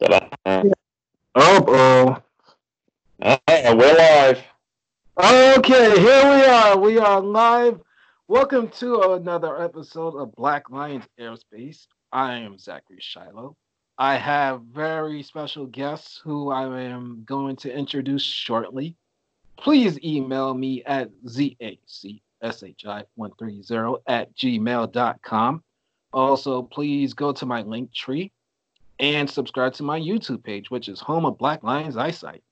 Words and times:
Oh, 0.00 0.70
oh. 1.34 2.22
Hey, 3.20 3.74
we're 3.74 3.96
live. 3.96 4.40
Okay, 5.18 6.00
here 6.00 6.30
we 6.30 6.44
are. 6.44 6.78
We 6.78 6.98
are 6.98 7.20
live. 7.20 7.80
Welcome 8.28 8.68
to 8.78 9.14
another 9.14 9.60
episode 9.60 10.14
of 10.14 10.32
Black 10.36 10.70
Lions 10.70 11.08
Airspace. 11.18 11.88
I 12.12 12.34
am 12.34 12.58
Zachary 12.58 13.00
Shiloh. 13.00 13.56
I 13.98 14.16
have 14.16 14.62
very 14.62 15.24
special 15.24 15.66
guests 15.66 16.20
who 16.22 16.50
I 16.50 16.82
am 16.82 17.24
going 17.24 17.56
to 17.56 17.76
introduce 17.76 18.22
shortly. 18.22 18.94
Please 19.56 19.98
email 20.04 20.54
me 20.54 20.84
at 20.84 21.10
zacshi130 21.26 24.00
at 24.06 24.32
gmail.com. 24.36 25.64
Also, 26.12 26.62
please 26.62 27.14
go 27.14 27.32
to 27.32 27.46
my 27.46 27.62
link 27.62 27.92
tree 27.92 28.30
and 29.00 29.28
subscribe 29.30 29.74
to 29.74 29.82
my 29.82 29.98
YouTube 29.98 30.42
page, 30.42 30.70
which 30.70 30.88
is 30.88 31.00
home 31.00 31.24
of 31.24 31.38
Black 31.38 31.62
Lions 31.62 31.96
Eyesight. 31.96 32.42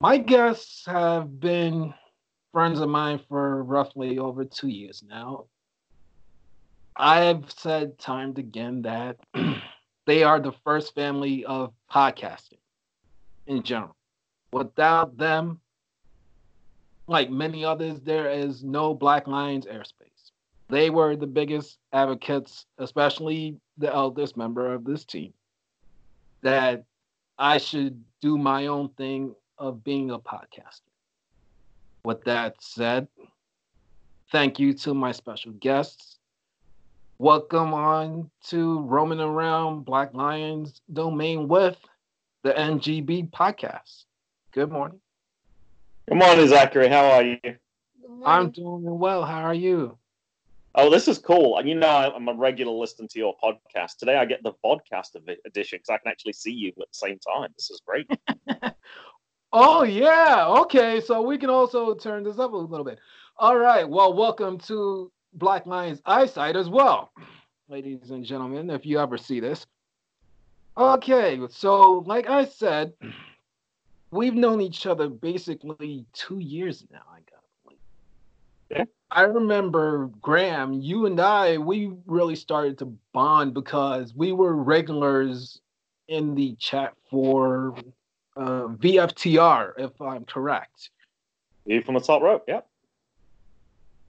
My 0.00 0.18
guests 0.18 0.84
have 0.86 1.40
been 1.40 1.94
friends 2.52 2.80
of 2.80 2.88
mine 2.88 3.20
for 3.28 3.62
roughly 3.62 4.18
over 4.18 4.44
two 4.44 4.68
years 4.68 5.02
now. 5.08 5.44
I've 6.96 7.50
said 7.50 7.98
time 7.98 8.30
and 8.30 8.38
again 8.38 8.82
that 8.82 9.16
they 10.06 10.22
are 10.22 10.40
the 10.40 10.52
first 10.64 10.94
family 10.94 11.44
of 11.44 11.72
podcasting 11.90 12.58
in 13.46 13.62
general. 13.62 13.96
Without 14.52 15.16
them, 15.16 15.60
like 17.06 17.30
many 17.30 17.64
others, 17.64 18.00
there 18.00 18.30
is 18.30 18.62
no 18.62 18.94
Black 18.94 19.26
Lions 19.26 19.66
airspace. 19.66 20.11
They 20.72 20.88
were 20.88 21.16
the 21.16 21.26
biggest 21.26 21.76
advocates, 21.92 22.64
especially 22.78 23.58
the 23.76 23.94
eldest 23.94 24.38
member 24.38 24.72
of 24.72 24.86
this 24.86 25.04
team, 25.04 25.34
that 26.40 26.84
I 27.38 27.58
should 27.58 28.02
do 28.22 28.38
my 28.38 28.68
own 28.68 28.88
thing 28.96 29.34
of 29.58 29.84
being 29.84 30.12
a 30.12 30.18
podcaster. 30.18 30.88
With 32.06 32.24
that 32.24 32.54
said, 32.60 33.06
thank 34.30 34.58
you 34.58 34.72
to 34.78 34.94
my 34.94 35.12
special 35.12 35.52
guests. 35.52 36.16
Welcome 37.18 37.74
on 37.74 38.30
to 38.46 38.80
Roaming 38.80 39.20
Around 39.20 39.84
Black 39.84 40.14
Lions 40.14 40.80
domain 40.90 41.48
with 41.48 41.76
the 42.44 42.52
MGB 42.54 43.30
podcast. 43.30 44.04
Good 44.52 44.72
morning. 44.72 45.00
Good 46.08 46.16
morning, 46.16 46.48
Zachary. 46.48 46.88
How 46.88 47.10
are 47.10 47.22
you? 47.22 47.38
I'm 48.24 48.50
doing 48.52 48.98
well. 48.98 49.22
How 49.22 49.42
are 49.42 49.52
you? 49.52 49.98
Oh, 50.74 50.88
this 50.88 51.06
is 51.06 51.18
cool. 51.18 51.58
And 51.58 51.68
you 51.68 51.74
know, 51.74 51.86
I'm 51.88 52.28
a 52.28 52.34
regular 52.34 52.72
listener 52.72 53.06
to 53.08 53.18
your 53.18 53.36
podcast. 53.42 53.98
Today, 53.98 54.16
I 54.16 54.24
get 54.24 54.42
the 54.42 54.52
podcast 54.64 55.14
edition 55.44 55.78
because 55.78 55.90
I 55.90 55.98
can 55.98 56.10
actually 56.10 56.32
see 56.32 56.52
you 56.52 56.68
at 56.68 56.76
the 56.76 56.84
same 56.92 57.18
time. 57.18 57.50
This 57.56 57.70
is 57.70 57.80
great. 57.84 58.10
oh, 59.52 59.82
yeah. 59.82 60.46
Okay. 60.48 61.00
So 61.02 61.20
we 61.20 61.36
can 61.36 61.50
also 61.50 61.94
turn 61.94 62.24
this 62.24 62.38
up 62.38 62.52
a 62.52 62.56
little 62.56 62.86
bit. 62.86 63.00
All 63.36 63.58
right. 63.58 63.86
Well, 63.86 64.14
welcome 64.14 64.58
to 64.60 65.12
Black 65.34 65.66
Lions 65.66 66.00
Eyesight 66.06 66.56
as 66.56 66.70
well, 66.70 67.12
ladies 67.68 68.10
and 68.10 68.24
gentlemen, 68.24 68.70
if 68.70 68.86
you 68.86 68.98
ever 68.98 69.18
see 69.18 69.40
this. 69.40 69.66
Okay. 70.78 71.38
So, 71.50 72.02
like 72.06 72.30
I 72.30 72.46
said, 72.46 72.94
we've 74.10 74.34
known 74.34 74.62
each 74.62 74.86
other 74.86 75.10
basically 75.10 76.06
two 76.14 76.38
years 76.38 76.86
now, 76.90 77.02
I 77.10 77.16
got 77.16 77.42
guess. 78.72 78.78
Yeah. 78.78 78.84
I 79.14 79.22
remember 79.22 80.10
Graham, 80.22 80.72
you 80.72 81.04
and 81.04 81.20
I, 81.20 81.58
we 81.58 81.92
really 82.06 82.34
started 82.34 82.78
to 82.78 82.86
bond 83.12 83.52
because 83.52 84.14
we 84.14 84.32
were 84.32 84.54
regulars 84.54 85.60
in 86.08 86.34
the 86.34 86.54
chat 86.54 86.94
for 87.10 87.76
uh, 88.38 88.68
VFTR, 88.68 89.72
if 89.76 90.00
I'm 90.00 90.24
correct. 90.24 90.88
View 91.66 91.82
from 91.82 91.94
the 91.94 92.00
top 92.00 92.22
rope, 92.22 92.44
yeah. 92.48 92.62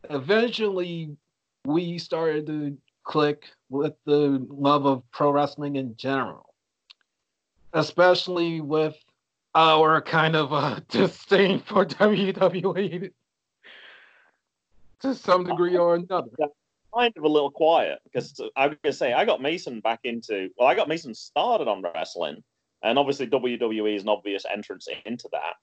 Eventually, 0.10 1.18
we 1.66 1.98
started 1.98 2.48
to 2.48 2.78
click 3.04 3.50
with 3.70 3.94
the 4.06 4.46
love 4.50 4.86
of 4.86 5.04
pro 5.12 5.32
wrestling 5.32 5.76
in 5.76 5.98
general, 5.98 6.54
especially 7.74 8.62
with 8.62 8.96
our 9.54 10.02
kind 10.02 10.38
of 10.38 10.54
uh, 10.54 10.80
disdain 10.90 11.60
for 11.60 11.86
WWE 11.86 13.12
to 15.04 15.16
some 15.16 15.44
degree 15.44 15.78
or 15.78 15.96
another. 15.96 16.30
Kind 16.96 17.14
of 17.18 17.24
a 17.24 17.28
little 17.28 17.52
quiet 17.52 18.00
because 18.06 18.40
I 18.56 18.68
was 18.68 18.78
gonna 18.84 18.94
say 18.94 19.14
I 19.14 19.26
got 19.26 19.42
Mason 19.42 19.80
back 19.80 20.02
into 20.04 20.50
well, 20.58 20.68
I 20.68 20.76
got 20.76 20.88
Mason 20.88 21.16
started 21.16 21.68
on 21.68 21.82
wrestling, 21.82 22.44
and 22.84 23.00
obviously 23.00 23.28
WWE 23.28 23.96
is 23.96 24.04
an 24.04 24.10
obvious 24.10 24.46
entrance 24.52 24.88
into 25.06 25.28
that. 25.32 25.56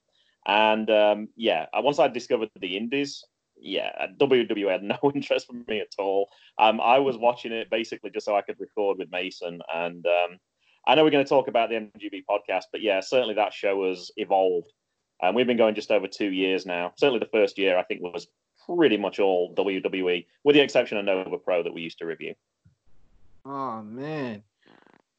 And 0.45 0.89
um, 0.89 1.27
yeah, 1.35 1.67
once 1.75 1.99
I 1.99 2.07
discovered 2.09 2.49
the 2.59 2.75
Indies, 2.75 3.23
yeah, 3.57 4.07
WWE 4.19 4.69
had 4.69 4.83
no 5.03 5.11
interest 5.13 5.47
for 5.47 5.53
me 5.53 5.79
at 5.79 5.95
all. 5.97 6.29
Um, 6.57 6.81
I 6.81 6.99
was 6.99 7.17
watching 7.17 7.53
it 7.53 7.69
basically 7.69 8.09
just 8.09 8.25
so 8.25 8.35
I 8.35 8.41
could 8.41 8.59
record 8.59 8.97
with 8.97 9.11
Mason, 9.11 9.61
and 9.73 10.05
um, 10.05 10.37
I 10.85 10.95
know 10.95 11.03
we're 11.03 11.11
going 11.11 11.23
to 11.23 11.29
talk 11.29 11.47
about 11.47 11.69
the 11.69 11.75
MGB 11.75 12.23
podcast, 12.29 12.65
but 12.71 12.81
yeah, 12.81 12.99
certainly 12.99 13.35
that 13.35 13.53
show 13.53 13.87
has 13.87 14.11
evolved. 14.17 14.71
And 15.21 15.35
we've 15.35 15.45
been 15.45 15.57
going 15.57 15.75
just 15.75 15.91
over 15.91 16.07
two 16.07 16.31
years 16.31 16.65
now. 16.65 16.93
Certainly 16.97 17.19
the 17.19 17.27
first 17.27 17.59
year, 17.59 17.77
I 17.77 17.83
think, 17.83 18.01
was 18.01 18.27
pretty 18.65 18.97
much 18.97 19.19
all 19.19 19.53
WWE, 19.55 20.25
with 20.43 20.55
the 20.55 20.61
exception 20.61 20.97
of 20.97 21.05
Nova 21.05 21.37
Pro 21.37 21.63
that 21.63 21.73
we 21.73 21.81
used 21.81 21.97
to 21.99 22.05
review. 22.05 22.35
Oh 23.45 23.81
man. 23.81 24.43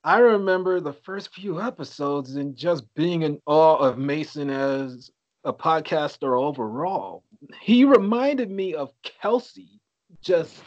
I 0.05 0.19
remember 0.19 0.81
the 0.81 0.93
first 0.93 1.33
few 1.33 1.61
episodes 1.61 2.35
and 2.35 2.57
just 2.57 2.93
being 2.95 3.23
in 3.23 3.41
awe 3.47 3.77
of 3.77 3.99
Mason 3.99 4.51
as 4.51 5.11
a 5.45 5.53
podcaster 5.53 6.41
overall. 6.41 7.23
He 7.61 7.85
reminded 7.85 8.51
me 8.51 8.75
of 8.75 8.93
Kelsey 9.03 9.81
just 10.21 10.61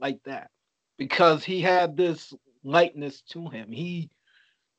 like 0.00 0.20
that 0.24 0.50
because 0.98 1.44
he 1.44 1.60
had 1.60 1.96
this 1.96 2.34
lightness 2.64 3.22
to 3.30 3.48
him. 3.48 3.70
He 3.70 4.10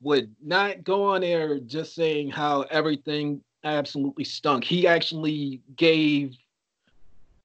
would 0.02 0.34
not 0.42 0.84
go 0.84 1.04
on 1.04 1.24
air 1.24 1.58
just 1.58 1.94
saying 1.94 2.30
how 2.30 2.62
everything 2.62 3.42
absolutely 3.64 4.24
stunk. 4.24 4.64
He 4.64 4.86
actually 4.86 5.60
gave 5.76 6.36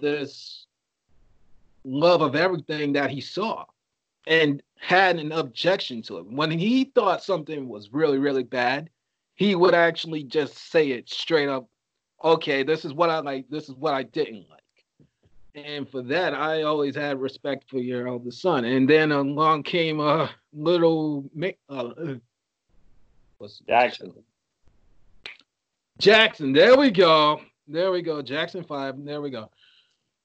this 0.04 0.68
love 1.86 2.22
of 2.22 2.36
everything 2.36 2.94
that 2.94 3.10
he 3.10 3.22
saw 3.22 3.66
and 4.28 4.62
had 4.80 5.18
an 5.18 5.32
objection 5.32 6.02
to 6.04 6.18
it. 6.18 6.26
When 6.28 6.52
he 6.52 6.86
thought 6.86 7.24
something 7.24 7.68
was 7.68 7.92
really, 7.92 8.18
really 8.18 8.44
bad, 8.44 8.90
he 9.36 9.56
would 9.56 9.74
actually 9.74 10.24
just 10.24 10.72
say 10.72 10.92
it 10.92 11.10
straight 11.10 11.50
up. 11.50 11.68
Okay, 12.24 12.64
this 12.64 12.86
is 12.86 12.94
what 12.94 13.10
I 13.10 13.20
like. 13.20 13.50
This 13.50 13.70
is 13.70 13.76
what 13.76 13.94
I 13.94 14.04
didn't 14.04 14.46
like. 14.50 14.60
And 15.56 15.90
for 15.90 16.02
that, 16.04 16.34
I 16.34 16.64
always 16.64 16.96
had 16.96 17.20
respect 17.20 17.70
for 17.70 17.80
your 17.80 18.08
eldest 18.08 18.42
son. 18.42 18.66
And 18.66 18.90
then 18.90 19.12
along 19.12 19.64
came 19.64 20.00
a 20.00 20.30
little 20.52 21.30
uh, 21.70 22.16
what's 23.38 23.60
Jackson. 23.60 24.14
Jackson. 26.00 26.54
There 26.54 26.78
we 26.78 26.92
go. 26.92 27.42
There 27.68 27.92
we 27.92 28.02
go. 28.02 28.22
Jackson 28.22 28.64
five. 28.64 28.96
There 29.04 29.22
we 29.22 29.30
go 29.30 29.50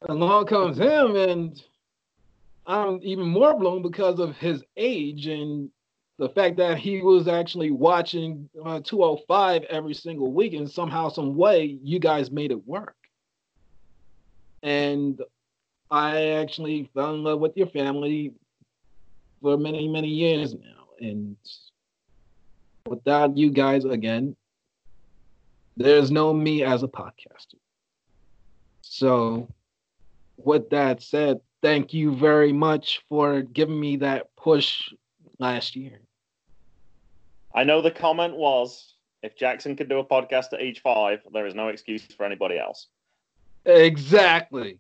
along 0.03 0.47
comes 0.47 0.79
him, 0.79 1.17
and 1.17 1.63
I'm 2.67 3.01
even 3.03 3.29
more 3.29 3.59
blown 3.59 3.83
because 3.83 4.19
of 4.21 4.37
his 4.37 4.63
age 4.77 5.27
and 5.27 5.71
the 6.19 6.29
fact 6.31 6.57
that 6.57 6.79
he 6.79 7.01
was 7.01 7.29
actually 7.29 7.71
watching 7.71 8.49
uh, 8.65 8.81
205 8.81 9.63
every 9.65 9.95
single 9.95 10.33
week, 10.33 10.53
and 10.53 10.69
somehow, 10.69 11.09
some 11.09 11.37
way, 11.37 11.79
you 11.83 11.99
guys 11.99 12.31
made 12.31 12.51
it 12.51 12.67
work. 12.67 12.97
And 14.63 15.21
I 15.91 16.31
actually 16.31 16.91
fell 16.93 17.15
in 17.15 17.23
love 17.23 17.39
with 17.39 17.57
your 17.57 17.69
family 17.69 18.33
for 19.41 19.57
many, 19.57 19.87
many 19.87 20.09
years 20.09 20.55
now. 20.55 20.89
And 21.01 21.37
without 22.87 23.37
you 23.37 23.51
guys, 23.51 23.85
again, 23.85 24.35
there's 25.77 26.11
no 26.11 26.35
me 26.35 26.65
as 26.65 26.83
a 26.83 26.89
podcaster. 26.89 27.55
So 28.83 29.49
with 30.39 30.71
that 30.71 31.03
said, 31.03 31.41
thank 31.63 31.93
you 31.93 32.15
very 32.17 32.53
much 32.53 33.03
for 33.09 33.43
giving 33.43 33.79
me 33.79 33.97
that 33.97 34.35
push 34.37 34.93
last 35.39 35.77
year. 35.77 36.01
I 37.55 37.65
know 37.65 37.83
the 37.83 37.91
comment 37.91 38.37
was 38.37 38.95
if 39.23 39.37
Jackson 39.37 39.75
could 39.77 39.89
do 39.89 39.99
a 39.99 40.05
podcast 40.05 40.53
at 40.53 40.61
age 40.61 40.81
five, 40.83 41.21
there 41.33 41.47
is 41.47 41.55
no 41.55 41.69
excuse 41.69 42.07
for 42.17 42.25
anybody 42.25 42.59
else. 42.59 42.87
Exactly. 43.65 44.79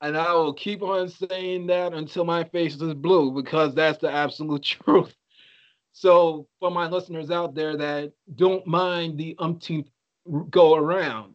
And 0.00 0.16
I 0.16 0.32
will 0.32 0.54
keep 0.54 0.82
on 0.82 1.08
saying 1.08 1.66
that 1.66 1.92
until 1.92 2.24
my 2.24 2.44
face 2.44 2.80
is 2.80 2.94
blue 2.94 3.32
because 3.32 3.74
that's 3.74 3.98
the 3.98 4.10
absolute 4.10 4.62
truth. 4.84 5.14
So, 5.92 6.46
for 6.60 6.70
my 6.70 6.86
listeners 6.86 7.30
out 7.30 7.54
there 7.54 7.76
that 7.76 8.12
don't 8.36 8.66
mind 8.66 9.18
the 9.18 9.34
umpteenth 9.38 9.88
go 10.48 10.76
around, 10.76 11.34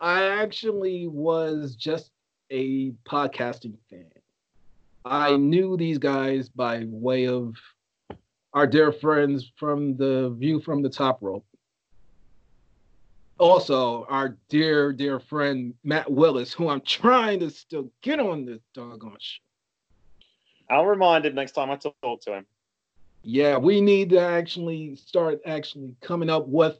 I 0.00 0.24
actually 0.24 1.06
was 1.06 1.76
just 1.76 2.10
a 2.50 2.90
podcasting 3.04 3.76
fan. 3.90 4.06
I 5.04 5.36
knew 5.36 5.76
these 5.76 5.98
guys 5.98 6.48
by 6.48 6.84
way 6.86 7.26
of 7.26 7.54
our 8.52 8.66
dear 8.66 8.92
friends 8.92 9.50
from 9.56 9.96
the 9.96 10.30
View 10.38 10.60
from 10.60 10.82
the 10.82 10.90
Top 10.90 11.18
Rope. 11.20 11.44
Also, 13.38 14.04
our 14.08 14.36
dear, 14.48 14.92
dear 14.92 15.20
friend 15.20 15.74
Matt 15.84 16.10
Willis, 16.10 16.52
who 16.52 16.68
I'm 16.68 16.80
trying 16.80 17.40
to 17.40 17.50
still 17.50 17.90
get 18.02 18.18
on 18.18 18.44
this 18.44 18.60
doggone 18.74 19.16
show. 19.20 19.40
I'll 20.70 20.86
remind 20.86 21.24
him 21.24 21.34
next 21.34 21.52
time 21.52 21.70
I 21.70 21.76
talk 21.76 22.20
to 22.22 22.34
him. 22.34 22.46
Yeah, 23.22 23.56
we 23.56 23.80
need 23.80 24.10
to 24.10 24.20
actually 24.20 24.96
start 24.96 25.40
actually 25.46 25.94
coming 26.00 26.30
up 26.30 26.46
with 26.48 26.78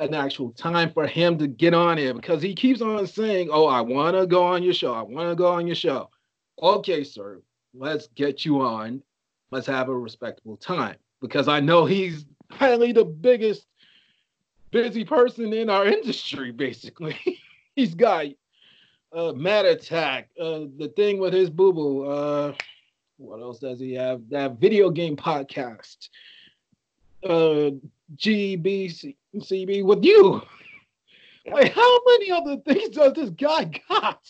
an 0.00 0.14
actual 0.14 0.50
time 0.52 0.92
for 0.92 1.06
him 1.06 1.38
to 1.38 1.46
get 1.46 1.74
on 1.74 1.98
here 1.98 2.14
because 2.14 2.42
he 2.42 2.54
keeps 2.54 2.80
on 2.80 3.06
saying, 3.06 3.50
Oh, 3.52 3.66
I 3.66 3.80
want 3.80 4.16
to 4.16 4.26
go 4.26 4.42
on 4.42 4.62
your 4.62 4.74
show. 4.74 4.94
I 4.94 5.02
want 5.02 5.28
to 5.28 5.36
go 5.36 5.52
on 5.52 5.66
your 5.66 5.76
show. 5.76 6.08
Okay, 6.60 7.04
sir, 7.04 7.40
let's 7.74 8.08
get 8.08 8.44
you 8.44 8.60
on. 8.60 9.02
Let's 9.50 9.66
have 9.66 9.88
a 9.88 9.96
respectable 9.96 10.56
time 10.56 10.96
because 11.20 11.48
I 11.48 11.60
know 11.60 11.84
he's 11.84 12.24
highly 12.50 12.92
the 12.92 13.04
biggest 13.04 13.66
busy 14.70 15.04
person 15.04 15.52
in 15.52 15.68
our 15.68 15.86
industry, 15.98 16.50
basically. 16.50 17.18
he's 17.76 17.94
got 17.94 18.26
uh, 19.12 19.32
Mad 19.32 19.66
Attack, 19.66 20.30
uh, 20.40 20.60
the 20.78 20.92
thing 20.96 21.18
with 21.18 21.34
his 21.34 21.50
boo 21.50 21.72
boo. 21.72 22.04
Uh, 22.04 22.54
what 23.18 23.40
else 23.40 23.58
does 23.58 23.78
he 23.78 23.92
have? 23.94 24.22
That 24.30 24.58
video 24.58 24.88
game 24.88 25.16
podcast. 25.16 26.08
Uh, 27.22 27.72
GBCB 28.16 29.84
with 29.84 30.04
you. 30.04 30.42
Like, 31.46 31.72
how 31.72 32.00
many 32.06 32.30
other 32.30 32.56
things 32.58 32.90
does 32.90 33.14
this 33.14 33.30
guy 33.30 33.70
got? 33.88 34.20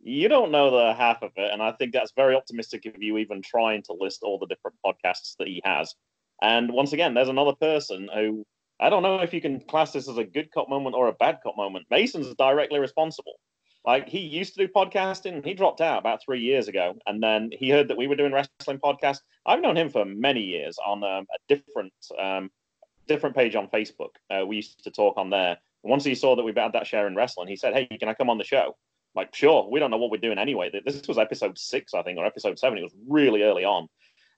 You 0.00 0.28
don't 0.28 0.52
know 0.52 0.70
the 0.70 0.94
half 0.94 1.22
of 1.22 1.32
it, 1.36 1.52
and 1.52 1.62
I 1.62 1.72
think 1.72 1.92
that's 1.92 2.12
very 2.14 2.34
optimistic 2.34 2.84
of 2.86 3.02
you 3.02 3.18
even 3.18 3.42
trying 3.42 3.82
to 3.84 3.96
list 3.98 4.22
all 4.22 4.38
the 4.38 4.46
different 4.46 4.76
podcasts 4.84 5.34
that 5.38 5.48
he 5.48 5.62
has. 5.64 5.94
And 6.42 6.70
once 6.72 6.92
again, 6.92 7.14
there's 7.14 7.28
another 7.28 7.54
person 7.54 8.08
who 8.14 8.44
I 8.80 8.90
don't 8.90 9.02
know 9.02 9.20
if 9.20 9.32
you 9.32 9.40
can 9.40 9.60
class 9.60 9.92
this 9.92 10.08
as 10.08 10.18
a 10.18 10.24
good 10.24 10.50
cop 10.52 10.68
moment 10.68 10.96
or 10.96 11.08
a 11.08 11.12
bad 11.12 11.38
cop 11.42 11.56
moment. 11.56 11.86
Mason's 11.90 12.34
directly 12.34 12.80
responsible. 12.80 13.34
Like 13.86 14.08
he 14.08 14.20
used 14.20 14.54
to 14.54 14.66
do 14.66 14.72
podcasting, 14.72 15.44
he 15.44 15.54
dropped 15.54 15.80
out 15.80 15.98
about 15.98 16.20
three 16.24 16.40
years 16.40 16.68
ago, 16.68 16.94
and 17.06 17.22
then 17.22 17.50
he 17.52 17.70
heard 17.70 17.88
that 17.88 17.96
we 17.96 18.06
were 18.06 18.16
doing 18.16 18.32
wrestling 18.32 18.78
podcast. 18.78 19.18
I've 19.46 19.60
known 19.60 19.76
him 19.76 19.90
for 19.90 20.04
many 20.04 20.40
years 20.40 20.76
on 20.84 21.04
um, 21.04 21.26
a 21.34 21.54
different 21.54 21.92
um, 22.18 22.50
different 23.06 23.36
page 23.36 23.54
on 23.54 23.68
Facebook. 23.68 24.10
Uh, 24.30 24.46
we 24.46 24.56
used 24.56 24.82
to 24.84 24.90
talk 24.90 25.16
on 25.16 25.30
there. 25.30 25.58
And 25.82 25.90
once 25.90 26.04
he 26.04 26.14
saw 26.14 26.36
that 26.36 26.42
we 26.42 26.52
had 26.56 26.72
that 26.72 26.86
share 26.86 27.06
in 27.06 27.14
wrestling, 27.14 27.48
he 27.48 27.56
said, 27.56 27.74
"Hey, 27.74 27.86
can 27.86 28.08
I 28.08 28.14
come 28.14 28.30
on 28.30 28.38
the 28.38 28.44
show?" 28.44 28.76
Like, 29.14 29.34
sure. 29.34 29.68
We 29.70 29.78
don't 29.80 29.90
know 29.90 29.96
what 29.96 30.10
we're 30.10 30.18
doing 30.18 30.38
anyway. 30.38 30.70
This 30.84 31.06
was 31.06 31.18
episode 31.18 31.58
six, 31.58 31.94
I 31.94 32.02
think, 32.02 32.18
or 32.18 32.26
episode 32.26 32.58
seven. 32.58 32.78
It 32.78 32.82
was 32.82 32.94
really 33.08 33.42
early 33.42 33.64
on, 33.64 33.88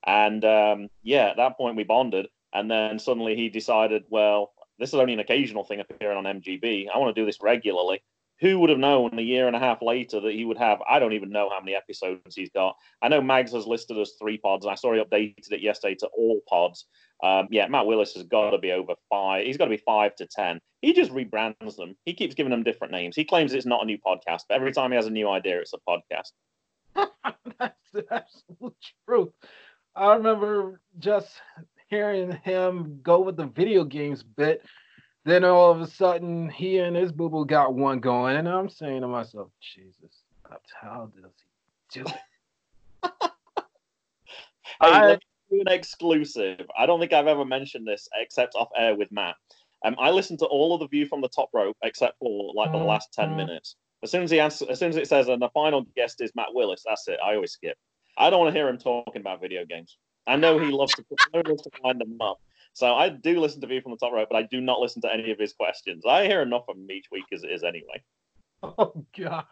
and 0.06 0.44
um, 0.44 0.88
yeah, 1.02 1.28
at 1.28 1.36
that 1.36 1.56
point 1.56 1.76
we 1.76 1.84
bonded. 1.84 2.28
And 2.52 2.70
then 2.70 2.98
suddenly 2.98 3.36
he 3.36 3.50
decided, 3.50 4.04
well, 4.08 4.54
this 4.78 4.90
is 4.90 4.94
only 4.94 5.12
an 5.12 5.20
occasional 5.20 5.64
thing 5.64 5.80
appearing 5.80 6.16
on 6.16 6.40
MGB. 6.40 6.86
I 6.92 6.96
want 6.96 7.14
to 7.14 7.20
do 7.20 7.26
this 7.26 7.42
regularly 7.42 8.02
who 8.40 8.58
would 8.58 8.70
have 8.70 8.78
known 8.78 9.18
a 9.18 9.22
year 9.22 9.46
and 9.46 9.56
a 9.56 9.60
half 9.60 9.80
later 9.80 10.20
that 10.20 10.32
he 10.32 10.44
would 10.44 10.58
have 10.58 10.80
I 10.88 10.98
don't 10.98 11.14
even 11.14 11.30
know 11.30 11.48
how 11.50 11.60
many 11.60 11.74
episodes 11.74 12.34
he's 12.34 12.50
got. 12.50 12.76
I 13.00 13.08
know 13.08 13.20
Mags 13.20 13.52
has 13.52 13.66
listed 13.66 13.98
as 13.98 14.12
three 14.20 14.38
pods, 14.38 14.64
and 14.64 14.72
I 14.72 14.74
saw 14.74 14.92
he 14.92 15.00
updated 15.00 15.52
it 15.52 15.60
yesterday 15.60 15.94
to 16.00 16.06
all 16.08 16.40
pods. 16.48 16.86
Um, 17.22 17.48
yeah, 17.50 17.66
Matt 17.66 17.86
Willis 17.86 18.14
has 18.14 18.24
got 18.24 18.50
to 18.50 18.58
be 18.58 18.72
over 18.72 18.94
five. 19.08 19.46
He's 19.46 19.56
got 19.56 19.64
to 19.64 19.70
be 19.70 19.82
five 19.86 20.14
to 20.16 20.26
ten. 20.26 20.60
He 20.82 20.92
just 20.92 21.12
rebrands 21.12 21.76
them. 21.76 21.96
He 22.04 22.12
keeps 22.12 22.34
giving 22.34 22.50
them 22.50 22.62
different 22.62 22.92
names. 22.92 23.16
He 23.16 23.24
claims 23.24 23.52
it's 23.52 23.66
not 23.66 23.82
a 23.82 23.86
new 23.86 23.98
podcast, 23.98 24.42
but 24.48 24.56
every 24.56 24.72
time 24.72 24.90
he 24.90 24.96
has 24.96 25.06
a 25.06 25.10
new 25.10 25.28
idea, 25.28 25.60
it's 25.60 25.72
a 25.72 25.78
podcast. 25.88 26.32
That's 27.58 27.90
the 27.92 28.04
absolute 28.10 28.76
truth. 29.08 29.32
I 29.94 30.14
remember 30.14 30.80
just 30.98 31.40
hearing 31.88 32.32
him 32.44 33.00
go 33.02 33.20
with 33.20 33.36
the 33.36 33.46
video 33.46 33.84
games 33.84 34.22
bit 34.22 34.62
then 35.26 35.44
all 35.44 35.72
of 35.72 35.80
a 35.80 35.86
sudden, 35.88 36.48
he 36.48 36.78
and 36.78 36.96
his 36.96 37.10
boo 37.10 37.28
boo 37.28 37.44
got 37.44 37.74
one 37.74 37.98
going, 37.98 38.36
and 38.36 38.48
I'm 38.48 38.68
saying 38.68 39.00
to 39.00 39.08
myself, 39.08 39.48
Jesus, 39.60 40.22
how 40.80 41.10
does 41.20 41.32
he 41.92 42.00
do 42.00 42.06
it? 42.06 43.10
hey, 44.80 44.88
I, 44.88 45.18
do 45.50 45.60
an 45.60 45.68
exclusive. 45.68 46.66
I 46.78 46.86
don't 46.86 47.00
think 47.00 47.12
I've 47.12 47.26
ever 47.26 47.44
mentioned 47.44 47.86
this 47.86 48.08
except 48.14 48.54
off 48.54 48.68
air 48.76 48.94
with 48.94 49.10
Matt. 49.10 49.34
Um, 49.84 49.96
I 49.98 50.10
listened 50.10 50.38
to 50.40 50.46
all 50.46 50.74
of 50.74 50.80
the 50.80 50.88
view 50.88 51.06
from 51.06 51.20
the 51.20 51.28
top 51.28 51.50
rope 51.52 51.76
except 51.82 52.18
for 52.20 52.52
like 52.54 52.70
the 52.70 52.78
last 52.78 53.12
10 53.12 53.28
mm-hmm. 53.28 53.36
minutes. 53.36 53.76
As 54.04 54.12
soon 54.12 54.22
as 54.22 54.30
he 54.30 54.38
answers, 54.38 54.68
as 54.68 54.78
soon 54.78 54.90
as 54.90 54.96
it 54.96 55.08
says, 55.08 55.28
and 55.28 55.42
the 55.42 55.48
final 55.50 55.84
guest 55.96 56.20
is 56.20 56.30
Matt 56.36 56.54
Willis, 56.54 56.84
that's 56.86 57.08
it. 57.08 57.18
I 57.24 57.34
always 57.34 57.52
skip. 57.52 57.76
I 58.16 58.30
don't 58.30 58.38
want 58.40 58.54
to 58.54 58.58
hear 58.58 58.68
him 58.68 58.78
talking 58.78 59.20
about 59.20 59.40
video 59.40 59.64
games. 59.64 59.96
I 60.26 60.36
know 60.36 60.58
he 60.58 60.70
loves 60.70 60.94
to, 60.94 61.04
loves 61.34 61.62
to 61.62 61.70
wind 61.82 62.00
them 62.00 62.16
up. 62.20 62.40
So 62.76 62.94
I 62.94 63.08
do 63.08 63.40
listen 63.40 63.62
to 63.62 63.66
View 63.66 63.80
from 63.80 63.92
the 63.92 63.96
Top 63.96 64.12
Rope, 64.12 64.28
but 64.30 64.36
I 64.36 64.42
do 64.42 64.60
not 64.60 64.80
listen 64.80 65.00
to 65.00 65.10
any 65.10 65.30
of 65.30 65.38
his 65.38 65.54
questions. 65.54 66.04
I 66.06 66.26
hear 66.26 66.42
enough 66.42 66.64
of 66.68 66.76
him 66.76 66.90
each 66.90 67.06
week 67.10 67.24
as 67.32 67.42
it 67.42 67.50
is 67.50 67.64
anyway. 67.64 68.02
Oh 68.62 69.04
God, 69.16 69.44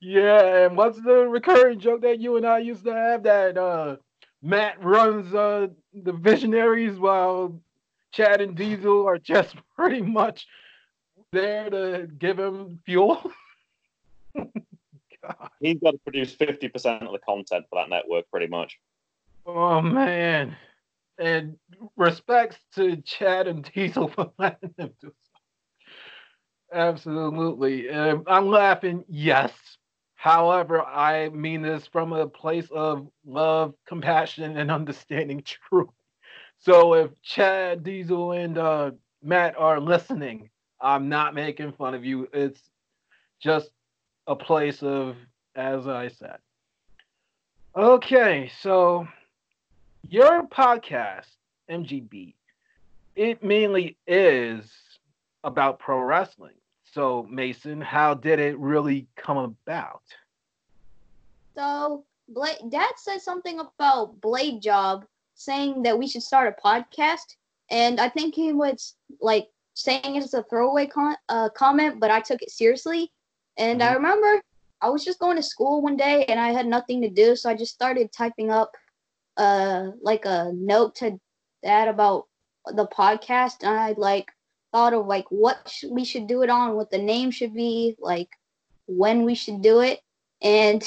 yeah. 0.00 0.66
And 0.66 0.76
what's 0.76 1.00
the 1.00 1.26
recurring 1.26 1.80
joke 1.80 2.02
that 2.02 2.20
you 2.20 2.36
and 2.36 2.46
I 2.46 2.58
used 2.58 2.84
to 2.84 2.92
have 2.92 3.22
that 3.22 3.56
uh, 3.56 3.96
Matt 4.42 4.84
runs 4.84 5.34
uh, 5.34 5.68
the 5.94 6.12
Visionaries 6.12 6.98
while 6.98 7.58
Chad 8.12 8.42
and 8.42 8.54
Diesel 8.54 9.08
are 9.08 9.18
just 9.18 9.56
pretty 9.76 10.02
much 10.02 10.46
there 11.32 11.70
to 11.70 12.06
give 12.18 12.38
him 12.38 12.80
fuel. 12.84 13.32
God. 14.36 15.48
He's 15.60 15.80
got 15.80 15.92
to 15.92 15.98
produce 15.98 16.34
fifty 16.34 16.68
percent 16.68 17.02
of 17.02 17.12
the 17.12 17.18
content 17.18 17.64
for 17.70 17.80
that 17.80 17.88
network, 17.88 18.30
pretty 18.30 18.46
much. 18.46 18.78
Oh 19.46 19.80
man 19.80 20.54
and 21.18 21.56
respects 21.96 22.58
to 22.74 22.96
Chad 22.98 23.46
and 23.46 23.70
Diesel 23.74 24.08
for 24.08 24.32
letting 24.38 24.74
them 24.76 24.90
do 25.00 25.12
so. 25.12 25.30
Absolutely. 26.72 27.90
Um, 27.90 28.24
I'm 28.26 28.48
laughing, 28.48 29.04
yes. 29.08 29.52
However, 30.14 30.80
I 30.82 31.28
mean 31.28 31.62
this 31.62 31.86
from 31.86 32.12
a 32.12 32.26
place 32.26 32.68
of 32.70 33.06
love, 33.26 33.74
compassion, 33.86 34.56
and 34.56 34.70
understanding 34.70 35.42
truth. 35.68 35.90
So 36.58 36.94
if 36.94 37.10
Chad, 37.22 37.84
Diesel, 37.84 38.32
and 38.32 38.56
uh, 38.56 38.92
Matt 39.22 39.56
are 39.58 39.78
listening, 39.78 40.48
I'm 40.80 41.08
not 41.08 41.34
making 41.34 41.72
fun 41.72 41.94
of 41.94 42.04
you. 42.04 42.28
It's 42.32 42.60
just 43.40 43.70
a 44.26 44.34
place 44.34 44.82
of, 44.82 45.16
as 45.54 45.86
I 45.86 46.08
said. 46.08 46.38
Okay, 47.76 48.50
so 48.60 49.06
your 50.10 50.46
podcast, 50.46 51.26
MGB, 51.70 52.34
it 53.16 53.42
mainly 53.42 53.96
is 54.06 54.70
about 55.44 55.78
pro 55.78 56.00
wrestling. 56.00 56.54
So, 56.92 57.26
Mason, 57.30 57.80
how 57.80 58.14
did 58.14 58.38
it 58.38 58.58
really 58.58 59.06
come 59.16 59.36
about? 59.36 60.02
So, 61.54 62.04
Blade, 62.28 62.58
Dad 62.68 62.92
said 62.96 63.20
something 63.20 63.60
about 63.60 64.20
Blade 64.20 64.62
Job 64.62 65.04
saying 65.34 65.82
that 65.82 65.98
we 65.98 66.06
should 66.06 66.22
start 66.22 66.54
a 66.56 66.62
podcast, 66.62 67.36
and 67.70 68.00
I 68.00 68.08
think 68.08 68.34
he 68.34 68.52
was 68.52 68.94
like 69.20 69.48
saying 69.74 70.16
it 70.16 70.22
as 70.22 70.34
a 70.34 70.44
throwaway 70.44 70.86
con- 70.86 71.16
uh, 71.28 71.48
comment, 71.50 71.98
but 71.98 72.10
I 72.10 72.20
took 72.20 72.42
it 72.42 72.50
seriously. 72.50 73.10
And 73.56 73.80
mm-hmm. 73.80 73.90
I 73.90 73.94
remember 73.94 74.42
I 74.80 74.88
was 74.88 75.04
just 75.04 75.18
going 75.18 75.36
to 75.36 75.42
school 75.42 75.82
one 75.82 75.96
day 75.96 76.24
and 76.26 76.38
I 76.38 76.52
had 76.52 76.66
nothing 76.66 77.00
to 77.02 77.08
do, 77.08 77.34
so 77.34 77.50
I 77.50 77.54
just 77.54 77.74
started 77.74 78.12
typing 78.12 78.50
up 78.50 78.70
uh 79.36 79.90
like 80.02 80.24
a 80.24 80.52
note 80.54 80.96
to 80.96 81.18
that 81.62 81.88
about 81.88 82.26
the 82.66 82.86
podcast 82.86 83.62
and 83.62 83.78
I 83.78 83.94
like 83.96 84.30
thought 84.72 84.92
of 84.92 85.06
like 85.06 85.26
what 85.30 85.68
sh- 85.70 85.84
we 85.90 86.04
should 86.04 86.26
do 86.26 86.42
it 86.42 86.50
on, 86.50 86.74
what 86.74 86.90
the 86.90 86.98
name 86.98 87.30
should 87.30 87.54
be, 87.54 87.94
like 88.00 88.28
when 88.86 89.24
we 89.24 89.34
should 89.34 89.62
do 89.62 89.80
it. 89.80 90.00
And 90.42 90.82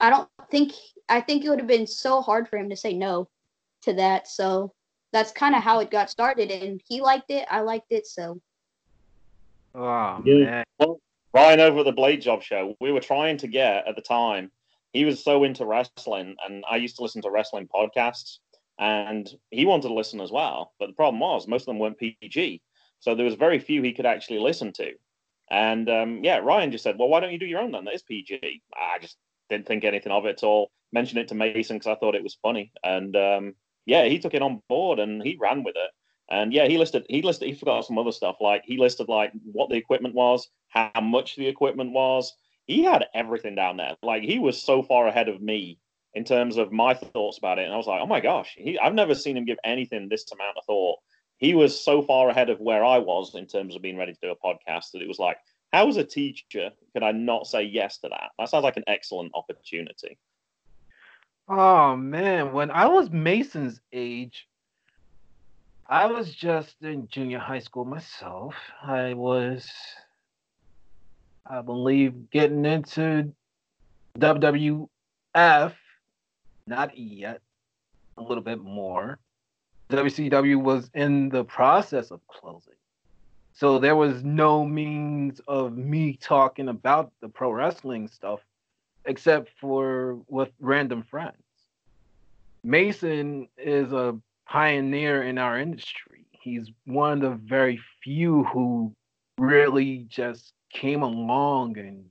I 0.00 0.10
don't 0.10 0.28
think 0.50 0.72
I 1.08 1.20
think 1.20 1.44
it 1.44 1.48
would 1.48 1.58
have 1.58 1.68
been 1.68 1.86
so 1.86 2.20
hard 2.20 2.48
for 2.48 2.56
him 2.56 2.70
to 2.70 2.76
say 2.76 2.94
no 2.94 3.28
to 3.82 3.92
that. 3.94 4.28
So 4.28 4.72
that's 5.12 5.32
kind 5.32 5.54
of 5.54 5.62
how 5.62 5.80
it 5.80 5.90
got 5.90 6.10
started 6.10 6.50
and 6.50 6.80
he 6.86 7.00
liked 7.00 7.30
it, 7.30 7.46
I 7.50 7.60
liked 7.60 7.90
it, 7.90 8.06
so 8.06 8.40
Oh 9.74 10.20
man. 10.24 10.64
Well, 10.78 11.00
Ryan 11.32 11.60
over 11.60 11.78
at 11.80 11.84
the 11.84 11.92
Blade 11.92 12.20
Job 12.20 12.42
show, 12.42 12.76
we 12.80 12.92
were 12.92 13.00
trying 13.00 13.38
to 13.38 13.46
get 13.46 13.86
at 13.86 13.96
the 13.96 14.02
time 14.02 14.50
he 14.92 15.04
was 15.04 15.22
so 15.22 15.44
into 15.44 15.64
wrestling, 15.64 16.36
and 16.46 16.64
I 16.70 16.76
used 16.76 16.96
to 16.96 17.02
listen 17.02 17.22
to 17.22 17.30
wrestling 17.30 17.68
podcasts, 17.74 18.38
and 18.78 19.30
he 19.50 19.66
wanted 19.66 19.88
to 19.88 19.94
listen 19.94 20.20
as 20.20 20.30
well. 20.30 20.72
But 20.78 20.88
the 20.88 20.94
problem 20.94 21.20
was 21.20 21.46
most 21.46 21.62
of 21.62 21.66
them 21.66 21.78
weren't 21.78 21.98
PG, 21.98 22.60
so 23.00 23.14
there 23.14 23.24
was 23.24 23.34
very 23.34 23.58
few 23.58 23.82
he 23.82 23.92
could 23.92 24.06
actually 24.06 24.38
listen 24.38 24.72
to. 24.74 24.92
And 25.50 25.88
um, 25.90 26.24
yeah, 26.24 26.38
Ryan 26.38 26.72
just 26.72 26.84
said, 26.84 26.98
"Well, 26.98 27.08
why 27.08 27.20
don't 27.20 27.32
you 27.32 27.38
do 27.38 27.46
your 27.46 27.60
own 27.60 27.72
then? 27.72 27.84
That 27.84 27.94
is 27.94 28.02
PG." 28.02 28.62
I 28.74 28.98
just 29.00 29.16
didn't 29.50 29.66
think 29.66 29.84
anything 29.84 30.12
of 30.12 30.26
it 30.26 30.30
at 30.30 30.44
all. 30.44 30.70
Mentioned 30.92 31.20
it 31.20 31.28
to 31.28 31.34
Mason 31.34 31.76
because 31.76 31.90
I 31.90 31.98
thought 31.98 32.14
it 32.14 32.22
was 32.22 32.38
funny, 32.42 32.72
and 32.82 33.16
um, 33.16 33.54
yeah, 33.86 34.04
he 34.04 34.18
took 34.18 34.34
it 34.34 34.42
on 34.42 34.62
board 34.68 34.98
and 34.98 35.22
he 35.22 35.36
ran 35.40 35.62
with 35.62 35.76
it. 35.76 35.90
And 36.30 36.52
yeah, 36.52 36.66
he 36.66 36.78
listed 36.78 37.04
he 37.08 37.22
listed 37.22 37.48
he 37.48 37.54
forgot 37.54 37.84
some 37.84 37.98
other 37.98 38.12
stuff 38.12 38.36
like 38.40 38.62
he 38.64 38.78
listed 38.78 39.08
like 39.08 39.32
what 39.44 39.68
the 39.68 39.76
equipment 39.76 40.14
was, 40.14 40.48
how 40.68 40.90
much 41.02 41.36
the 41.36 41.46
equipment 41.46 41.92
was, 41.92 42.32
he 42.66 42.84
had 42.84 43.06
everything 43.14 43.54
down 43.54 43.76
there. 43.76 43.96
Like 44.02 44.22
he 44.22 44.38
was 44.38 44.62
so 44.62 44.82
far 44.82 45.06
ahead 45.08 45.28
of 45.28 45.40
me 45.40 45.78
in 46.14 46.24
terms 46.24 46.56
of 46.56 46.72
my 46.72 46.94
thoughts 46.94 47.38
about 47.38 47.58
it. 47.58 47.64
And 47.64 47.72
I 47.72 47.76
was 47.76 47.86
like, 47.86 48.00
oh 48.00 48.06
my 48.06 48.20
gosh, 48.20 48.54
he, 48.56 48.78
I've 48.78 48.94
never 48.94 49.14
seen 49.14 49.36
him 49.36 49.44
give 49.44 49.58
anything 49.64 50.08
this 50.08 50.30
amount 50.30 50.58
of 50.58 50.64
thought. 50.64 50.98
He 51.38 51.54
was 51.54 51.78
so 51.78 52.02
far 52.02 52.28
ahead 52.28 52.50
of 52.50 52.60
where 52.60 52.84
I 52.84 52.98
was 52.98 53.34
in 53.34 53.46
terms 53.46 53.74
of 53.74 53.82
being 53.82 53.96
ready 53.96 54.12
to 54.12 54.20
do 54.22 54.30
a 54.30 54.36
podcast 54.36 54.92
that 54.92 55.02
it 55.02 55.08
was 55.08 55.18
like, 55.18 55.38
how 55.72 55.88
as 55.88 55.96
a 55.96 56.04
teacher 56.04 56.70
could 56.92 57.02
I 57.02 57.12
not 57.12 57.46
say 57.46 57.62
yes 57.62 57.98
to 57.98 58.08
that? 58.10 58.30
That 58.38 58.48
sounds 58.48 58.62
like 58.62 58.76
an 58.76 58.84
excellent 58.86 59.32
opportunity. 59.34 60.18
Oh 61.48 61.96
man, 61.96 62.52
when 62.52 62.70
I 62.70 62.86
was 62.86 63.10
Mason's 63.10 63.80
age, 63.92 64.46
I 65.88 66.06
was 66.06 66.34
just 66.34 66.76
in 66.82 67.08
junior 67.08 67.38
high 67.38 67.58
school 67.58 67.84
myself. 67.84 68.54
I 68.82 69.14
was, 69.14 69.68
I 71.46 71.60
believe, 71.60 72.30
getting 72.30 72.64
into 72.64 73.32
WWF, 74.18 74.88
not 76.66 76.98
yet, 76.98 77.40
a 78.16 78.22
little 78.22 78.42
bit 78.42 78.60
more. 78.60 79.18
WCW 79.90 80.62
was 80.62 80.90
in 80.94 81.28
the 81.28 81.44
process 81.44 82.10
of 82.10 82.26
closing. 82.28 82.74
So 83.54 83.78
there 83.78 83.96
was 83.96 84.24
no 84.24 84.64
means 84.64 85.40
of 85.46 85.76
me 85.76 86.14
talking 86.14 86.68
about 86.68 87.12
the 87.20 87.28
pro 87.28 87.52
wrestling 87.52 88.08
stuff 88.08 88.40
except 89.04 89.50
for 89.60 90.18
with 90.28 90.50
random 90.60 91.02
friends. 91.02 91.36
Mason 92.64 93.48
is 93.58 93.92
a 93.92 94.16
pioneer 94.48 95.24
in 95.24 95.38
our 95.38 95.58
industry. 95.58 96.24
He's 96.30 96.70
one 96.86 97.22
of 97.22 97.30
the 97.30 97.36
very 97.36 97.80
few 98.02 98.44
who 98.44 98.94
really 99.38 100.06
just 100.08 100.54
came 100.72 101.02
along 101.02 101.78
and 101.78 102.04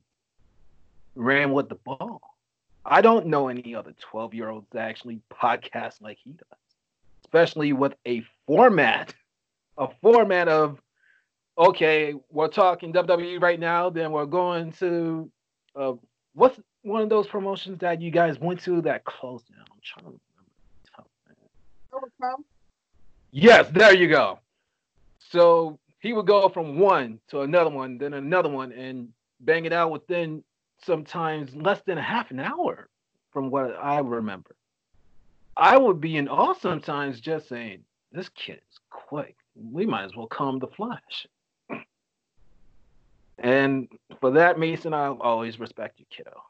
ran 1.15 1.51
with 1.51 1.69
the 1.69 1.75
ball. 1.75 2.21
I 2.85 3.01
don't 3.01 3.27
know 3.27 3.47
any 3.47 3.75
other 3.75 3.93
12 3.99 4.33
year 4.33 4.49
olds 4.49 4.67
that 4.71 4.89
actually 4.89 5.19
podcast 5.31 6.01
like 6.01 6.17
he 6.23 6.31
does, 6.31 6.59
especially 7.23 7.73
with 7.73 7.93
a 8.07 8.23
format, 8.47 9.13
a 9.77 9.87
format 10.01 10.47
of, 10.47 10.81
okay, 11.57 12.15
we're 12.31 12.47
talking 12.47 12.93
WWE 12.93 13.41
right 13.41 13.59
now, 13.59 13.89
then 13.89 14.11
we're 14.11 14.25
going 14.25 14.71
to, 14.73 15.29
uh, 15.75 15.93
what's 16.33 16.59
one 16.81 17.03
of 17.03 17.09
those 17.09 17.27
promotions 17.27 17.79
that 17.79 18.01
you 18.01 18.09
guys 18.09 18.39
went 18.39 18.61
to 18.61 18.81
that 18.81 19.05
closed 19.05 19.47
down? 19.49 19.65
I'm 19.71 19.79
trying 19.83 20.05
to 20.05 20.19
remember. 22.19 22.43
Yes, 23.31 23.69
there 23.71 23.95
you 23.95 24.07
go. 24.07 24.39
So 25.19 25.79
he 26.01 26.13
would 26.13 26.25
go 26.25 26.49
from 26.49 26.79
one 26.79 27.19
to 27.29 27.41
another 27.41 27.69
one, 27.69 27.97
then 27.97 28.13
another 28.13 28.49
one, 28.49 28.71
and 28.71 29.09
bang 29.39 29.65
it 29.65 29.71
out 29.71 29.91
within 29.91 30.43
sometimes 30.83 31.55
less 31.55 31.81
than 31.83 31.97
a 31.97 32.01
half 32.01 32.31
an 32.31 32.39
hour 32.39 32.89
from 33.31 33.51
what 33.51 33.75
I 33.81 33.99
remember. 33.99 34.55
I 35.55 35.77
would 35.77 36.01
be 36.01 36.17
in 36.17 36.27
awe 36.27 36.53
sometimes 36.53 37.21
just 37.21 37.47
saying, 37.47 37.83
this 38.11 38.29
kid 38.29 38.61
is 38.71 38.79
quick. 38.89 39.35
We 39.55 39.85
might 39.85 40.05
as 40.05 40.15
well 40.15 40.27
come 40.27 40.57
the 40.57 40.67
Flash. 40.67 41.27
and 43.37 43.87
for 44.19 44.31
that, 44.31 44.57
Mason, 44.57 44.93
I'll 44.93 45.19
always 45.21 45.59
respect 45.59 45.99
you, 45.99 46.05
kiddo. 46.09 46.41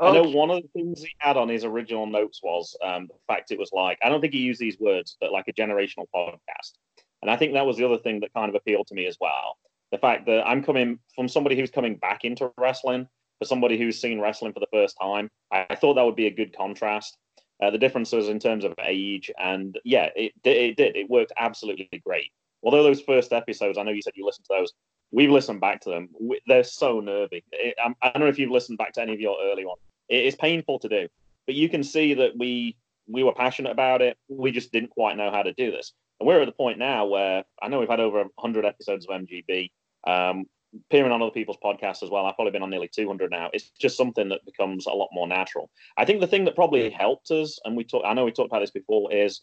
I 0.00 0.12
know 0.12 0.30
one 0.30 0.50
of 0.50 0.62
the 0.62 0.68
things 0.68 1.02
he 1.02 1.14
had 1.18 1.36
on 1.36 1.48
his 1.50 1.62
original 1.62 2.06
notes 2.06 2.40
was 2.42 2.74
um, 2.82 3.06
the 3.06 3.14
fact 3.28 3.50
it 3.50 3.58
was 3.58 3.70
like, 3.70 3.98
I 4.02 4.08
don't 4.08 4.22
think 4.22 4.32
he 4.32 4.40
used 4.40 4.58
these 4.58 4.80
words, 4.80 5.16
but 5.20 5.30
like 5.30 5.46
a 5.48 5.52
generational 5.52 6.06
podcast. 6.14 6.72
And 7.22 7.30
I 7.30 7.36
think 7.36 7.52
that 7.52 7.66
was 7.66 7.76
the 7.76 7.84
other 7.84 7.98
thing 7.98 8.20
that 8.20 8.32
kind 8.32 8.48
of 8.48 8.54
appealed 8.54 8.86
to 8.88 8.94
me 8.94 9.06
as 9.06 9.16
well 9.20 9.56
the 9.90 9.98
fact 9.98 10.26
that 10.26 10.46
I'm 10.46 10.62
coming 10.62 10.98
from 11.14 11.28
somebody 11.28 11.56
who's 11.56 11.70
coming 11.70 11.96
back 11.96 12.24
into 12.24 12.52
wrestling 12.58 13.08
for 13.38 13.44
somebody 13.44 13.78
who's 13.78 14.00
seen 14.00 14.20
wrestling 14.20 14.52
for 14.52 14.60
the 14.60 14.68
first 14.72 14.96
time. 15.00 15.30
I, 15.50 15.74
thought 15.74 15.94
that 15.94 16.04
would 16.04 16.16
be 16.16 16.26
a 16.26 16.34
good 16.34 16.56
contrast. 16.56 17.16
Uh, 17.62 17.70
the 17.70 17.78
differences 17.78 18.28
in 18.28 18.38
terms 18.38 18.64
of 18.64 18.72
age, 18.82 19.30
and 19.38 19.78
yeah, 19.84 20.08
it, 20.16 20.32
it 20.44 20.76
did. 20.76 20.96
It 20.96 21.10
worked 21.10 21.32
absolutely 21.36 21.88
great. 22.06 22.30
Although 22.62 22.82
those 22.82 23.02
first 23.02 23.34
episodes, 23.34 23.76
I 23.76 23.82
know 23.82 23.90
you 23.90 24.00
said 24.00 24.14
you 24.16 24.24
listened 24.24 24.46
to 24.46 24.54
those. 24.58 24.72
We've 25.10 25.30
listened 25.30 25.60
back 25.60 25.82
to 25.82 25.90
them. 25.90 26.08
We, 26.18 26.40
they're 26.46 26.64
so 26.64 27.00
nervy. 27.00 27.44
It, 27.52 27.74
I, 27.78 27.92
I 28.00 28.12
don't 28.12 28.22
know 28.22 28.28
if 28.28 28.38
you've 28.38 28.50
listened 28.50 28.78
back 28.78 28.92
to 28.94 29.02
any 29.02 29.12
of 29.12 29.20
your 29.20 29.36
early 29.42 29.66
ones. 29.66 29.80
It 30.08 30.24
is 30.24 30.36
painful 30.36 30.78
to 30.78 30.88
do, 30.88 31.08
but 31.44 31.54
you 31.54 31.68
can 31.68 31.82
see 31.84 32.14
that 32.14 32.38
we 32.38 32.76
we 33.10 33.22
were 33.22 33.34
passionate 33.34 33.72
about 33.72 34.02
it. 34.02 34.16
We 34.28 34.52
just 34.52 34.72
didn't 34.72 34.90
quite 34.90 35.16
know 35.16 35.30
how 35.30 35.42
to 35.42 35.52
do 35.52 35.70
this. 35.70 35.92
And 36.18 36.26
we're 36.26 36.40
at 36.40 36.46
the 36.46 36.52
point 36.52 36.78
now 36.78 37.06
where 37.06 37.44
I 37.62 37.68
know 37.68 37.80
we've 37.80 37.88
had 37.88 38.00
over 38.00 38.18
100 38.18 38.64
episodes 38.64 39.06
of 39.08 39.20
MGB. 39.20 39.70
Um, 40.06 40.46
appearing 40.88 41.12
on 41.12 41.22
other 41.22 41.32
people's 41.32 41.58
podcasts 41.62 42.02
as 42.02 42.10
well. 42.10 42.26
I've 42.26 42.36
probably 42.36 42.52
been 42.52 42.62
on 42.62 42.70
nearly 42.70 42.88
200 42.88 43.30
now. 43.30 43.50
It's 43.52 43.70
just 43.80 43.96
something 43.96 44.28
that 44.28 44.44
becomes 44.44 44.86
a 44.86 44.92
lot 44.92 45.08
more 45.12 45.26
natural. 45.26 45.70
I 45.96 46.04
think 46.04 46.20
the 46.20 46.26
thing 46.26 46.44
that 46.44 46.54
probably 46.54 46.90
helped 46.90 47.30
us, 47.30 47.58
and 47.64 47.76
we 47.76 47.84
talked, 47.84 48.06
I 48.06 48.14
know 48.14 48.24
we 48.24 48.32
talked 48.32 48.50
about 48.50 48.60
this 48.60 48.70
before, 48.70 49.12
is 49.12 49.40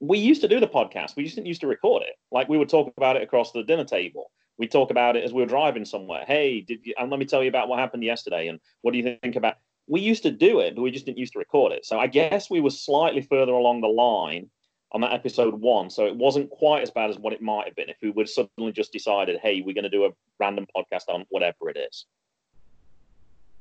we 0.00 0.18
used 0.18 0.42
to 0.42 0.48
do 0.48 0.60
the 0.60 0.68
podcast. 0.68 1.16
We 1.16 1.24
just 1.24 1.36
didn't 1.36 1.48
used 1.48 1.62
to 1.62 1.66
record 1.66 2.02
it. 2.02 2.14
Like 2.30 2.48
we 2.48 2.58
would 2.58 2.68
talk 2.68 2.92
about 2.96 3.16
it 3.16 3.22
across 3.22 3.52
the 3.52 3.62
dinner 3.62 3.84
table. 3.84 4.30
We 4.58 4.68
talk 4.68 4.90
about 4.90 5.16
it 5.16 5.24
as 5.24 5.32
we 5.32 5.42
were 5.42 5.48
driving 5.48 5.84
somewhere. 5.84 6.24
Hey, 6.26 6.60
did 6.60 6.80
you, 6.84 6.94
and 6.98 7.10
let 7.10 7.18
me 7.18 7.26
tell 7.26 7.42
you 7.42 7.48
about 7.48 7.68
what 7.68 7.80
happened 7.80 8.04
yesterday, 8.04 8.48
and 8.48 8.60
what 8.82 8.92
do 8.92 8.98
you 8.98 9.16
think 9.20 9.34
about? 9.34 9.56
We 9.86 10.00
used 10.00 10.22
to 10.22 10.30
do 10.30 10.60
it, 10.60 10.74
but 10.74 10.82
we 10.82 10.90
just 10.90 11.06
didn't 11.06 11.18
used 11.18 11.34
to 11.34 11.38
record 11.38 11.72
it. 11.72 11.84
So 11.84 11.98
I 11.98 12.06
guess 12.06 12.50
we 12.50 12.60
were 12.60 12.70
slightly 12.70 13.20
further 13.20 13.52
along 13.52 13.80
the 13.80 13.88
line 13.88 14.48
on 14.92 15.00
that 15.02 15.12
episode 15.12 15.54
one. 15.54 15.90
So 15.90 16.06
it 16.06 16.16
wasn't 16.16 16.50
quite 16.50 16.82
as 16.82 16.90
bad 16.90 17.10
as 17.10 17.18
what 17.18 17.32
it 17.32 17.42
might 17.42 17.66
have 17.66 17.76
been 17.76 17.90
if 17.90 17.96
we 18.00 18.10
would 18.10 18.28
suddenly 18.28 18.72
just 18.72 18.92
decided, 18.92 19.40
hey, 19.42 19.60
we're 19.60 19.74
going 19.74 19.84
to 19.84 19.90
do 19.90 20.04
a 20.04 20.10
random 20.38 20.66
podcast 20.74 21.08
on 21.08 21.26
whatever 21.30 21.68
it 21.68 21.76
is. 21.76 22.06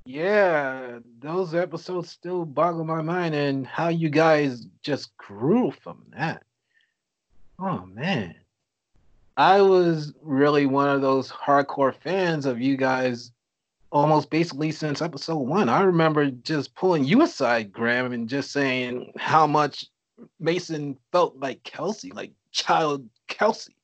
Yeah, 0.06 1.00
those 1.20 1.56
episodes 1.56 2.10
still 2.10 2.46
boggle 2.46 2.84
my 2.84 3.01
mind 3.01 3.36
and 3.36 3.65
how 3.65 3.88
you 3.88 4.10
guys 4.10 4.68
just 4.82 5.15
grew 5.18 5.72
from 5.72 6.03
that. 6.15 6.44
Oh 7.58 7.86
man. 7.86 8.36
I 9.36 9.62
was 9.62 10.13
really 10.22 10.65
one 10.65 10.89
of 10.89 11.01
those 11.01 11.32
hardcore 11.32 11.96
fans 11.96 12.46
of 12.46 12.62
you 12.62 12.77
guys 12.77 13.32
almost 13.93 14.31
basically 14.31 14.71
since 14.71 15.03
episode 15.03 15.38
one. 15.38 15.69
I 15.69 15.83
remember 15.83 16.31
just 16.31 16.75
pulling 16.75 17.05
you 17.05 17.21
aside, 17.21 17.71
Graham, 17.71 18.12
and 18.12 18.27
just 18.27 18.51
saying 18.51 19.13
how 19.17 19.45
much 19.45 19.85
Mason 20.39 20.97
felt 21.12 21.38
like 21.38 21.63
Kelsey, 21.63 22.12
like 22.12 22.31
child 22.51 23.07
Kelsey. 23.27 23.75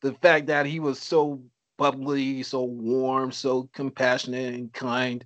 The 0.00 0.14
fact 0.14 0.46
that 0.46 0.64
he 0.64 0.80
was 0.80 0.98
so 0.98 1.40
bubbly, 1.76 2.42
so 2.42 2.62
warm, 2.62 3.30
so 3.30 3.68
compassionate 3.74 4.54
and 4.54 4.72
kind. 4.72 5.24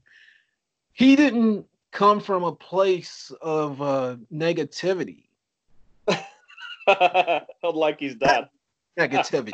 He 0.92 1.14
didn't 1.14 1.66
come 1.92 2.18
from 2.18 2.42
a 2.42 2.52
place 2.52 3.32
of 3.40 3.80
uh, 3.80 4.16
negativity. 4.32 5.24
Felt 6.86 7.46
like 7.76 8.00
his 8.00 8.16
dad. 8.16 8.48
Negativity. 8.98 9.52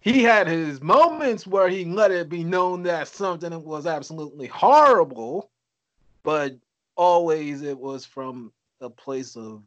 He 0.00 0.22
had 0.22 0.48
his 0.48 0.80
moments 0.80 1.46
where 1.46 1.68
he 1.68 1.84
let 1.84 2.10
it 2.10 2.28
be 2.28 2.42
known 2.42 2.82
that 2.84 3.08
something 3.08 3.62
was 3.62 3.86
absolutely 3.86 4.46
horrible, 4.46 5.50
but 6.24 6.56
always 6.96 7.62
it 7.62 7.78
was 7.78 8.04
from 8.04 8.52
a 8.80 8.88
place 8.88 9.36
of 9.36 9.62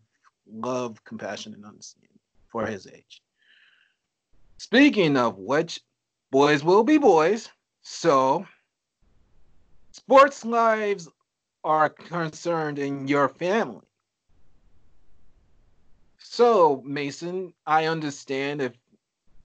love, 0.51 1.03
compassion, 1.03 1.53
and 1.53 1.65
understanding 1.65 2.19
for 2.51 2.65
his 2.65 2.87
age. 2.87 3.21
Speaking 4.57 5.17
of 5.17 5.37
which, 5.37 5.81
boys 6.31 6.63
will 6.63 6.83
be 6.83 6.97
boys. 6.97 7.49
So, 7.81 8.45
sports 9.91 10.43
lives 10.43 11.07
are 11.63 11.89
concerned 11.89 12.79
in 12.79 13.07
your 13.07 13.29
family. 13.29 13.85
So, 16.17 16.81
Mason, 16.85 17.53
I 17.67 17.85
understand 17.85 18.61
if 18.61 18.73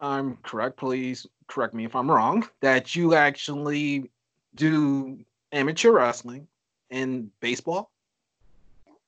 I'm 0.01 0.37
correct, 0.43 0.77
please 0.77 1.27
correct 1.49 1.75
me 1.75 1.85
if 1.85 1.97
I'm 1.97 2.11
wrong, 2.11 2.49
that 2.61 2.95
you 2.95 3.15
actually 3.15 4.11
do 4.55 5.19
amateur 5.53 5.91
wrestling 5.91 6.47
and 6.91 7.31
baseball. 7.41 7.91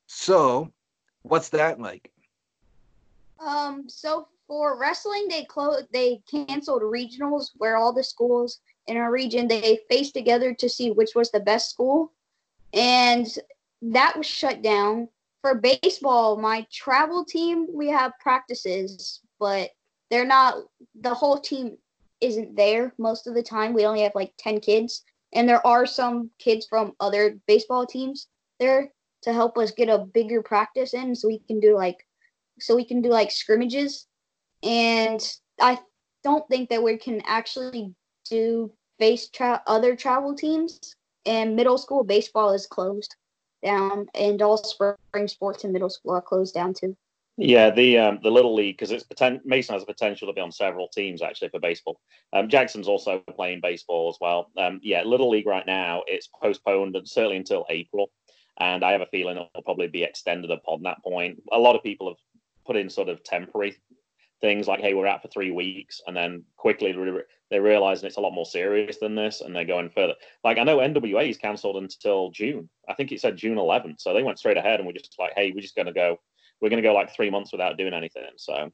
So, 0.06 0.72
what's 1.22 1.50
that 1.50 1.80
like? 1.80 2.10
Um, 3.38 3.84
so 3.88 4.28
for 4.46 4.76
wrestling, 4.76 5.28
they 5.28 5.44
closed, 5.44 5.86
they 5.92 6.20
canceled 6.30 6.82
regionals 6.82 7.50
where 7.56 7.76
all 7.76 7.92
the 7.92 8.02
schools 8.02 8.60
in 8.86 8.96
our 8.96 9.12
region 9.12 9.46
they 9.46 9.78
faced 9.88 10.14
together 10.14 10.52
to 10.54 10.68
see 10.68 10.90
which 10.90 11.10
was 11.14 11.30
the 11.30 11.40
best 11.40 11.70
school, 11.70 12.12
and 12.72 13.26
that 13.82 14.16
was 14.16 14.26
shut 14.26 14.62
down. 14.62 15.08
For 15.42 15.54
baseball, 15.54 16.36
my 16.36 16.66
travel 16.70 17.24
team 17.24 17.66
we 17.72 17.88
have 17.88 18.12
practices, 18.20 19.20
but 19.38 19.70
they're 20.10 20.26
not. 20.26 20.56
The 21.00 21.14
whole 21.14 21.38
team 21.38 21.76
isn't 22.20 22.56
there 22.56 22.94
most 22.98 23.26
of 23.26 23.34
the 23.34 23.42
time. 23.42 23.72
We 23.72 23.86
only 23.86 24.02
have 24.02 24.14
like 24.14 24.32
ten 24.38 24.60
kids, 24.60 25.04
and 25.32 25.48
there 25.48 25.64
are 25.66 25.86
some 25.86 26.30
kids 26.38 26.66
from 26.68 26.94
other 27.00 27.38
baseball 27.46 27.86
teams 27.86 28.28
there 28.58 28.92
to 29.22 29.32
help 29.32 29.58
us 29.58 29.70
get 29.70 29.88
a 29.88 29.98
bigger 29.98 30.42
practice 30.42 30.94
in 30.94 31.14
so 31.14 31.28
we 31.28 31.40
can 31.40 31.60
do 31.60 31.76
like 31.76 32.06
so 32.58 32.74
we 32.76 32.84
can 32.84 33.02
do 33.02 33.08
like 33.08 33.30
scrimmages 33.30 34.06
and 34.62 35.36
i 35.60 35.78
don't 36.24 36.46
think 36.48 36.68
that 36.68 36.82
we 36.82 36.96
can 36.96 37.22
actually 37.26 37.94
do 38.28 38.70
face 38.98 39.28
tra- 39.28 39.62
other 39.66 39.96
travel 39.96 40.34
teams 40.34 40.94
and 41.26 41.56
middle 41.56 41.78
school 41.78 42.04
baseball 42.04 42.52
is 42.52 42.66
closed 42.66 43.14
down, 43.62 44.06
and 44.14 44.40
all 44.42 44.56
spring 44.56 45.28
sports 45.28 45.64
in 45.64 45.72
middle 45.72 45.90
school 45.90 46.12
are 46.12 46.22
closed 46.22 46.54
down 46.54 46.74
too. 46.74 46.96
Yeah, 47.42 47.70
the 47.70 47.96
um, 47.96 48.18
the 48.22 48.30
little 48.30 48.54
league 48.54 48.76
because 48.76 48.90
it's 48.90 49.04
poten- 49.04 49.40
Mason 49.46 49.72
has 49.72 49.80
the 49.82 49.86
potential 49.86 50.28
to 50.28 50.34
be 50.34 50.42
on 50.42 50.52
several 50.52 50.88
teams 50.88 51.22
actually 51.22 51.48
for 51.48 51.58
baseball. 51.58 51.98
Um, 52.34 52.50
Jackson's 52.50 52.86
also 52.86 53.20
playing 53.34 53.60
baseball 53.62 54.10
as 54.10 54.18
well. 54.20 54.50
Um, 54.58 54.78
yeah, 54.82 55.02
little 55.04 55.30
league 55.30 55.46
right 55.46 55.64
now 55.66 56.02
it's 56.06 56.28
postponed 56.28 56.96
and 56.96 57.08
certainly 57.08 57.38
until 57.38 57.64
April, 57.70 58.10
and 58.58 58.84
I 58.84 58.92
have 58.92 59.00
a 59.00 59.06
feeling 59.06 59.38
it'll 59.38 59.62
probably 59.62 59.88
be 59.88 60.02
extended 60.02 60.50
upon 60.50 60.82
that 60.82 61.02
point. 61.02 61.42
A 61.50 61.58
lot 61.58 61.76
of 61.76 61.82
people 61.82 62.08
have 62.08 62.18
put 62.66 62.76
in 62.76 62.90
sort 62.90 63.08
of 63.08 63.24
temporary 63.24 63.74
things 64.42 64.68
like, 64.68 64.80
"Hey, 64.80 64.92
we're 64.92 65.06
out 65.06 65.22
for 65.22 65.28
three 65.28 65.50
weeks," 65.50 66.02
and 66.06 66.14
then 66.14 66.44
quickly 66.58 66.92
re- 66.92 67.22
they 67.48 67.58
realize 67.58 68.04
it's 68.04 68.18
a 68.18 68.20
lot 68.20 68.34
more 68.34 68.44
serious 68.44 68.98
than 68.98 69.14
this, 69.14 69.40
and 69.40 69.56
they're 69.56 69.64
going 69.64 69.88
further. 69.88 70.14
Like 70.44 70.58
I 70.58 70.64
know 70.64 70.76
NWA 70.80 71.30
is 71.30 71.38
cancelled 71.38 71.78
until 71.78 72.32
June. 72.32 72.68
I 72.86 72.92
think 72.92 73.12
it 73.12 73.20
said 73.22 73.38
June 73.38 73.56
11th, 73.56 74.02
so 74.02 74.12
they 74.12 74.22
went 74.22 74.38
straight 74.38 74.58
ahead 74.58 74.78
and 74.78 74.86
we're 74.86 74.92
just 74.92 75.16
like, 75.18 75.32
"Hey, 75.34 75.52
we're 75.52 75.62
just 75.62 75.74
going 75.74 75.86
to 75.86 75.92
go." 75.94 76.18
We're 76.60 76.70
going 76.70 76.82
to 76.82 76.88
go 76.88 76.94
like 76.94 77.14
three 77.14 77.30
months 77.30 77.52
without 77.52 77.78
doing 77.78 77.94
anything. 77.94 78.30
So, 78.36 78.70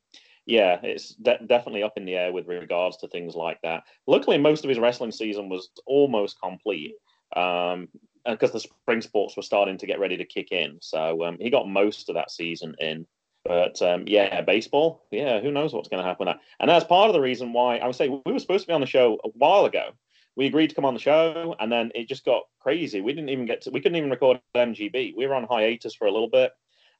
yeah, 0.46 0.78
it's 0.82 1.10
de- 1.14 1.40
definitely 1.46 1.82
up 1.82 1.96
in 1.96 2.04
the 2.04 2.14
air 2.14 2.32
with 2.32 2.46
regards 2.46 2.96
to 2.98 3.08
things 3.08 3.34
like 3.34 3.60
that. 3.62 3.84
Luckily, 4.06 4.38
most 4.38 4.64
of 4.64 4.68
his 4.68 4.78
wrestling 4.78 5.12
season 5.12 5.48
was 5.48 5.70
almost 5.86 6.40
complete 6.40 6.94
um, 7.34 7.88
because 8.24 8.52
the 8.52 8.60
spring 8.60 9.00
sports 9.00 9.36
were 9.36 9.42
starting 9.42 9.78
to 9.78 9.86
get 9.86 10.00
ready 10.00 10.16
to 10.16 10.24
kick 10.24 10.52
in. 10.52 10.78
So 10.80 11.24
um, 11.24 11.36
he 11.40 11.50
got 11.50 11.68
most 11.68 12.08
of 12.08 12.14
that 12.14 12.30
season 12.30 12.74
in. 12.80 13.06
But 13.44 13.80
um, 13.82 14.04
yeah, 14.06 14.40
baseball, 14.40 15.06
yeah, 15.12 15.40
who 15.40 15.52
knows 15.52 15.72
what's 15.72 15.88
going 15.88 16.02
to 16.02 16.08
happen. 16.08 16.28
And 16.58 16.68
that's 16.68 16.84
part 16.84 17.08
of 17.08 17.14
the 17.14 17.20
reason 17.20 17.52
why 17.52 17.78
I 17.78 17.86
would 17.86 17.94
say 17.94 18.08
we 18.08 18.32
were 18.32 18.40
supposed 18.40 18.64
to 18.64 18.68
be 18.68 18.74
on 18.74 18.80
the 18.80 18.86
show 18.86 19.18
a 19.24 19.28
while 19.34 19.66
ago. 19.66 19.90
We 20.34 20.46
agreed 20.46 20.68
to 20.68 20.74
come 20.74 20.84
on 20.84 20.94
the 20.94 21.00
show, 21.00 21.56
and 21.58 21.72
then 21.72 21.90
it 21.94 22.08
just 22.08 22.24
got 22.24 22.42
crazy. 22.60 23.00
We 23.00 23.14
didn't 23.14 23.30
even 23.30 23.46
get 23.46 23.62
to, 23.62 23.70
we 23.70 23.80
couldn't 23.80 23.96
even 23.96 24.10
record 24.10 24.38
MGB. 24.54 25.14
We 25.16 25.26
were 25.26 25.34
on 25.34 25.44
hiatus 25.44 25.94
for 25.94 26.06
a 26.06 26.12
little 26.12 26.28
bit 26.28 26.52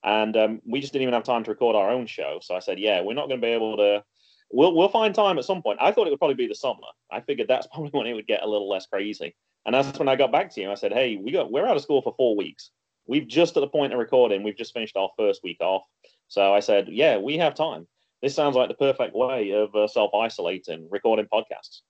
and 0.04 0.36
um, 0.36 0.62
we 0.64 0.80
just 0.80 0.92
didn't 0.92 1.02
even 1.02 1.14
have 1.14 1.24
time 1.24 1.44
to 1.44 1.50
record 1.50 1.76
our 1.76 1.90
own 1.90 2.06
show. 2.06 2.38
So 2.42 2.54
I 2.54 2.60
said, 2.60 2.78
yeah, 2.78 3.00
we're 3.00 3.14
not 3.14 3.28
going 3.28 3.40
to 3.40 3.46
be 3.46 3.52
able 3.52 3.76
to. 3.76 4.04
We'll 4.52 4.74
we'll 4.76 4.88
find 4.88 5.14
time 5.14 5.38
at 5.38 5.44
some 5.44 5.62
point. 5.62 5.78
I 5.80 5.90
thought 5.90 6.06
it 6.06 6.10
would 6.10 6.20
probably 6.20 6.36
be 6.36 6.46
the 6.46 6.54
summer. 6.54 6.78
I 7.10 7.20
figured 7.20 7.48
that's 7.48 7.66
probably 7.72 7.90
when 7.90 8.06
it 8.06 8.14
would 8.14 8.26
get 8.26 8.42
a 8.42 8.48
little 8.48 8.68
less 8.68 8.86
crazy. 8.86 9.34
And 9.64 9.74
that's 9.74 9.98
when 9.98 10.08
I 10.08 10.14
got 10.14 10.30
back 10.30 10.54
to 10.54 10.60
you. 10.60 10.70
I 10.70 10.76
said, 10.76 10.92
hey, 10.92 11.16
we 11.16 11.32
got 11.32 11.50
we're 11.50 11.66
out 11.66 11.76
of 11.76 11.82
school 11.82 12.02
for 12.02 12.14
four 12.16 12.36
weeks. 12.36 12.70
We've 13.08 13.26
just 13.26 13.56
at 13.56 13.60
the 13.60 13.68
point 13.68 13.92
of 13.92 13.98
recording. 13.98 14.42
We've 14.42 14.56
just 14.56 14.72
finished 14.72 14.96
our 14.96 15.10
first 15.16 15.42
week 15.42 15.58
off. 15.60 15.82
So 16.28 16.54
I 16.54 16.60
said, 16.60 16.88
yeah, 16.88 17.18
we 17.18 17.38
have 17.38 17.54
time. 17.54 17.86
This 18.22 18.34
sounds 18.34 18.56
like 18.56 18.68
the 18.68 18.74
perfect 18.74 19.14
way 19.14 19.50
of 19.50 19.74
uh, 19.74 19.88
self 19.88 20.12
isolating, 20.14 20.88
recording 20.90 21.26
podcasts. 21.32 21.82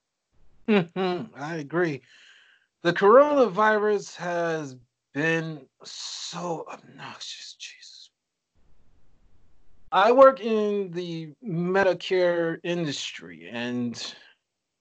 I 1.35 1.55
agree. 1.55 2.01
The 2.83 2.93
coronavirus 2.93 4.15
has 4.17 4.75
been 5.13 5.65
so 5.83 6.65
obnoxious. 6.71 7.55
Jesus. 7.59 7.86
I 9.91 10.11
work 10.11 10.41
in 10.41 10.91
the 10.91 11.33
Medicare 11.43 12.59
industry 12.63 13.49
and 13.51 14.15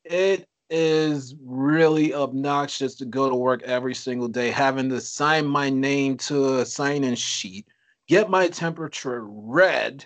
it 0.05 0.49
is 0.69 1.37
really 1.45 2.13
obnoxious 2.13 2.97
to 2.97 3.05
go 3.05 3.31
to 3.31 3.37
work 3.37 3.63
every 3.63 3.95
single 3.95 4.27
day, 4.27 4.51
having 4.51 4.89
to 4.89 5.01
sign 5.01 5.47
my 5.47 5.71
name 5.71 6.17
to 6.17 6.59
a 6.59 6.67
sign 6.67 7.05
in 7.05 7.15
sheet, 7.15 7.67
get 8.09 8.31
my 8.31 8.49
temperature 8.49 9.25
read, 9.25 10.05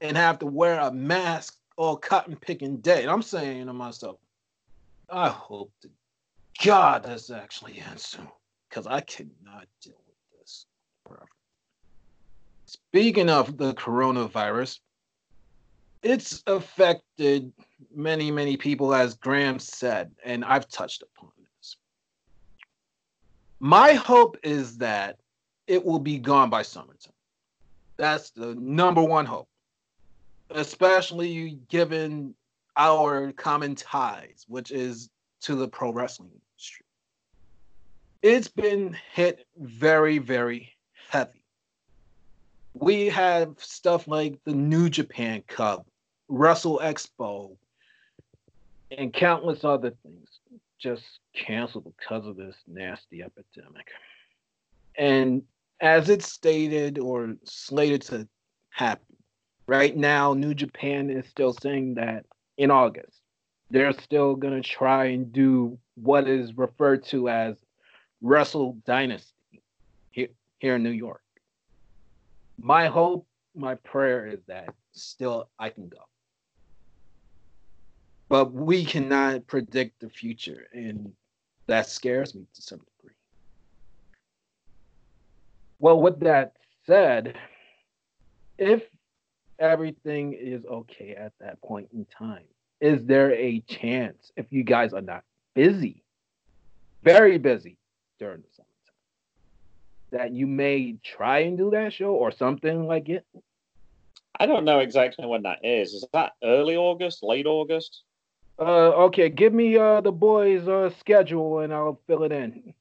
and 0.00 0.16
have 0.16 0.38
to 0.38 0.46
wear 0.46 0.78
a 0.78 0.92
mask 0.92 1.58
all 1.76 1.96
cotton 1.96 2.36
picking 2.36 2.76
day. 2.78 3.02
And 3.02 3.10
I'm 3.10 3.22
saying 3.22 3.66
to 3.66 3.72
myself, 3.72 4.18
I 5.10 5.28
hope 5.28 5.72
to 5.82 5.90
God 6.64 7.02
this 7.02 7.30
actually 7.30 7.82
ends 7.90 8.04
soon 8.04 8.28
because 8.68 8.86
I 8.86 9.00
cannot 9.00 9.66
deal. 9.82 10.05
Speaking 12.96 13.28
of 13.28 13.58
the 13.58 13.74
coronavirus, 13.74 14.78
it's 16.02 16.42
affected 16.46 17.52
many, 17.94 18.30
many 18.30 18.56
people, 18.56 18.94
as 18.94 19.16
Graham 19.16 19.58
said, 19.58 20.12
and 20.24 20.42
I've 20.42 20.66
touched 20.68 21.02
upon 21.02 21.28
this. 21.36 21.76
My 23.60 23.92
hope 23.92 24.38
is 24.42 24.78
that 24.78 25.18
it 25.66 25.84
will 25.84 25.98
be 25.98 26.16
gone 26.16 26.48
by 26.48 26.62
summertime. 26.62 27.12
That's 27.98 28.30
the 28.30 28.54
number 28.54 29.02
one 29.02 29.26
hope, 29.26 29.50
especially 30.48 31.58
given 31.68 32.34
our 32.78 33.30
common 33.32 33.74
ties, 33.74 34.46
which 34.48 34.70
is 34.70 35.10
to 35.42 35.54
the 35.54 35.68
pro 35.68 35.92
wrestling 35.92 36.30
industry 36.30 36.86
it's 38.22 38.48
been 38.48 38.96
hit 39.12 39.46
very, 39.58 40.16
very 40.16 40.72
heavy. 41.10 41.42
We 42.78 43.06
have 43.06 43.54
stuff 43.58 44.06
like 44.06 44.38
the 44.44 44.52
New 44.52 44.90
Japan 44.90 45.42
Cup, 45.46 45.86
Wrestle 46.28 46.78
Expo, 46.82 47.56
and 48.90 49.12
countless 49.12 49.64
other 49.64 49.92
things 50.02 50.28
just 50.78 51.04
canceled 51.32 51.90
because 51.96 52.26
of 52.26 52.36
this 52.36 52.54
nasty 52.66 53.22
epidemic. 53.22 53.88
And 54.94 55.42
as 55.80 56.10
it's 56.10 56.30
stated 56.30 56.98
or 56.98 57.34
slated 57.44 58.02
to 58.02 58.28
happen, 58.68 59.16
right 59.66 59.96
now, 59.96 60.34
New 60.34 60.52
Japan 60.52 61.08
is 61.08 61.26
still 61.28 61.54
saying 61.54 61.94
that 61.94 62.26
in 62.58 62.70
August, 62.70 63.20
they're 63.70 63.92
still 63.94 64.34
going 64.36 64.62
to 64.62 64.68
try 64.68 65.06
and 65.06 65.32
do 65.32 65.78
what 65.94 66.28
is 66.28 66.56
referred 66.58 67.04
to 67.06 67.30
as 67.30 67.56
Wrestle 68.20 68.76
Dynasty 68.84 69.62
here, 70.10 70.28
here 70.58 70.76
in 70.76 70.82
New 70.82 70.90
York. 70.90 71.22
My 72.58 72.86
hope, 72.86 73.26
my 73.54 73.74
prayer 73.76 74.26
is 74.26 74.40
that 74.46 74.74
still 74.92 75.48
I 75.58 75.70
can 75.70 75.88
go. 75.88 75.98
But 78.28 78.52
we 78.52 78.84
cannot 78.84 79.46
predict 79.46 80.00
the 80.00 80.08
future, 80.08 80.66
and 80.72 81.12
that 81.66 81.86
scares 81.86 82.34
me 82.34 82.46
to 82.54 82.62
some 82.62 82.80
degree. 82.80 83.14
Well, 85.78 86.00
with 86.00 86.20
that 86.20 86.56
said, 86.86 87.36
if 88.58 88.82
everything 89.58 90.32
is 90.32 90.64
okay 90.64 91.14
at 91.14 91.32
that 91.40 91.60
point 91.62 91.88
in 91.92 92.06
time, 92.06 92.44
is 92.80 93.04
there 93.04 93.32
a 93.32 93.60
chance 93.60 94.32
if 94.36 94.46
you 94.50 94.64
guys 94.64 94.92
are 94.92 95.02
not 95.02 95.22
busy, 95.54 96.02
very 97.02 97.38
busy, 97.38 97.78
during 98.18 98.40
the 98.40 98.48
summertime. 98.52 98.65
That 100.10 100.32
you 100.32 100.46
may 100.46 100.96
try 101.02 101.40
and 101.40 101.58
do 101.58 101.70
that 101.70 101.92
show 101.92 102.12
or 102.14 102.30
something 102.30 102.86
like 102.86 103.08
it. 103.08 103.24
I 104.38 104.46
don't 104.46 104.64
know 104.64 104.80
exactly 104.80 105.26
when 105.26 105.42
that 105.42 105.64
is. 105.64 105.94
Is 105.94 106.04
that 106.12 106.32
early 106.42 106.76
August, 106.76 107.22
late 107.22 107.46
August? 107.46 108.02
Uh, 108.58 108.92
okay, 109.06 109.28
give 109.28 109.52
me 109.52 109.76
uh 109.76 110.00
the 110.00 110.12
boys' 110.12 110.68
uh 110.68 110.90
schedule 110.98 111.60
and 111.60 111.72
I'll 111.72 112.00
fill 112.06 112.22
it 112.22 112.32
in. 112.32 112.72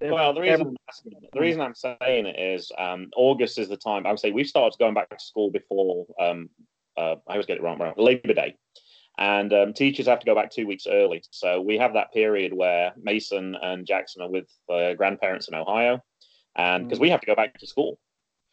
If 0.00 0.12
well, 0.12 0.32
the 0.32 0.40
reason 0.40 0.76
every... 0.88 1.16
the 1.32 1.40
reason 1.40 1.60
I'm 1.60 1.74
saying 1.74 2.26
it 2.26 2.38
is 2.38 2.70
um, 2.78 3.10
August 3.16 3.58
is 3.58 3.68
the 3.68 3.76
time. 3.76 4.06
I 4.06 4.10
would 4.10 4.20
say 4.20 4.32
we've 4.32 4.46
started 4.46 4.78
going 4.78 4.94
back 4.94 5.10
to 5.10 5.24
school 5.24 5.50
before. 5.50 6.06
Um, 6.20 6.50
uh, 6.96 7.16
I 7.26 7.32
always 7.32 7.46
get 7.46 7.58
it 7.58 7.62
wrong. 7.62 7.78
Wrong. 7.78 7.94
Labor 7.96 8.34
Day 8.34 8.56
and 9.18 9.52
um, 9.52 9.72
teachers 9.72 10.06
have 10.06 10.18
to 10.18 10.26
go 10.26 10.34
back 10.34 10.50
two 10.50 10.66
weeks 10.66 10.86
early. 10.86 11.22
So 11.30 11.60
we 11.60 11.78
have 11.78 11.94
that 11.94 12.12
period 12.12 12.52
where 12.52 12.92
Mason 13.00 13.56
and 13.62 13.86
Jackson 13.86 14.22
are 14.22 14.30
with 14.30 14.48
uh, 14.68 14.94
grandparents 14.94 15.48
in 15.48 15.54
Ohio, 15.54 16.02
and 16.56 16.84
because 16.84 16.98
mm. 16.98 17.02
we 17.02 17.10
have 17.10 17.20
to 17.20 17.26
go 17.26 17.34
back 17.34 17.58
to 17.58 17.66
school, 17.66 17.98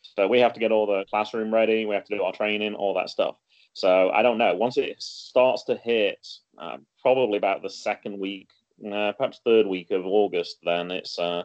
so 0.01 0.27
we 0.27 0.39
have 0.39 0.53
to 0.53 0.59
get 0.59 0.71
all 0.71 0.87
the 0.87 1.05
classroom 1.09 1.53
ready, 1.53 1.85
we 1.85 1.95
have 1.95 2.05
to 2.05 2.15
do 2.15 2.23
our 2.23 2.33
training, 2.33 2.73
all 2.73 2.93
that 2.95 3.09
stuff. 3.09 3.35
So 3.73 4.09
I 4.09 4.21
don't 4.21 4.37
know. 4.37 4.55
Once 4.55 4.77
it 4.77 5.01
starts 5.01 5.63
to 5.65 5.75
hit, 5.75 6.27
uh, 6.57 6.77
probably 7.01 7.37
about 7.37 7.61
the 7.61 7.69
second 7.69 8.19
week, 8.19 8.49
uh, 8.85 9.13
perhaps 9.13 9.39
third 9.45 9.67
week 9.67 9.91
of 9.91 10.05
August, 10.05 10.57
then 10.63 10.91
it's 10.91 11.17
uh, 11.19 11.43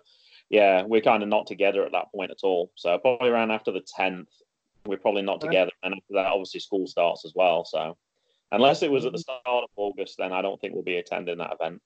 yeah, 0.49 0.83
we're 0.83 1.01
kind 1.01 1.23
of 1.23 1.29
not 1.29 1.47
together 1.47 1.85
at 1.85 1.93
that 1.93 2.11
point 2.13 2.31
at 2.31 2.41
all. 2.43 2.73
So 2.77 2.99
probably 2.99 3.31
around 3.31 3.51
after 3.51 3.73
the 3.73 3.85
tenth, 3.97 4.29
we're 4.87 4.97
probably 4.97 5.23
not 5.23 5.41
together, 5.41 5.73
and 5.83 5.95
after 5.95 6.15
that, 6.15 6.27
obviously 6.27 6.61
school 6.61 6.87
starts 6.87 7.25
as 7.25 7.33
well. 7.35 7.65
So 7.65 7.97
Unless 8.53 8.83
it 8.83 8.91
was 8.91 9.05
at 9.05 9.13
the 9.13 9.19
start 9.19 9.41
of 9.47 9.71
August, 9.77 10.17
then 10.19 10.33
I 10.33 10.41
don't 10.41 10.61
think 10.61 10.75
we'll 10.75 10.85
be 10.85 10.99
attending 10.99 11.39
that 11.39 11.53
event. 11.61 11.83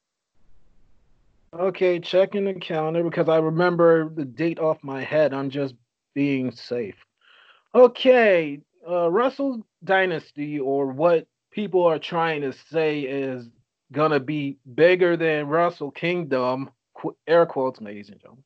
Okay, 1.52 1.98
checking 1.98 2.44
the 2.44 2.54
calendar 2.54 3.02
because 3.02 3.28
I 3.28 3.38
remember 3.38 4.08
the 4.08 4.24
date 4.24 4.60
off 4.60 4.84
my 4.84 5.02
head. 5.02 5.34
I'm 5.34 5.50
just 5.50 5.74
being 6.14 6.52
safe. 6.52 6.94
Okay, 7.74 8.60
uh, 8.88 9.10
Wrestle 9.10 9.66
Dynasty, 9.82 10.60
or 10.60 10.86
what 10.86 11.26
people 11.50 11.84
are 11.84 11.98
trying 11.98 12.42
to 12.42 12.52
say 12.52 13.00
is 13.00 13.48
gonna 13.90 14.20
be 14.20 14.58
bigger 14.74 15.16
than 15.16 15.48
Wrestle 15.48 15.90
Kingdom, 15.90 16.70
air 17.26 17.46
quotes, 17.46 17.80
ladies 17.80 18.10
and 18.10 18.20
gentlemen, 18.20 18.44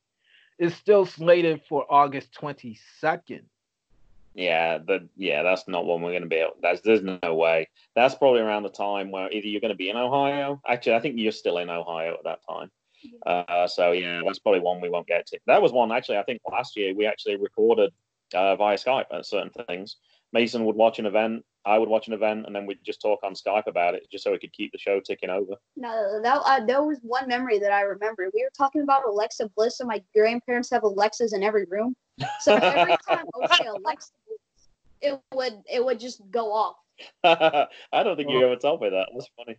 is 0.59 0.75
still 0.75 1.05
slated 1.05 1.61
for 1.69 1.85
August 1.90 2.33
22nd. 2.40 3.43
Yeah, 4.35 4.79
but 4.79 5.03
yeah, 5.17 5.43
that's 5.43 5.69
not 5.69 5.85
one 5.85 6.03
we're 6.03 6.11
going 6.11 6.23
to 6.23 6.29
be. 6.29 6.37
Able, 6.37 6.55
that's 6.61 6.81
there's 6.81 7.03
no 7.03 7.35
way. 7.35 7.69
That's 7.95 8.17
probably 8.17 8.40
around 8.40 8.64
the 8.64 8.69
time 8.69 9.12
where 9.12 9.31
either 9.31 9.47
you're 9.47 9.61
going 9.61 9.73
to 9.73 9.77
be 9.77 9.90
in 9.90 9.97
Ohio. 9.97 10.61
Actually, 10.67 10.97
I 10.97 11.01
think 11.01 11.14
you're 11.19 11.31
still 11.31 11.59
in 11.59 11.71
Ohio 11.71 12.14
at 12.14 12.25
that 12.25 12.40
time. 12.49 12.71
Uh, 13.27 13.67
so 13.67 13.93
yeah, 13.93 14.21
that's 14.25 14.38
probably 14.38 14.61
one 14.61 14.81
we 14.81 14.90
won't 14.90 15.07
get 15.07 15.27
to. 15.27 15.38
That 15.47 15.62
was 15.62 15.73
one 15.73 15.93
actually. 15.93 16.19
I 16.19 16.23
think 16.25 16.40
last 16.51 16.77
year 16.77 16.95
we 16.95 17.07
actually 17.07 17.37
recorded 17.37 17.90
uh, 18.35 18.57
via 18.57 18.77
Skype 18.77 19.07
at 19.12 19.27
certain 19.27 19.51
things. 19.67 19.97
Mason 20.33 20.64
would 20.64 20.77
watch 20.77 20.99
an 20.99 21.07
event, 21.07 21.45
I 21.67 21.79
would 21.79 21.88
watch 21.88 22.09
an 22.09 22.12
event, 22.12 22.45
and 22.47 22.55
then 22.55 22.67
we'd 22.67 22.85
just 22.85 23.01
talk 23.01 23.21
on 23.23 23.33
Skype 23.35 23.67
about 23.67 23.95
it, 23.95 24.07
just 24.11 24.25
so 24.25 24.33
we 24.33 24.38
could 24.38 24.53
keep 24.53 24.73
the 24.73 24.79
show 24.79 25.01
ticking 25.01 25.31
over. 25.31 25.55
No, 25.77 26.21
that 26.23 26.40
uh, 26.45 26.64
that 26.67 26.85
was 26.85 26.99
one 27.03 27.27
memory 27.27 27.59
that 27.59 27.73
I 27.73 27.83
remember. 27.83 28.29
We 28.35 28.43
were 28.43 28.51
talking 28.57 28.83
about 28.83 29.07
Alexa 29.07 29.49
Bliss, 29.57 29.81
and 29.81 29.88
my 29.88 30.03
grandparents 30.14 30.71
have 30.71 30.83
Alexas 30.83 31.33
in 31.33 31.43
every 31.43 31.64
room. 31.64 31.95
So 32.40 32.55
every 32.57 32.97
time 33.09 33.25
I 33.35 33.38
would 33.38 33.51
say 33.53 33.67
Alexa, 33.67 34.12
it 35.01 35.21
would 35.33 35.62
it 35.73 35.85
would 35.85 35.99
just 35.99 36.21
go 36.31 36.53
off. 36.53 36.77
I 37.25 38.03
don't 38.03 38.17
think 38.17 38.31
you 38.31 38.45
ever 38.45 38.57
told 38.57 38.83
me 38.83 38.90
that. 38.90 39.09
It 39.09 39.14
was 39.14 39.29
funny. 39.37 39.57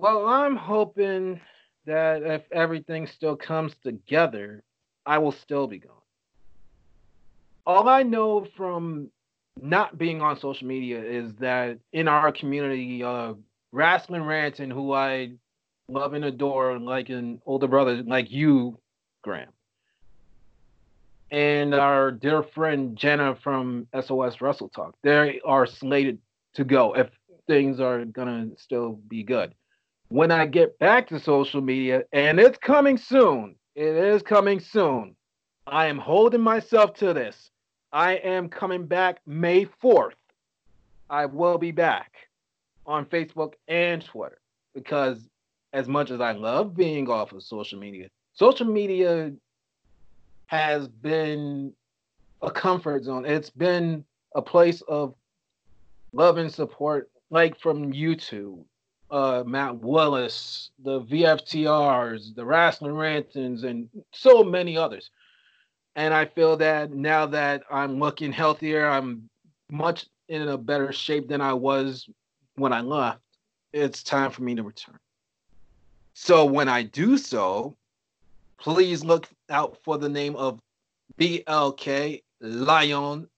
Well, 0.00 0.26
I'm 0.26 0.56
hoping 0.56 1.42
that 1.84 2.22
if 2.22 2.50
everything 2.50 3.06
still 3.06 3.36
comes 3.36 3.74
together, 3.84 4.64
I 5.04 5.18
will 5.18 5.32
still 5.32 5.66
be 5.66 5.78
gone. 5.78 5.92
All 7.66 7.86
I 7.86 8.02
know 8.02 8.46
from 8.56 9.10
not 9.60 9.98
being 9.98 10.22
on 10.22 10.40
social 10.40 10.66
media 10.66 11.04
is 11.04 11.34
that 11.40 11.80
in 11.92 12.08
our 12.08 12.32
community, 12.32 13.04
uh, 13.04 13.34
Wrestling 13.72 14.22
Ranting, 14.22 14.70
who 14.70 14.94
I 14.94 15.32
love 15.86 16.14
and 16.14 16.24
adore, 16.24 16.78
like 16.78 17.10
an 17.10 17.42
older 17.44 17.68
brother 17.68 18.02
like 18.02 18.30
you, 18.30 18.78
Graham, 19.20 19.52
and 21.30 21.74
our 21.74 22.10
dear 22.10 22.42
friend 22.42 22.96
Jenna 22.96 23.36
from 23.42 23.86
SOS 23.92 24.40
Wrestle 24.40 24.70
Talk, 24.70 24.94
they 25.02 25.42
are 25.44 25.66
slated 25.66 26.20
to 26.54 26.64
go 26.64 26.96
if 26.96 27.10
things 27.46 27.80
are 27.80 28.06
gonna 28.06 28.48
still 28.56 28.92
be 29.06 29.22
good 29.22 29.54
when 30.10 30.32
I 30.32 30.44
get 30.44 30.78
back 30.80 31.06
to 31.08 31.20
social 31.20 31.60
media, 31.60 32.02
and 32.12 32.38
it's 32.38 32.58
coming 32.58 32.98
soon. 32.98 33.54
It 33.76 33.94
is 33.94 34.22
coming 34.22 34.58
soon. 34.58 35.14
I 35.66 35.86
am 35.86 35.98
holding 35.98 36.40
myself 36.40 36.94
to 36.94 37.14
this. 37.14 37.50
I 37.92 38.14
am 38.14 38.48
coming 38.48 38.86
back 38.86 39.20
May 39.24 39.66
4th. 39.82 40.14
I 41.08 41.26
will 41.26 41.58
be 41.58 41.70
back 41.70 42.12
on 42.86 43.06
Facebook 43.06 43.54
and 43.68 44.04
Twitter 44.04 44.40
because, 44.74 45.28
as 45.72 45.86
much 45.86 46.10
as 46.10 46.20
I 46.20 46.32
love 46.32 46.76
being 46.76 47.08
off 47.08 47.32
of 47.32 47.42
social 47.44 47.78
media, 47.78 48.08
social 48.32 48.66
media 48.66 49.32
has 50.46 50.88
been 50.88 51.72
a 52.42 52.50
comfort 52.50 53.04
zone. 53.04 53.24
It's 53.24 53.50
been 53.50 54.04
a 54.34 54.42
place 54.42 54.80
of 54.82 55.14
love 56.12 56.36
and 56.36 56.52
support, 56.52 57.10
like 57.30 57.60
from 57.60 57.92
YouTube 57.92 58.64
uh, 59.10 59.42
Matt 59.46 59.76
Willis, 59.80 60.70
the 60.82 61.00
VFTRs, 61.02 62.34
the 62.34 62.44
Wrestling 62.44 62.94
Rantings, 62.94 63.64
and 63.64 63.88
so 64.12 64.44
many 64.44 64.76
others. 64.76 65.10
And 65.96 66.14
I 66.14 66.24
feel 66.24 66.56
that 66.58 66.92
now 66.92 67.26
that 67.26 67.62
I'm 67.70 67.98
looking 67.98 68.32
healthier, 68.32 68.88
I'm 68.88 69.28
much 69.70 70.06
in 70.28 70.48
a 70.48 70.56
better 70.56 70.92
shape 70.92 71.28
than 71.28 71.40
I 71.40 71.52
was 71.52 72.08
when 72.54 72.72
I 72.72 72.80
left. 72.80 73.20
It's 73.72 74.02
time 74.02 74.30
for 74.30 74.42
me 74.42 74.54
to 74.54 74.62
return. 74.62 74.98
So 76.14 76.44
when 76.44 76.68
I 76.68 76.82
do 76.82 77.18
so, 77.18 77.76
please 78.58 79.04
look 79.04 79.28
out 79.48 79.78
for 79.82 79.98
the 79.98 80.08
name 80.08 80.36
of 80.36 80.60
BLK 81.18 82.22
Lion 82.40 83.28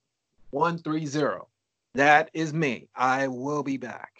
130. 0.51 1.45
That 1.95 2.29
is 2.33 2.53
me. 2.53 2.87
I 2.95 3.27
will 3.27 3.63
be 3.63 3.77
back. 3.77 4.11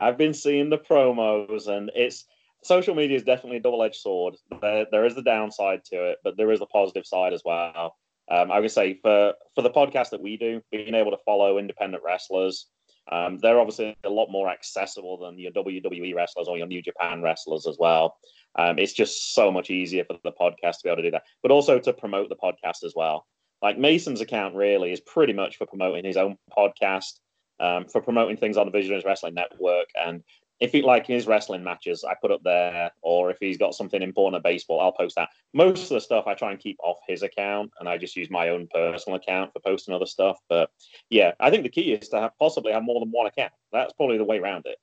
I've 0.00 0.18
been 0.18 0.34
seeing 0.34 0.70
the 0.70 0.78
promos, 0.78 1.68
and 1.68 1.90
it's 1.94 2.24
social 2.62 2.94
media 2.94 3.16
is 3.16 3.22
definitely 3.22 3.58
a 3.58 3.62
double-edged 3.62 3.96
sword. 3.96 4.36
There, 4.60 4.86
there 4.90 5.06
is 5.06 5.14
the 5.14 5.22
downside 5.22 5.84
to 5.86 6.10
it, 6.10 6.18
but 6.24 6.36
there 6.36 6.52
is 6.52 6.60
a 6.60 6.66
positive 6.66 7.06
side 7.06 7.32
as 7.32 7.42
well. 7.44 7.96
Um, 8.30 8.50
I 8.50 8.58
would 8.58 8.70
say 8.72 8.98
for 9.02 9.34
for 9.54 9.62
the 9.62 9.70
podcast 9.70 10.10
that 10.10 10.22
we 10.22 10.36
do, 10.36 10.60
being 10.72 10.94
able 10.94 11.12
to 11.12 11.18
follow 11.24 11.58
independent 11.58 12.02
wrestlers, 12.04 12.66
um, 13.10 13.38
they're 13.38 13.60
obviously 13.60 13.96
a 14.04 14.10
lot 14.10 14.30
more 14.30 14.48
accessible 14.48 15.16
than 15.18 15.38
your 15.38 15.52
WWE 15.52 16.14
wrestlers 16.14 16.48
or 16.48 16.58
your 16.58 16.66
New 16.66 16.82
Japan 16.82 17.22
wrestlers 17.22 17.66
as 17.66 17.76
well. 17.78 18.16
Um, 18.58 18.78
it's 18.78 18.92
just 18.92 19.34
so 19.34 19.52
much 19.52 19.70
easier 19.70 20.04
for 20.04 20.18
the 20.24 20.32
podcast 20.32 20.78
to 20.78 20.80
be 20.84 20.88
able 20.88 20.96
to 20.96 21.02
do 21.02 21.10
that, 21.12 21.22
but 21.42 21.52
also 21.52 21.78
to 21.78 21.92
promote 21.92 22.28
the 22.28 22.36
podcast 22.36 22.84
as 22.84 22.94
well. 22.96 23.26
Like 23.62 23.78
Mason's 23.78 24.20
account 24.20 24.54
really 24.54 24.92
is 24.92 25.00
pretty 25.00 25.32
much 25.32 25.56
for 25.56 25.66
promoting 25.66 26.04
his 26.04 26.16
own 26.16 26.36
podcast 26.56 27.20
um, 27.60 27.86
for 27.86 28.00
promoting 28.00 28.36
things 28.36 28.56
on 28.56 28.66
the 28.66 28.72
Visionaries 28.72 29.04
Wrestling 29.04 29.34
Network. 29.34 29.88
And 29.94 30.22
if 30.58 30.72
he 30.72 30.82
like 30.82 31.06
his 31.06 31.26
wrestling 31.26 31.62
matches, 31.62 32.04
I 32.04 32.14
put 32.20 32.30
up 32.30 32.42
there, 32.42 32.90
or 33.02 33.30
if 33.30 33.36
he's 33.38 33.58
got 33.58 33.74
something 33.74 34.00
important 34.00 34.38
at 34.38 34.42
baseball, 34.42 34.80
I'll 34.80 34.92
post 34.92 35.16
that. 35.16 35.28
Most 35.52 35.82
of 35.84 35.88
the 35.90 36.00
stuff 36.00 36.26
I 36.26 36.34
try 36.34 36.50
and 36.50 36.60
keep 36.60 36.78
off 36.82 36.96
his 37.06 37.22
account, 37.22 37.72
and 37.78 37.88
I 37.88 37.98
just 37.98 38.16
use 38.16 38.30
my 38.30 38.48
own 38.48 38.66
personal 38.72 39.16
account 39.16 39.52
for 39.52 39.60
posting 39.60 39.94
other 39.94 40.06
stuff. 40.06 40.38
But 40.48 40.70
yeah, 41.10 41.32
I 41.40 41.50
think 41.50 41.62
the 41.62 41.68
key 41.68 41.92
is 41.92 42.08
to 42.10 42.20
have, 42.20 42.38
possibly 42.38 42.72
have 42.72 42.84
more 42.84 43.00
than 43.00 43.10
one 43.10 43.26
account. 43.26 43.52
That's 43.72 43.92
probably 43.94 44.18
the 44.18 44.24
way 44.24 44.38
around 44.38 44.64
it. 44.66 44.78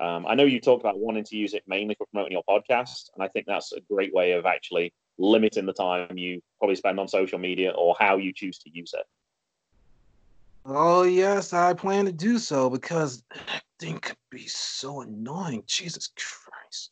Um, 0.00 0.26
I 0.26 0.34
know 0.34 0.44
you 0.44 0.60
talked 0.60 0.82
about 0.82 0.98
wanting 0.98 1.24
to 1.24 1.36
use 1.36 1.54
it 1.54 1.62
mainly 1.66 1.94
for 1.94 2.06
promoting 2.12 2.32
your 2.32 2.44
podcast, 2.48 3.10
and 3.14 3.22
I 3.22 3.28
think 3.28 3.46
that's 3.46 3.72
a 3.72 3.80
great 3.90 4.12
way 4.12 4.32
of 4.32 4.44
actually 4.44 4.92
limiting 5.18 5.64
the 5.64 5.72
time 5.72 6.18
you 6.18 6.42
probably 6.58 6.76
spend 6.76 6.98
on 6.98 7.08
social 7.08 7.38
media 7.38 7.70
or 7.70 7.94
how 7.98 8.16
you 8.16 8.32
choose 8.34 8.58
to 8.58 8.70
use 8.70 8.92
it. 8.92 9.06
Oh 10.66 11.02
yes, 11.02 11.52
I 11.52 11.74
plan 11.74 12.06
to 12.06 12.12
do 12.12 12.38
so 12.38 12.70
because 12.70 13.22
that 13.34 13.62
thing 13.78 13.98
could 13.98 14.16
be 14.30 14.46
so 14.46 15.02
annoying. 15.02 15.62
Jesus 15.66 16.08
Christ. 16.16 16.90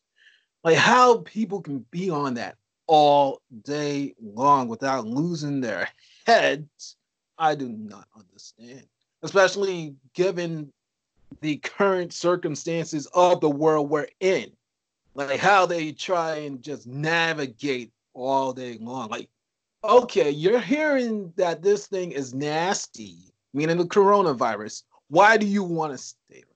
Like 0.62 0.76
how 0.76 1.18
people 1.18 1.62
can 1.62 1.84
be 1.90 2.10
on 2.10 2.34
that 2.34 2.56
all 2.86 3.40
day 3.64 4.14
long 4.20 4.68
without 4.68 5.06
losing 5.06 5.60
their 5.60 5.88
heads, 6.26 6.96
I 7.38 7.54
do 7.54 7.70
not 7.70 8.06
understand. 8.14 8.86
Especially 9.22 9.94
given 10.14 10.70
the 11.40 11.56
current 11.56 12.12
circumstances 12.12 13.06
of 13.14 13.40
the 13.40 13.48
world 13.48 13.88
we're 13.88 14.08
in. 14.20 14.52
Like 15.14 15.40
how 15.40 15.64
they 15.64 15.92
try 15.92 16.36
and 16.36 16.62
just 16.62 16.86
navigate 16.86 17.90
all 18.12 18.52
day 18.52 18.76
long. 18.80 19.08
Like, 19.08 19.30
okay, 19.82 20.30
you're 20.30 20.60
hearing 20.60 21.32
that 21.36 21.62
this 21.62 21.86
thing 21.86 22.12
is 22.12 22.34
nasty 22.34 23.31
meaning 23.52 23.78
the 23.78 23.84
coronavirus, 23.84 24.82
why 25.08 25.36
do 25.36 25.46
you 25.46 25.62
want 25.62 25.92
to 25.92 25.98
stay 25.98 26.36
around? 26.36 26.46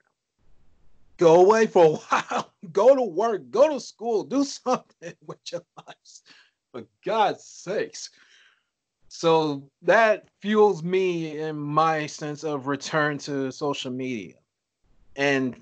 Go 1.19 1.41
away 1.41 1.67
for 1.67 1.85
a 1.85 1.89
while, 2.31 2.53
go 2.73 2.95
to 2.95 3.03
work, 3.03 3.51
go 3.51 3.73
to 3.73 3.81
school, 3.81 4.25
do 4.25 4.45
something 4.45 5.15
with 5.27 5.39
your 5.51 5.63
lives. 5.77 6.23
For 6.73 6.85
God's 7.05 7.45
sakes. 7.45 8.11
So 9.09 9.71
that 9.83 10.29
fuels 10.43 10.83
me 10.83 11.39
in 11.39 11.57
my 11.57 12.07
sense 12.07 12.45
of 12.45 12.67
return 12.67 13.19
to 13.19 13.51
social 13.51 13.91
media. 13.91 14.35
And 15.15 15.59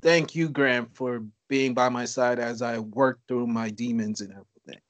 thank 0.00 0.34
you, 0.34 0.48
Graham, 0.48 0.86
for 0.94 1.22
being 1.48 1.74
by 1.74 1.88
my 1.88 2.04
side 2.04 2.38
as 2.38 2.62
I 2.62 2.78
work 2.78 3.20
through 3.28 3.46
my 3.48 3.68
demons 3.68 4.20
and 4.20 4.30
everything. 4.30 4.80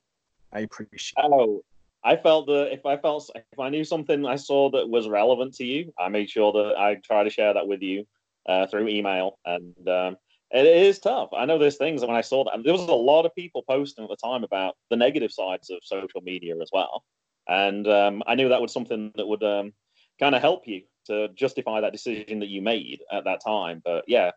I 0.52 0.60
appreciate 0.60 1.24
it. 1.24 1.30
Oh, 1.32 1.62
I 2.06 2.14
felt 2.14 2.46
that 2.46 2.72
if 2.72 2.86
I 2.86 2.96
felt 2.96 3.28
if 3.34 3.58
I 3.58 3.68
knew 3.68 3.82
something 3.82 4.24
I 4.24 4.36
saw 4.36 4.70
that 4.70 4.88
was 4.88 5.08
relevant 5.08 5.54
to 5.54 5.64
you, 5.64 5.92
I 5.98 6.08
made 6.08 6.30
sure 6.30 6.52
that 6.52 6.76
I 6.78 6.94
try 7.04 7.24
to 7.24 7.30
share 7.30 7.52
that 7.52 7.66
with 7.66 7.82
you 7.82 8.06
uh, 8.48 8.68
through 8.68 8.86
email. 8.86 9.40
And 9.44 9.88
um, 9.88 10.16
it 10.52 10.66
is 10.66 11.00
tough. 11.00 11.30
I 11.36 11.46
know 11.46 11.58
there's 11.58 11.78
things 11.78 12.00
that 12.00 12.06
when 12.06 12.16
I 12.16 12.20
saw 12.20 12.44
that, 12.44 12.62
there 12.62 12.72
was 12.72 12.82
a 12.82 12.92
lot 12.92 13.26
of 13.26 13.34
people 13.34 13.64
posting 13.68 14.04
at 14.04 14.10
the 14.10 14.16
time 14.24 14.44
about 14.44 14.76
the 14.88 14.96
negative 14.96 15.32
sides 15.32 15.68
of 15.68 15.78
social 15.82 16.20
media 16.20 16.54
as 16.62 16.70
well. 16.72 17.02
And 17.48 17.88
um, 17.88 18.22
I 18.28 18.36
knew 18.36 18.50
that 18.50 18.62
was 18.62 18.72
something 18.72 19.10
that 19.16 19.26
would 19.26 19.42
um, 19.42 19.72
kind 20.20 20.36
of 20.36 20.40
help 20.40 20.68
you 20.68 20.82
to 21.06 21.28
justify 21.34 21.80
that 21.80 21.92
decision 21.92 22.38
that 22.38 22.48
you 22.48 22.62
made 22.62 23.00
at 23.10 23.24
that 23.24 23.40
time. 23.44 23.82
But 23.84 24.04
yeah, 24.06 24.30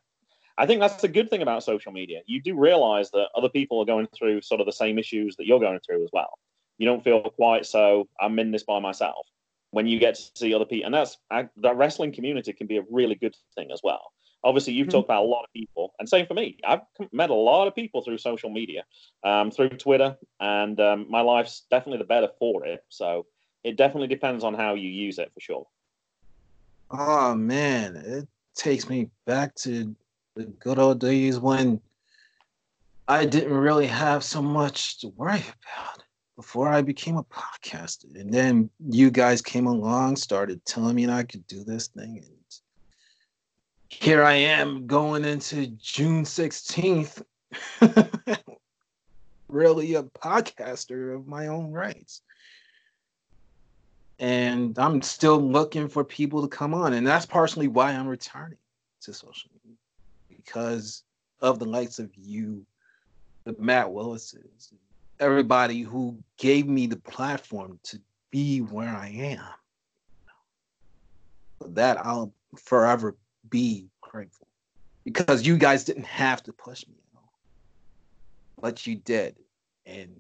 I 0.58 0.65
think 0.65 0.82
that's 0.82 1.03
the 1.03 1.08
good 1.08 1.29
thing 1.29 1.43
about 1.43 1.63
social 1.63 1.91
media. 1.91 2.21
You 2.25 2.41
do 2.41 2.58
realize 2.58 3.12
that 3.12 3.29
other 3.36 3.49
people 3.49 3.79
are 3.79 3.86
going 3.86 4.08
through 4.08 4.41
sort 4.41 4.60
of 4.60 4.65
the 4.65 4.71
same 4.71 4.97
issues 4.97 5.36
that 5.36 5.45
you're 5.45 5.60
going 5.60 5.82
through 5.86 6.03
as 6.03 6.10
well 6.12 6.32
you 6.79 6.85
don't 6.87 7.03
feel 7.03 7.21
quite 7.21 7.67
so 7.67 8.07
I'm 8.19 8.39
in 8.39 8.51
this 8.51 8.63
by 8.63 8.79
myself 8.79 9.27
when 9.71 9.85
you 9.85 9.99
get 9.99 10.15
to 10.15 10.31
see 10.35 10.53
other 10.53 10.65
people. 10.65 10.87
And 10.87 10.95
that's 10.95 11.17
I, 11.29 11.47
that 11.57 11.77
wrestling 11.77 12.11
community 12.11 12.53
can 12.53 12.65
be 12.65 12.77
a 12.77 12.83
really 12.89 13.15
good 13.15 13.35
thing 13.53 13.69
as 13.71 13.81
well. 13.83 14.11
Obviously, 14.43 14.73
you've 14.73 14.87
mm-hmm. 14.87 14.97
talked 14.97 15.07
about 15.07 15.23
a 15.23 15.27
lot 15.27 15.43
of 15.43 15.51
people, 15.53 15.93
and 15.99 16.07
same 16.07 16.25
for 16.25 16.33
me. 16.33 16.57
I've 16.65 16.79
met 17.11 17.29
a 17.29 17.33
lot 17.35 17.67
of 17.67 17.75
people 17.75 18.01
through 18.01 18.17
social 18.17 18.49
media, 18.49 18.85
um, 19.25 19.51
through 19.51 19.69
Twitter, 19.69 20.17
and 20.39 20.79
um, 20.79 21.07
my 21.09 21.19
life's 21.19 21.65
definitely 21.69 21.97
the 21.97 22.05
better 22.05 22.29
for 22.39 22.65
it. 22.65 22.83
So 22.87 23.25
it 23.65 23.75
definitely 23.75 24.07
depends 24.07 24.45
on 24.45 24.53
how 24.53 24.75
you 24.75 24.89
use 24.89 25.19
it 25.19 25.29
for 25.33 25.41
sure. 25.41 25.67
Oh 26.89 27.35
man, 27.35 27.97
it 27.97 28.27
takes 28.55 28.87
me 28.87 29.09
back 29.25 29.53
to 29.55 29.93
the 30.35 30.45
good 30.45 30.79
old 30.79 31.01
days 31.01 31.37
when 31.37 31.81
I 33.09 33.25
didn't 33.25 33.53
really 33.53 33.87
have 33.87 34.23
so 34.23 34.41
much 34.41 35.01
to 35.01 35.09
worry 35.09 35.43
about 35.43 36.03
before 36.39 36.69
I 36.69 36.82
became 36.82 37.17
a 37.17 37.23
podcaster. 37.25 38.17
And 38.17 38.34
then 38.34 38.69
you 38.88 39.12
guys 39.12 39.41
came 39.41 39.67
along, 39.67 40.15
started 40.15 40.63
telling 40.63 40.95
me 40.95 41.06
I 41.10 41.23
could 41.23 41.45
do 41.47 41.65
this 41.65 41.88
thing. 41.88 42.23
And 42.25 42.62
here 43.89 44.23
I 44.23 44.36
am 44.36 44.88
going 44.88 45.25
into 45.25 45.67
June 45.67 46.23
16th. 46.23 47.23
really 49.49 49.95
a 49.95 50.04
podcaster 50.04 51.13
of 51.13 51.28
my 51.28 51.47
own 51.47 51.73
rights. 51.73 52.21
And 54.17 54.80
I'm 54.80 55.02
still 55.02 55.41
looking 55.41 55.89
for 55.89 56.06
people 56.06 56.41
to 56.41 56.47
come 56.47 56.73
on. 56.73 56.93
And 56.93 57.06
that's 57.06 57.25
partially 57.25 57.67
why 57.67 57.91
I'm 57.91 58.08
returning 58.08 58.60
to 59.02 59.13
social 59.13 59.52
media 59.62 59.75
because 60.30 61.04
of 61.41 61.60
the 61.60 61.65
likes 61.65 61.99
of 61.99 62.10
you, 62.15 62.65
the 63.43 63.58
Matt 63.60 63.91
Willises, 63.91 64.71
everybody 65.19 65.82
who 65.82 66.17
gave 66.38 66.67
me 66.67 66.88
the 66.88 66.97
platform 66.97 67.79
to 67.84 67.99
be 68.32 68.60
where 68.60 68.89
I 68.89 69.10
am. 69.10 69.43
For 71.60 71.67
that 71.69 71.97
I'll 72.05 72.34
forever 72.58 73.15
be 73.49 73.88
grateful 74.01 74.47
because 75.03 75.45
you 75.45 75.58
guys 75.58 75.84
didn't 75.84 76.05
have 76.05 76.43
to 76.43 76.53
push 76.53 76.88
me 76.88 76.95
at 76.95 77.17
all, 77.17 77.34
but 78.62 78.88
you 78.88 78.95
did, 78.95 79.36
and 79.86 80.15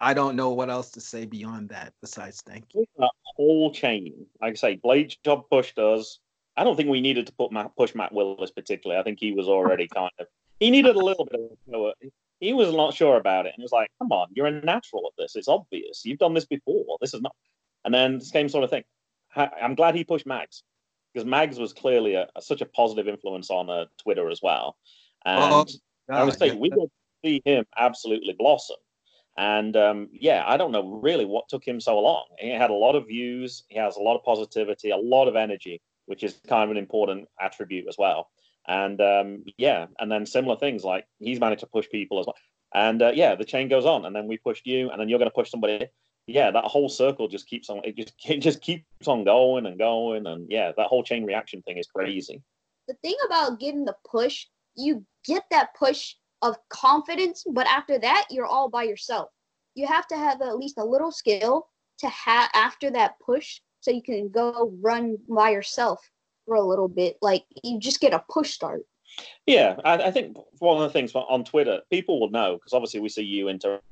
I 0.00 0.14
don't 0.14 0.34
know 0.34 0.50
what 0.50 0.70
else 0.70 0.90
to 0.92 1.00
say 1.00 1.26
beyond 1.26 1.68
that 1.68 1.92
besides 2.00 2.40
thank 2.40 2.74
you. 2.74 2.86
That 2.98 3.10
whole 3.36 3.70
chain, 3.72 4.26
like 4.40 4.52
I 4.52 4.54
say, 4.54 4.76
Blade 4.76 5.14
Job 5.24 5.48
pushed 5.50 5.78
us. 5.78 6.18
I 6.56 6.64
don't 6.64 6.76
think 6.76 6.88
we 6.88 7.00
needed 7.00 7.26
to 7.26 7.32
put 7.32 7.52
Matt, 7.52 7.76
push 7.76 7.94
Matt 7.94 8.12
Willis 8.12 8.50
particularly. 8.50 8.98
I 8.98 9.04
think 9.04 9.18
he 9.20 9.32
was 9.32 9.46
already 9.46 9.86
kind 9.88 10.10
of 10.18 10.26
he 10.60 10.70
needed 10.70 10.94
a 10.94 11.04
little 11.04 11.24
bit 11.24 11.40
of 11.40 11.58
know, 11.66 11.92
he 12.38 12.52
was 12.52 12.72
not 12.72 12.94
sure 12.94 13.16
about 13.16 13.46
it 13.46 13.52
and 13.54 13.60
it 13.60 13.64
was 13.64 13.72
like, 13.72 13.90
come 13.98 14.12
on, 14.12 14.28
you're 14.32 14.46
a 14.46 14.60
natural 14.62 15.06
at 15.06 15.22
this. 15.22 15.36
It's 15.36 15.48
obvious. 15.48 16.04
You've 16.04 16.18
done 16.18 16.34
this 16.34 16.46
before. 16.46 16.96
This 17.00 17.14
is 17.14 17.20
not 17.20 17.34
and 17.84 17.92
then 17.92 18.20
same 18.20 18.48
sort 18.48 18.64
of 18.64 18.70
thing. 18.70 18.84
I'm 19.34 19.74
glad 19.74 19.94
he 19.94 20.04
pushed 20.04 20.26
Mags 20.26 20.62
because 21.12 21.26
Mags 21.26 21.58
was 21.58 21.72
clearly 21.72 22.14
a, 22.14 22.28
a, 22.36 22.42
such 22.42 22.60
a 22.60 22.66
positive 22.66 23.08
influence 23.08 23.50
on 23.50 23.70
uh, 23.70 23.86
Twitter 24.02 24.30
as 24.30 24.40
well. 24.42 24.76
And 25.24 25.52
oh, 25.52 25.66
I 26.10 26.24
was 26.24 26.36
saying, 26.36 26.58
we 26.58 26.70
to 26.70 26.88
see 27.24 27.42
him 27.44 27.64
absolutely 27.76 28.34
blossom. 28.38 28.76
And 29.38 29.76
um, 29.76 30.08
yeah, 30.12 30.44
I 30.46 30.56
don't 30.56 30.72
know 30.72 31.00
really 31.02 31.24
what 31.24 31.48
took 31.48 31.66
him 31.66 31.80
so 31.80 31.98
long. 31.98 32.24
He 32.38 32.50
had 32.50 32.70
a 32.70 32.74
lot 32.74 32.96
of 32.96 33.06
views, 33.06 33.64
he 33.68 33.78
has 33.78 33.96
a 33.96 34.02
lot 34.02 34.16
of 34.16 34.24
positivity, 34.24 34.90
a 34.90 34.96
lot 34.96 35.28
of 35.28 35.36
energy, 35.36 35.80
which 36.06 36.22
is 36.22 36.40
kind 36.48 36.64
of 36.64 36.70
an 36.70 36.76
important 36.76 37.28
attribute 37.40 37.86
as 37.88 37.96
well. 37.96 38.28
And 38.68 39.00
um, 39.00 39.44
yeah, 39.56 39.86
and 39.98 40.10
then 40.10 40.26
similar 40.26 40.56
things 40.56 40.84
like 40.84 41.06
he's 41.18 41.40
managed 41.40 41.60
to 41.60 41.66
push 41.66 41.88
people 41.90 42.20
as 42.20 42.26
well. 42.26 42.36
And 42.72 43.02
uh, 43.02 43.12
yeah, 43.14 43.34
the 43.34 43.44
chain 43.44 43.68
goes 43.68 43.86
on, 43.86 44.04
and 44.04 44.14
then 44.14 44.28
we 44.28 44.36
pushed 44.38 44.66
you, 44.66 44.90
and 44.90 45.00
then 45.00 45.08
you're 45.08 45.18
going 45.18 45.30
to 45.30 45.34
push 45.34 45.50
somebody 45.50 45.88
yeah, 46.30 46.50
that 46.50 46.64
whole 46.64 46.88
circle 46.88 47.28
just 47.28 47.48
keeps 47.48 47.68
on. 47.68 47.80
It 47.84 47.96
just 47.96 48.12
it 48.28 48.38
just 48.38 48.60
keeps 48.60 48.84
on 49.06 49.24
going 49.24 49.66
and 49.66 49.78
going, 49.78 50.26
and 50.26 50.46
yeah, 50.50 50.72
that 50.76 50.86
whole 50.86 51.02
chain 51.02 51.24
reaction 51.24 51.62
thing 51.62 51.78
is 51.78 51.86
crazy. 51.86 52.42
The 52.88 52.94
thing 53.02 53.16
about 53.26 53.60
getting 53.60 53.84
the 53.84 53.96
push, 54.10 54.46
you 54.76 55.04
get 55.24 55.44
that 55.50 55.74
push 55.74 56.14
of 56.42 56.56
confidence, 56.70 57.44
but 57.52 57.66
after 57.66 57.98
that, 57.98 58.26
you're 58.30 58.46
all 58.46 58.68
by 58.68 58.84
yourself. 58.84 59.28
You 59.74 59.86
have 59.86 60.06
to 60.08 60.16
have 60.16 60.40
at 60.40 60.58
least 60.58 60.78
a 60.78 60.84
little 60.84 61.12
skill 61.12 61.68
to 61.98 62.08
have 62.08 62.50
after 62.54 62.90
that 62.90 63.14
push, 63.24 63.60
so 63.80 63.90
you 63.90 64.02
can 64.02 64.30
go 64.30 64.72
run 64.80 65.18
by 65.28 65.50
yourself 65.50 66.00
for 66.46 66.56
a 66.56 66.62
little 66.62 66.88
bit. 66.88 67.16
Like 67.20 67.44
you 67.62 67.78
just 67.78 68.00
get 68.00 68.14
a 68.14 68.24
push 68.30 68.52
start. 68.52 68.82
Yeah, 69.46 69.76
I, 69.84 69.94
I 69.94 70.10
think 70.10 70.36
one 70.60 70.76
of 70.76 70.82
the 70.82 70.90
things 70.90 71.12
on 71.14 71.44
Twitter, 71.44 71.80
people 71.90 72.20
will 72.20 72.30
know 72.30 72.54
because 72.54 72.72
obviously 72.72 73.00
we 73.00 73.08
see 73.08 73.22
you 73.22 73.48
interact 73.48 73.82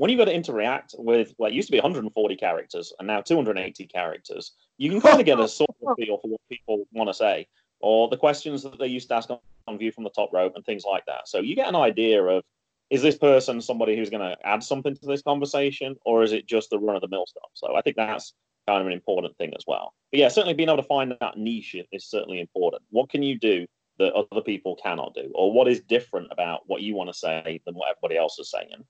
when 0.00 0.10
you've 0.10 0.18
got 0.18 0.26
to 0.26 0.34
interact 0.34 0.94
with 0.98 1.34
what 1.36 1.52
used 1.52 1.68
to 1.68 1.72
be 1.72 1.78
140 1.78 2.36
characters 2.36 2.92
and 2.98 3.06
now 3.06 3.20
280 3.20 3.86
characters, 3.86 4.52
you 4.78 4.88
can 4.88 5.00
kind 5.00 5.20
of 5.20 5.26
get 5.26 5.40
a 5.40 5.48
sort 5.48 5.68
of 5.86 5.94
feel 5.96 6.18
for 6.18 6.28
what 6.28 6.40
people 6.48 6.86
want 6.92 7.08
to 7.08 7.14
say 7.14 7.46
or 7.80 8.08
the 8.08 8.16
questions 8.16 8.62
that 8.62 8.78
they 8.78 8.86
used 8.86 9.08
to 9.08 9.14
ask 9.14 9.28
on 9.30 9.78
View 9.78 9.92
from 9.92 10.04
the 10.04 10.10
Top 10.10 10.32
Rope 10.32 10.54
and 10.56 10.64
things 10.64 10.84
like 10.90 11.04
that. 11.06 11.28
So 11.28 11.40
you 11.40 11.54
get 11.54 11.68
an 11.68 11.76
idea 11.76 12.22
of 12.22 12.42
is 12.90 13.02
this 13.02 13.16
person 13.16 13.60
somebody 13.60 13.96
who's 13.96 14.10
going 14.10 14.26
to 14.26 14.36
add 14.44 14.62
something 14.62 14.96
to 14.96 15.06
this 15.06 15.22
conversation 15.22 15.96
or 16.04 16.22
is 16.22 16.32
it 16.32 16.46
just 16.46 16.70
the 16.70 16.78
run 16.78 16.96
of 16.96 17.02
the 17.02 17.08
mill 17.08 17.26
stuff? 17.26 17.50
So 17.54 17.76
I 17.76 17.82
think 17.82 17.96
that's 17.96 18.32
kind 18.70 18.80
of 18.80 18.86
an 18.86 18.92
important 18.92 19.36
thing 19.36 19.52
as 19.56 19.64
well. 19.66 19.94
But 20.12 20.20
yeah, 20.20 20.28
certainly 20.28 20.54
being 20.54 20.68
able 20.68 20.82
to 20.82 20.88
find 20.88 21.14
that 21.20 21.36
niche 21.36 21.74
is 21.90 22.04
certainly 22.04 22.40
important. 22.40 22.82
What 22.90 23.10
can 23.10 23.22
you 23.22 23.38
do 23.38 23.66
that 23.98 24.12
other 24.12 24.40
people 24.40 24.78
cannot 24.82 25.14
do? 25.14 25.30
Or 25.34 25.52
what 25.52 25.66
is 25.66 25.80
different 25.80 26.28
about 26.30 26.60
what 26.66 26.82
you 26.82 26.94
want 26.94 27.10
to 27.10 27.18
say 27.18 27.60
than 27.66 27.74
what 27.74 27.90
everybody 27.90 28.16
else 28.16 28.38
is 28.38 28.50
saying? 28.50 28.84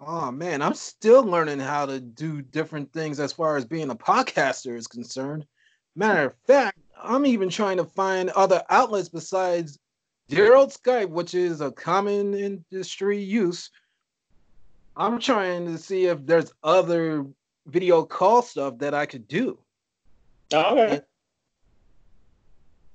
Oh 0.00 0.30
man, 0.32 0.62
I'm 0.62 0.74
still 0.74 1.22
learning 1.22 1.58
how 1.58 1.84
to 1.84 2.00
do 2.00 2.40
different 2.40 2.90
things 2.90 3.20
as 3.20 3.34
far 3.34 3.58
as 3.58 3.66
being 3.66 3.90
a 3.90 3.94
podcaster 3.94 4.74
is 4.74 4.86
concerned. 4.86 5.44
Matter 5.94 6.24
of 6.28 6.34
fact, 6.46 6.78
I'm 7.02 7.26
even 7.26 7.50
trying 7.50 7.76
to 7.76 7.84
find 7.84 8.30
other 8.30 8.62
outlets 8.70 9.10
besides 9.10 9.78
dear 10.28 10.54
old 10.54 10.70
Skype, 10.70 11.10
which 11.10 11.34
is 11.34 11.60
a 11.60 11.70
common 11.70 12.32
industry 12.32 13.18
use. 13.18 13.70
I'm 14.96 15.18
trying 15.18 15.66
to 15.66 15.76
see 15.76 16.06
if 16.06 16.24
there's 16.24 16.52
other 16.62 17.26
video 17.70 18.02
call 18.02 18.42
stuff 18.42 18.78
that 18.78 18.94
I 18.94 19.06
could 19.06 19.28
do. 19.28 19.58
Okay. 20.52 20.94
And 20.94 21.02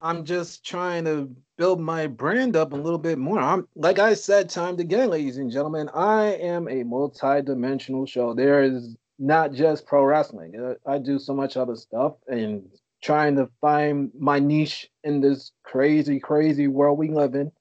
I'm 0.01 0.25
just 0.25 0.65
trying 0.65 1.05
to 1.05 1.33
build 1.57 1.79
my 1.79 2.07
brand 2.07 2.55
up 2.55 2.73
a 2.73 2.75
little 2.75 2.99
bit 2.99 3.17
more. 3.17 3.39
I'm 3.39 3.67
like 3.75 3.99
I 3.99 4.13
said, 4.13 4.49
time 4.49 4.77
again, 4.79 5.09
ladies 5.09 5.37
and 5.37 5.51
gentlemen. 5.51 5.89
I 5.93 6.35
am 6.35 6.67
a 6.67 6.83
multi-dimensional 6.83 8.05
show. 8.05 8.33
There 8.33 8.61
is 8.61 8.95
not 9.17 9.53
just 9.53 9.85
pro 9.85 10.03
wrestling. 10.03 10.59
Uh, 10.59 10.75
I 10.85 10.97
do 10.97 11.17
so 11.17 11.33
much 11.33 11.57
other 11.57 11.75
stuff 11.75 12.15
and 12.27 12.67
trying 13.01 13.35
to 13.37 13.49
find 13.61 14.11
my 14.17 14.39
niche 14.39 14.89
in 15.03 15.21
this 15.21 15.51
crazy, 15.63 16.19
crazy 16.19 16.67
world 16.67 16.97
we 16.97 17.09
live 17.09 17.35
in. 17.35 17.51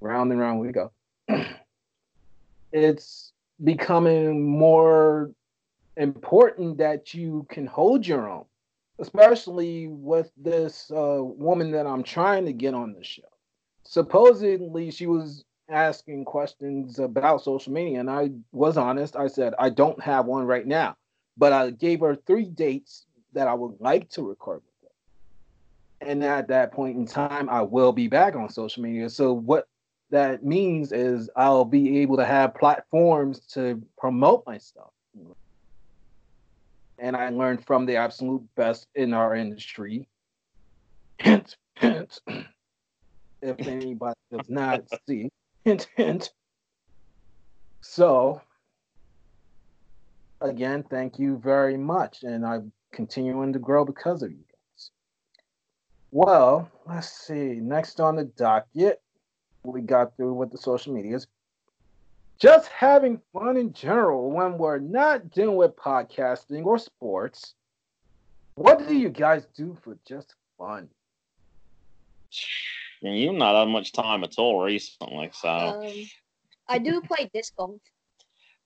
Round 0.00 0.30
and 0.30 0.40
round 0.40 0.60
we 0.60 0.72
go. 0.72 0.92
it's 2.72 3.32
becoming 3.62 4.46
more 4.46 5.30
important 5.96 6.78
that 6.78 7.14
you 7.14 7.46
can 7.50 7.66
hold 7.66 8.06
your 8.06 8.28
own 8.28 8.44
especially 9.00 9.88
with 9.88 10.30
this 10.36 10.90
uh, 10.94 11.18
woman 11.20 11.70
that 11.72 11.86
I'm 11.86 12.02
trying 12.02 12.44
to 12.44 12.52
get 12.52 12.74
on 12.74 12.92
the 12.92 13.02
show. 13.02 13.22
Supposedly, 13.84 14.90
she 14.90 15.06
was 15.06 15.44
asking 15.68 16.24
questions 16.26 16.98
about 16.98 17.42
social 17.42 17.72
media, 17.72 18.00
and 18.00 18.10
I 18.10 18.30
was 18.52 18.76
honest. 18.76 19.16
I 19.16 19.26
said, 19.26 19.54
I 19.58 19.70
don't 19.70 20.00
have 20.02 20.26
one 20.26 20.44
right 20.44 20.66
now, 20.66 20.96
but 21.36 21.52
I 21.52 21.70
gave 21.70 22.00
her 22.00 22.14
three 22.14 22.44
dates 22.44 23.06
that 23.32 23.48
I 23.48 23.54
would 23.54 23.76
like 23.80 24.10
to 24.10 24.28
record 24.28 24.62
with 24.64 24.90
her. 24.90 26.10
And 26.10 26.22
at 26.22 26.48
that 26.48 26.72
point 26.72 26.96
in 26.96 27.06
time, 27.06 27.48
I 27.48 27.62
will 27.62 27.92
be 27.92 28.06
back 28.06 28.36
on 28.36 28.50
social 28.50 28.82
media. 28.82 29.08
So, 29.08 29.32
what 29.32 29.66
that 30.10 30.44
means 30.44 30.92
is 30.92 31.30
I'll 31.36 31.64
be 31.64 32.00
able 32.00 32.16
to 32.16 32.24
have 32.24 32.54
platforms 32.54 33.40
to 33.52 33.80
promote 33.96 34.44
my 34.46 34.58
stuff 34.58 34.90
and 37.00 37.16
I 37.16 37.30
learned 37.30 37.64
from 37.64 37.86
the 37.86 37.96
absolute 37.96 38.42
best 38.54 38.86
in 38.94 39.14
our 39.14 39.34
industry. 39.34 40.06
Hint, 41.18 41.56
hint. 41.74 42.20
if 43.42 43.58
anybody 43.66 44.14
does 44.30 44.48
not 44.48 44.84
see, 45.08 45.30
hint, 45.64 45.88
hint. 45.96 46.32
So, 47.80 48.42
again, 50.40 50.84
thank 50.88 51.18
you 51.18 51.38
very 51.38 51.76
much, 51.76 52.22
and 52.22 52.44
I'm 52.46 52.72
continuing 52.92 53.52
to 53.54 53.58
grow 53.58 53.84
because 53.84 54.22
of 54.22 54.30
you 54.30 54.38
guys. 54.38 54.90
Well, 56.10 56.70
let's 56.86 57.10
see. 57.10 57.60
Next 57.60 58.00
on 58.00 58.16
the 58.16 58.24
docket, 58.24 59.00
we 59.62 59.80
got 59.80 60.16
through 60.16 60.34
with 60.34 60.50
the 60.50 60.58
social 60.58 60.92
medias 60.92 61.26
just 62.40 62.68
having 62.68 63.20
fun 63.32 63.56
in 63.58 63.72
general 63.72 64.30
when 64.30 64.56
we're 64.56 64.78
not 64.78 65.30
dealing 65.30 65.56
with 65.56 65.76
podcasting 65.76 66.64
or 66.64 66.78
sports. 66.78 67.54
What 68.54 68.88
do 68.88 68.96
you 68.96 69.10
guys 69.10 69.46
do 69.54 69.76
for 69.82 69.96
just 70.06 70.34
fun? 70.58 70.88
You've 73.02 73.34
not 73.34 73.54
had 73.54 73.72
much 73.72 73.92
time 73.92 74.24
at 74.24 74.38
all 74.38 74.62
recently, 74.62 75.30
so. 75.34 75.48
Um, 75.48 75.92
I 76.68 76.78
do 76.78 77.00
play 77.00 77.30
disc 77.32 77.56
golf. 77.56 77.80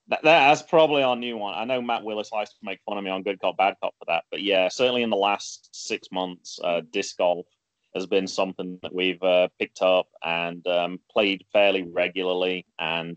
That, 0.09 0.23
that's 0.23 0.63
probably 0.63 1.03
our 1.03 1.17
new 1.17 1.37
one. 1.37 1.55
I 1.55 1.65
know 1.65 1.81
Matt 1.81 2.05
Willis 2.05 2.31
likes 2.31 2.51
to 2.51 2.57
make 2.63 2.81
fun 2.85 2.99
of 2.99 3.05
me 3.05 3.11
on 3.11 3.23
Good 3.23 3.41
Cop, 3.41 3.57
Bad 3.57 3.77
Cop 3.83 3.95
for 3.99 4.05
that, 4.07 4.25
but 4.31 4.43
yeah, 4.43 4.69
certainly 4.69 5.03
in 5.03 5.11
the 5.11 5.17
last 5.17 5.71
six 5.73 6.09
months, 6.13 6.61
uh, 6.63 6.83
disc 6.93 7.17
golf 7.17 7.47
has 7.95 8.07
been 8.07 8.27
something 8.27 8.79
that 8.83 8.95
we've 8.95 9.23
uh, 9.23 9.49
picked 9.59 9.81
up 9.81 10.09
and 10.23 10.67
um, 10.67 11.01
played 11.11 11.45
fairly 11.53 11.85
regularly. 11.85 12.67
And 12.79 13.17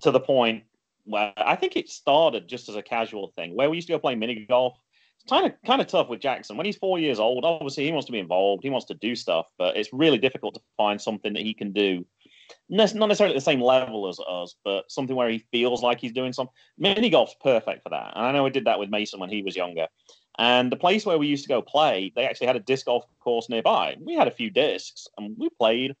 to 0.00 0.10
the 0.10 0.20
point 0.20 0.64
where 1.04 1.32
I 1.36 1.56
think 1.56 1.76
it 1.76 1.88
started 1.88 2.48
just 2.48 2.68
as 2.68 2.76
a 2.76 2.82
casual 2.82 3.28
thing 3.28 3.54
where 3.54 3.70
we 3.70 3.76
used 3.76 3.88
to 3.88 3.94
go 3.94 3.98
play 3.98 4.14
mini 4.14 4.44
golf. 4.48 4.76
It's 5.16 5.30
kind 5.30 5.46
of 5.46 5.52
kind 5.64 5.80
of 5.80 5.86
tough 5.86 6.08
with 6.08 6.20
Jackson 6.20 6.56
when 6.56 6.66
he's 6.66 6.76
four 6.76 6.98
years 6.98 7.18
old. 7.18 7.44
Obviously, 7.44 7.84
he 7.84 7.92
wants 7.92 8.06
to 8.06 8.12
be 8.12 8.18
involved. 8.18 8.62
He 8.62 8.70
wants 8.70 8.86
to 8.86 8.94
do 8.94 9.16
stuff, 9.16 9.46
but 9.58 9.76
it's 9.76 9.92
really 9.92 10.18
difficult 10.18 10.54
to 10.54 10.60
find 10.76 11.00
something 11.00 11.32
that 11.32 11.42
he 11.42 11.54
can 11.54 11.72
do. 11.72 12.04
Not 12.68 12.94
necessarily 12.94 13.34
at 13.34 13.38
the 13.38 13.40
same 13.40 13.60
level 13.60 14.08
as 14.08 14.20
us, 14.20 14.54
but 14.64 14.90
something 14.90 15.16
where 15.16 15.28
he 15.28 15.44
feels 15.50 15.82
like 15.82 16.00
he's 16.00 16.12
doing 16.12 16.32
something. 16.32 16.52
Mini 16.78 17.10
golf's 17.10 17.34
perfect 17.40 17.82
for 17.82 17.90
that. 17.90 18.12
And 18.14 18.24
I 18.24 18.32
know 18.32 18.44
we 18.44 18.50
did 18.50 18.66
that 18.66 18.78
with 18.78 18.90
Mason 18.90 19.18
when 19.18 19.30
he 19.30 19.42
was 19.42 19.56
younger. 19.56 19.86
And 20.38 20.70
the 20.70 20.76
place 20.76 21.06
where 21.06 21.18
we 21.18 21.28
used 21.28 21.44
to 21.44 21.48
go 21.48 21.62
play, 21.62 22.12
they 22.14 22.26
actually 22.26 22.48
had 22.48 22.56
a 22.56 22.60
disc 22.60 22.86
golf 22.86 23.04
course 23.20 23.48
nearby. 23.48 23.96
We 24.00 24.14
had 24.14 24.28
a 24.28 24.32
few 24.32 24.50
discs 24.50 25.08
and 25.16 25.34
we 25.38 25.48
played 25.50 25.96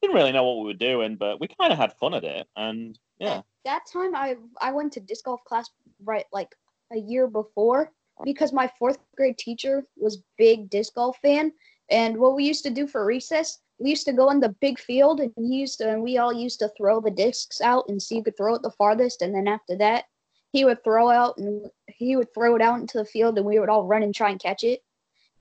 didn't 0.00 0.16
really 0.16 0.32
know 0.32 0.44
what 0.44 0.58
we 0.58 0.68
were 0.68 0.74
doing, 0.74 1.16
but 1.16 1.40
we 1.40 1.48
kind 1.48 1.72
of 1.72 1.78
had 1.78 1.92
fun 1.94 2.14
at 2.14 2.24
it, 2.24 2.46
and 2.56 2.98
yeah. 3.18 3.38
At 3.38 3.44
that 3.64 3.82
time, 3.92 4.14
I 4.14 4.36
I 4.60 4.72
went 4.72 4.92
to 4.94 5.00
disc 5.00 5.24
golf 5.24 5.42
class 5.44 5.68
right 6.04 6.24
like 6.32 6.54
a 6.92 6.98
year 6.98 7.26
before 7.26 7.92
because 8.24 8.52
my 8.52 8.70
fourth 8.78 8.98
grade 9.16 9.38
teacher 9.38 9.84
was 9.96 10.22
big 10.36 10.70
disc 10.70 10.94
golf 10.94 11.18
fan, 11.22 11.52
and 11.90 12.16
what 12.16 12.34
we 12.34 12.44
used 12.44 12.64
to 12.64 12.70
do 12.70 12.86
for 12.86 13.04
recess, 13.04 13.58
we 13.78 13.90
used 13.90 14.06
to 14.06 14.12
go 14.12 14.30
in 14.30 14.40
the 14.40 14.54
big 14.60 14.78
field, 14.78 15.20
and 15.20 15.32
used 15.38 15.78
to, 15.78 15.90
and 15.90 16.02
we 16.02 16.18
all 16.18 16.32
used 16.32 16.58
to 16.60 16.70
throw 16.76 17.00
the 17.00 17.10
discs 17.10 17.60
out 17.60 17.84
and 17.88 18.02
see 18.02 18.16
who 18.16 18.24
could 18.24 18.36
throw 18.36 18.54
it 18.54 18.62
the 18.62 18.70
farthest, 18.72 19.22
and 19.22 19.34
then 19.34 19.48
after 19.48 19.76
that, 19.76 20.04
he 20.52 20.64
would 20.64 20.82
throw 20.82 21.10
out 21.10 21.36
and 21.38 21.66
he 21.86 22.16
would 22.16 22.32
throw 22.32 22.54
it 22.56 22.62
out 22.62 22.80
into 22.80 22.98
the 22.98 23.04
field, 23.04 23.36
and 23.36 23.46
we 23.46 23.58
would 23.58 23.68
all 23.68 23.84
run 23.84 24.02
and 24.02 24.14
try 24.14 24.30
and 24.30 24.40
catch 24.40 24.64
it, 24.64 24.80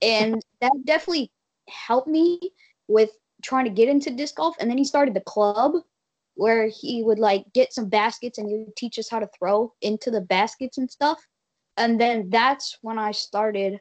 and 0.02 0.42
that 0.62 0.72
definitely 0.86 1.32
helped 1.70 2.08
me 2.08 2.40
with 2.88 3.12
trying 3.42 3.66
to 3.66 3.72
get 3.72 3.90
into 3.90 4.12
disc 4.12 4.36
golf. 4.36 4.56
And 4.60 4.70
then 4.70 4.78
he 4.78 4.84
started 4.84 5.14
the 5.14 5.22
club 5.22 5.74
where 6.36 6.68
he 6.68 7.04
would 7.04 7.20
like 7.20 7.46
get 7.54 7.74
some 7.74 7.90
baskets 7.90 8.38
and 8.38 8.48
he 8.48 8.58
would 8.58 8.76
teach 8.76 9.00
us 9.00 9.10
how 9.10 9.20
to 9.20 9.30
throw 9.38 9.74
into 9.82 10.12
the 10.12 10.22
baskets 10.22 10.78
and 10.78 10.90
stuff. 10.90 11.26
And 11.78 12.00
then 12.00 12.30
that's 12.30 12.78
when 12.82 12.98
I 12.98 13.12
started 13.12 13.80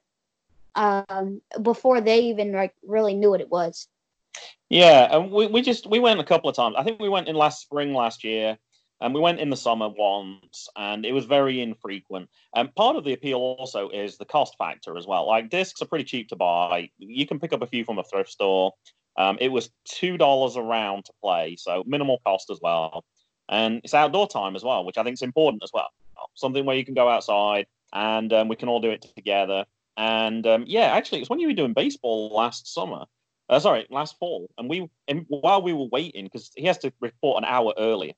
um, 0.74 1.40
before 1.62 2.00
they 2.00 2.20
even 2.24 2.52
like 2.52 2.74
really 2.86 3.14
knew 3.14 3.30
what 3.30 3.40
it 3.40 3.50
was. 3.50 3.88
Yeah, 4.68 5.16
and 5.16 5.30
we, 5.30 5.46
we 5.46 5.62
just 5.62 5.86
we 5.88 6.00
went 6.00 6.20
a 6.20 6.24
couple 6.24 6.50
of 6.50 6.56
times. 6.56 6.76
I 6.76 6.82
think 6.82 7.00
we 7.00 7.08
went 7.08 7.28
in 7.28 7.36
last 7.36 7.62
spring 7.62 7.94
last 7.94 8.24
year, 8.24 8.58
and 9.00 9.14
we 9.14 9.20
went 9.20 9.40
in 9.40 9.48
the 9.48 9.56
summer 9.56 9.88
once, 9.88 10.68
and 10.76 11.06
it 11.06 11.12
was 11.12 11.24
very 11.24 11.60
infrequent. 11.60 12.28
And 12.54 12.74
part 12.74 12.96
of 12.96 13.04
the 13.04 13.12
appeal 13.12 13.38
also 13.38 13.88
is 13.88 14.18
the 14.18 14.24
cost 14.24 14.56
factor 14.58 14.96
as 14.96 15.06
well. 15.06 15.26
Like 15.26 15.50
discs 15.50 15.80
are 15.82 15.86
pretty 15.86 16.04
cheap 16.04 16.28
to 16.28 16.36
buy. 16.36 16.90
You 16.98 17.26
can 17.26 17.38
pick 17.38 17.52
up 17.52 17.62
a 17.62 17.66
few 17.66 17.84
from 17.84 17.98
a 17.98 18.04
thrift 18.04 18.30
store. 18.30 18.72
Um, 19.18 19.38
it 19.40 19.48
was 19.48 19.70
two 19.84 20.18
dollars 20.18 20.56
a 20.56 20.62
round 20.62 21.06
to 21.06 21.12
play, 21.22 21.56
so 21.58 21.82
minimal 21.86 22.20
cost 22.24 22.50
as 22.50 22.58
well, 22.62 23.04
and 23.48 23.80
it's 23.84 23.94
outdoor 23.94 24.28
time 24.28 24.56
as 24.56 24.64
well, 24.64 24.84
which 24.84 24.98
I 24.98 25.02
think 25.02 25.14
is 25.14 25.22
important 25.22 25.62
as 25.62 25.70
well. 25.72 25.88
Something 26.34 26.66
where 26.66 26.76
you 26.76 26.84
can 26.84 26.94
go 26.94 27.08
outside 27.08 27.66
and 27.92 28.32
um, 28.32 28.48
we 28.48 28.56
can 28.56 28.68
all 28.68 28.80
do 28.80 28.90
it 28.90 29.06
together. 29.16 29.64
And 29.96 30.46
um, 30.46 30.64
yeah, 30.66 30.94
actually, 30.94 31.20
it's 31.20 31.30
when 31.30 31.40
you 31.40 31.48
were 31.48 31.54
doing 31.54 31.72
baseball 31.72 32.28
last 32.34 32.72
summer. 32.72 33.04
Uh, 33.48 33.60
sorry, 33.60 33.86
last 33.90 34.18
fall, 34.18 34.50
and 34.58 34.68
we 34.68 34.90
and 35.06 35.24
while 35.28 35.62
we 35.62 35.72
were 35.72 35.86
waiting 35.92 36.24
because 36.24 36.50
he 36.56 36.66
has 36.66 36.78
to 36.78 36.92
report 37.00 37.38
an 37.38 37.48
hour 37.48 37.72
earlier. 37.78 38.12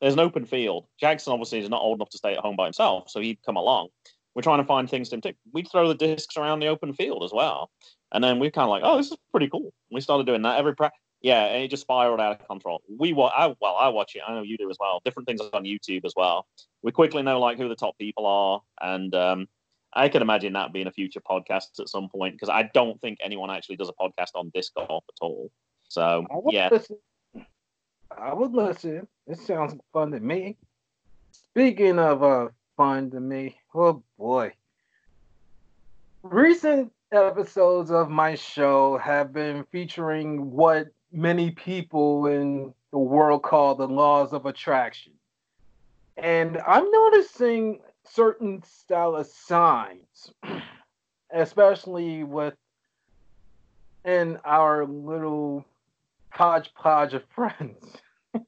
There's 0.00 0.12
an 0.12 0.20
open 0.20 0.44
field. 0.44 0.86
Jackson 1.00 1.32
obviously 1.32 1.60
is 1.60 1.70
not 1.70 1.80
old 1.80 1.98
enough 1.98 2.10
to 2.10 2.18
stay 2.18 2.34
at 2.34 2.40
home 2.40 2.56
by 2.56 2.64
himself, 2.64 3.08
so 3.08 3.20
he'd 3.20 3.38
come 3.46 3.56
along. 3.56 3.88
We're 4.34 4.42
trying 4.42 4.58
to 4.58 4.66
find 4.66 4.90
things 4.90 5.08
to 5.08 5.20
too. 5.20 5.32
We'd 5.52 5.70
throw 5.70 5.88
the 5.88 5.94
discs 5.94 6.36
around 6.36 6.60
the 6.60 6.66
open 6.66 6.92
field 6.92 7.24
as 7.24 7.32
well. 7.32 7.70
And 8.12 8.22
then 8.22 8.38
we 8.38 8.50
kind 8.50 8.64
of 8.64 8.70
like, 8.70 8.82
oh, 8.84 8.96
this 8.96 9.10
is 9.10 9.16
pretty 9.30 9.48
cool. 9.48 9.72
We 9.90 10.00
started 10.00 10.26
doing 10.26 10.42
that 10.42 10.58
every 10.58 10.74
practice. 10.74 11.00
Yeah, 11.20 11.44
and 11.46 11.64
it 11.64 11.68
just 11.68 11.80
spiraled 11.80 12.20
out 12.20 12.38
of 12.38 12.46
control. 12.46 12.82
We 12.98 13.14
wa- 13.14 13.32
I, 13.34 13.54
well, 13.58 13.76
I 13.76 13.88
watch 13.88 14.14
it. 14.14 14.22
I 14.26 14.34
know 14.34 14.42
you 14.42 14.58
do 14.58 14.68
as 14.68 14.76
well. 14.78 15.00
Different 15.06 15.26
things 15.26 15.40
on 15.40 15.64
YouTube 15.64 16.04
as 16.04 16.12
well. 16.14 16.46
We 16.82 16.92
quickly 16.92 17.22
know 17.22 17.40
like 17.40 17.56
who 17.56 17.66
the 17.66 17.74
top 17.74 17.96
people 17.96 18.26
are, 18.26 18.60
and 18.82 19.14
um, 19.14 19.48
I 19.94 20.10
can 20.10 20.20
imagine 20.22 20.52
that 20.52 20.72
being 20.72 20.86
a 20.86 20.92
future 20.92 21.20
podcast 21.20 21.80
at 21.80 21.88
some 21.88 22.08
point 22.10 22.34
because 22.34 22.50
I 22.50 22.68
don't 22.74 23.00
think 23.00 23.18
anyone 23.22 23.50
actually 23.50 23.76
does 23.76 23.88
a 23.88 23.94
podcast 23.94 24.32
on 24.34 24.50
disc 24.52 24.74
golf 24.74 25.04
at 25.08 25.24
all. 25.24 25.50
So 25.88 26.26
I 26.30 26.34
would 26.34 26.52
yeah, 26.52 26.68
listen. 26.70 26.98
I 28.16 28.34
would 28.34 28.52
listen. 28.52 29.06
It 29.26 29.38
sounds 29.38 29.74
fun 29.92 30.10
to 30.10 30.20
me. 30.20 30.56
Speaking 31.30 31.98
of 31.98 32.22
uh, 32.22 32.48
fun 32.76 33.10
to 33.12 33.20
me, 33.20 33.56
oh 33.74 34.02
boy. 34.18 34.52
Recent 36.22 36.92
episodes 37.14 37.90
of 37.90 38.10
my 38.10 38.34
show 38.34 38.98
have 38.98 39.32
been 39.32 39.64
featuring 39.70 40.50
what 40.50 40.88
many 41.12 41.50
people 41.50 42.26
in 42.26 42.74
the 42.90 42.98
world 42.98 43.42
call 43.42 43.74
the 43.74 43.86
laws 43.86 44.32
of 44.32 44.46
attraction. 44.46 45.12
And 46.16 46.58
I'm 46.66 46.90
noticing 46.90 47.80
certain 48.04 48.62
style 48.62 49.16
of 49.16 49.26
signs, 49.26 50.32
especially 51.32 52.24
with 52.24 52.54
in 54.04 54.38
our 54.44 54.84
little 54.84 55.64
hodgepodge 56.30 57.14
of 57.14 57.24
friends. 57.34 57.96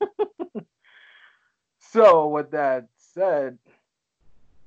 so, 1.78 2.28
with 2.28 2.50
that 2.50 2.88
said, 2.96 3.58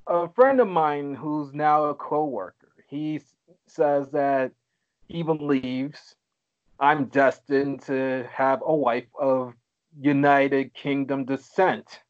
a 0.06 0.28
friend 0.28 0.60
of 0.60 0.68
mine 0.68 1.14
who's 1.14 1.54
now 1.54 1.84
a 1.84 1.94
coworker, 1.94 2.72
he 2.88 3.20
says 3.70 4.10
that 4.10 4.52
he 5.08 5.22
believes 5.22 6.14
I'm 6.80 7.06
destined 7.06 7.82
to 7.82 8.26
have 8.32 8.62
a 8.64 8.74
wife 8.74 9.08
of 9.18 9.52
United 10.00 10.72
Kingdom 10.72 11.26
descent. 11.26 12.00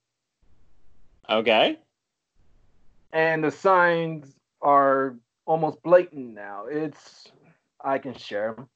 okay. 1.29 1.79
And 3.12 3.42
the 3.42 3.51
signs 3.51 4.37
are 4.62 5.16
almost 5.44 5.83
blatant 5.83 6.35
now. 6.35 6.66
It's, 6.70 7.33
I 7.83 7.99
can 7.99 8.14
share 8.14 8.55
them. 8.55 8.68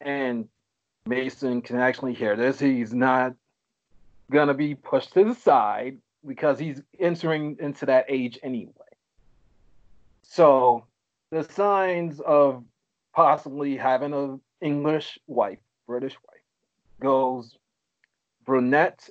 And 0.00 0.48
Mason 1.06 1.60
can 1.62 1.76
actually 1.76 2.14
hear 2.14 2.36
this. 2.36 2.60
He's 2.60 2.94
not 2.94 3.34
going 4.30 4.46
to 4.46 4.54
be 4.54 4.76
pushed 4.76 5.14
to 5.14 5.24
the 5.24 5.34
side 5.34 5.98
because 6.24 6.60
he's 6.60 6.80
entering 7.00 7.56
into 7.58 7.86
that 7.86 8.04
age 8.08 8.38
anyway. 8.44 8.72
So 10.22 10.84
the 11.30 11.44
signs 11.44 12.20
of 12.20 12.64
possibly 13.14 13.76
having 13.76 14.14
an 14.14 14.40
English 14.60 15.18
wife, 15.26 15.58
British 15.86 16.14
wife, 16.26 16.42
goes 17.00 17.56
brunette, 18.44 19.08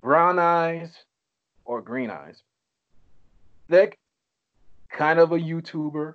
brown 0.00 0.38
eyes, 0.38 1.04
or 1.64 1.82
green 1.82 2.10
eyes. 2.10 2.42
Thick, 3.68 3.98
kind 4.90 5.18
of 5.18 5.32
a 5.32 5.38
YouTuber. 5.38 6.14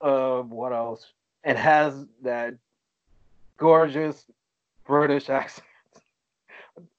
Uh, 0.00 0.42
what 0.42 0.72
else? 0.72 1.12
And 1.42 1.58
has 1.58 2.06
that 2.22 2.54
gorgeous 3.56 4.24
British 4.86 5.28
accent. 5.30 5.66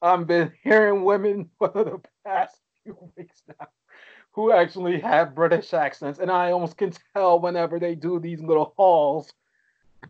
I've 0.01 0.27
been 0.27 0.51
hearing 0.63 1.03
women 1.03 1.49
for 1.57 1.69
the 1.69 2.01
past 2.25 2.57
few 2.83 2.97
weeks 3.15 3.41
now 3.47 3.67
who 4.31 4.51
actually 4.51 4.99
have 4.99 5.35
British 5.35 5.73
accents, 5.73 6.19
and 6.19 6.31
I 6.31 6.51
almost 6.51 6.77
can 6.77 6.93
tell 7.15 7.39
whenever 7.39 7.79
they 7.79 7.95
do 7.95 8.19
these 8.19 8.41
little 8.41 8.73
hauls 8.77 9.31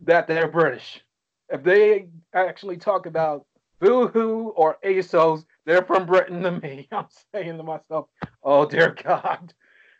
that 0.02 0.26
they're 0.26 0.48
British. 0.48 1.00
If 1.48 1.62
they 1.62 2.06
actually 2.34 2.76
talk 2.76 3.06
about 3.06 3.46
Boohoo 3.80 4.48
or 4.50 4.78
ASOS, 4.84 5.44
they're 5.66 5.82
from 5.82 6.06
Britain 6.06 6.42
to 6.42 6.52
me. 6.52 6.88
I'm 6.92 7.06
saying 7.32 7.56
to 7.56 7.62
myself, 7.62 8.06
oh 8.42 8.64
dear 8.64 8.96
God. 9.02 9.52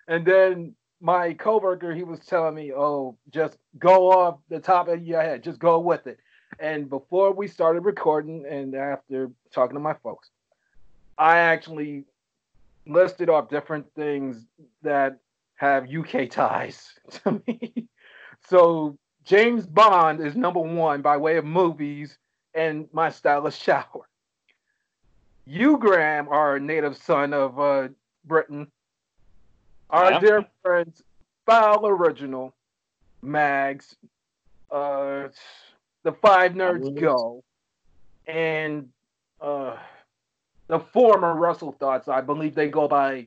And 0.09 0.25
then 0.25 0.75
my 1.01 1.35
coworker, 1.35 1.93
he 1.93 2.05
was 2.05 2.21
telling 2.21 2.55
me, 2.55 2.73
oh, 2.73 3.17
just 3.31 3.59
go 3.79 4.11
off 4.11 4.39
the 4.49 4.61
top 4.61 4.89
of 4.89 5.05
your 5.05 5.21
head, 5.21 5.43
just 5.43 5.59
go 5.59 5.81
with 5.81 6.07
it. 6.07 6.19
And 6.61 6.89
before 6.89 7.33
we 7.33 7.49
started 7.49 7.81
recording, 7.81 8.45
and 8.49 8.75
after 8.75 9.31
talking 9.53 9.75
to 9.75 9.81
my 9.81 9.95
folks, 9.95 10.31
I 11.19 11.39
actually 11.39 12.05
listed 12.87 13.29
off 13.29 13.49
different 13.49 13.87
things 13.95 14.47
that 14.83 15.19
have 15.57 15.89
UK 15.89 16.29
ties 16.29 16.93
to 17.11 17.41
me. 17.47 17.89
so 18.49 18.97
James 19.25 19.67
Bond 19.67 20.21
is 20.21 20.35
number 20.35 20.61
one 20.61 21.03
by 21.03 21.17
way 21.17 21.37
of 21.37 21.45
movies 21.45 22.19
and 22.55 22.89
my 22.93 23.09
style 23.09 23.47
of 23.47 23.55
shower. 23.55 24.09
You, 25.47 25.79
Graham, 25.79 26.29
are 26.29 26.57
a 26.57 26.61
native 26.61 26.97
son 26.97 27.33
of 27.33 27.59
uh, 27.59 27.89
Britain. 28.25 28.71
Our 29.91 30.13
Yeah. 30.13 30.19
dear 30.21 30.45
friends, 30.63 31.03
Foul 31.47 31.87
Original, 31.87 32.55
Mags, 33.23 33.97
uh, 34.71 35.29
the 36.03 36.13
Five 36.13 36.53
Nerds 36.53 36.85
Nerds. 36.91 37.01
Go, 37.01 37.45
and 38.27 38.89
uh, 39.41 39.77
the 40.69 40.81
former 40.81 41.35
Russell 41.35 41.73
Thoughts. 41.73 42.09
I 42.09 42.21
believe 42.21 42.55
they 42.55 42.69
go 42.69 42.89
by 42.89 43.27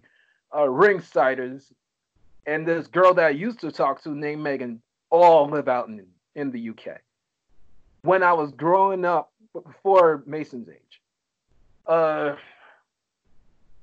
uh, 0.51 0.61
Ringsiders, 0.61 1.71
and 2.45 2.67
this 2.67 2.87
girl 2.87 3.13
that 3.13 3.25
I 3.25 3.29
used 3.29 3.59
to 3.61 3.71
talk 3.71 4.01
to 4.03 4.09
named 4.09 4.43
Megan 4.43 4.81
all 5.09 5.47
live 5.49 5.67
out 5.67 5.87
in, 5.87 6.05
in 6.35 6.51
the 6.51 6.69
UK. 6.69 6.99
When 8.01 8.23
I 8.23 8.33
was 8.33 8.51
growing 8.51 9.05
up, 9.05 9.31
before 9.53 10.21
Mason's 10.25 10.67
age, 10.67 11.01
uh, 11.87 12.35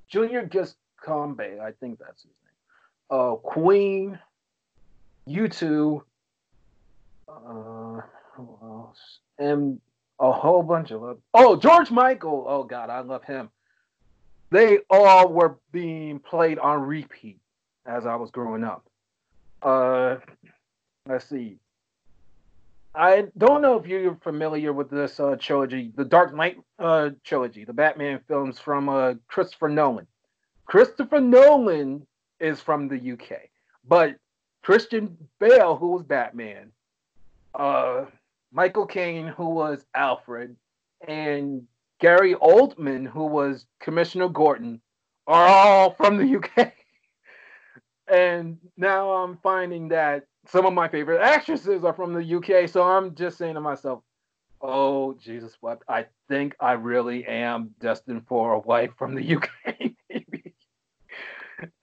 Junior 0.09 0.47
Giscombe, 0.47 1.61
I 1.61 1.73
think 1.73 1.99
that's 1.99 2.23
his 2.23 2.33
name, 2.45 3.19
uh, 3.19 3.37
Queen, 3.37 4.19
U2, 5.27 6.03
uh, 7.29 8.01
who 8.35 8.59
else? 8.63 9.19
and 9.39 9.81
a 10.23 10.31
whole 10.31 10.63
bunch 10.63 10.93
of 10.93 11.03
other. 11.03 11.19
Oh, 11.35 11.57
George 11.57 11.91
Michael. 11.91 12.47
Oh 12.49 12.63
God, 12.63 12.89
I 12.89 13.01
love 13.01 13.25
him. 13.25 13.51
They 14.51 14.79
all 14.89 15.29
were 15.29 15.59
being 15.73 16.21
played 16.21 16.59
on 16.59 16.83
repeat 16.83 17.41
as 17.85 18.07
I 18.07 18.15
was 18.15 18.31
growing 18.31 18.63
up. 18.63 18.87
Uh, 19.61 20.17
let's 21.09 21.29
see. 21.29 21.59
I 22.95 23.25
don't 23.37 23.63
know 23.63 23.79
if 23.79 23.87
you're 23.87 24.17
familiar 24.17 24.73
with 24.73 24.91
this 24.91 25.19
uh, 25.19 25.37
trilogy, 25.41 25.93
the 25.97 26.05
Dark 26.05 26.35
Knight 26.35 26.59
uh, 26.79 27.11
trilogy, 27.25 27.65
the 27.65 27.73
Batman 27.73 28.21
films 28.29 28.59
from 28.59 28.89
uh, 28.89 29.15
Christopher 29.27 29.71
Nolan. 29.71 30.07
Christopher 30.67 31.21
Nolan 31.21 32.07
is 32.39 32.61
from 32.61 32.89
the 32.89 33.13
UK, 33.13 33.49
but 33.89 34.17
Christian 34.63 35.17
Bale, 35.41 35.75
who 35.75 35.93
was 35.93 36.03
Batman, 36.03 36.71
uh, 37.55 38.05
Michael 38.53 38.87
Caine, 38.87 39.29
who 39.29 39.49
was 39.49 39.85
Alfred, 39.95 40.57
and 41.09 41.63
Gary 42.01 42.35
Oldman, 42.35 43.07
who 43.07 43.27
was 43.27 43.67
Commissioner 43.81 44.29
Gordon, 44.29 44.81
are 45.27 45.47
all 45.47 45.93
from 45.93 46.19
the 46.19 46.37
UK. 46.37 46.73
and 48.13 48.59
now 48.77 49.11
I'm 49.11 49.39
finding 49.39 49.89
that 49.89 50.27
some 50.47 50.67
of 50.67 50.75
my 50.75 50.89
favorite 50.89 51.23
actresses 51.23 51.85
are 51.85 51.95
from 51.95 52.13
the 52.13 52.37
UK. 52.37 52.69
So 52.69 52.83
I'm 52.83 53.15
just 53.15 53.39
saying 53.39 53.55
to 53.55 53.61
myself, 53.61 54.03
oh, 54.61 55.15
Jesus, 55.15 55.57
what? 55.61 55.83
I 55.89 56.07
think 56.29 56.55
I 56.61 56.73
really 56.73 57.25
am 57.27 57.71
destined 57.81 58.27
for 58.27 58.53
a 58.53 58.59
wife 58.59 58.91
from 58.99 59.15
the 59.15 59.37
UK. 59.37 59.49
maybe. 60.11 60.55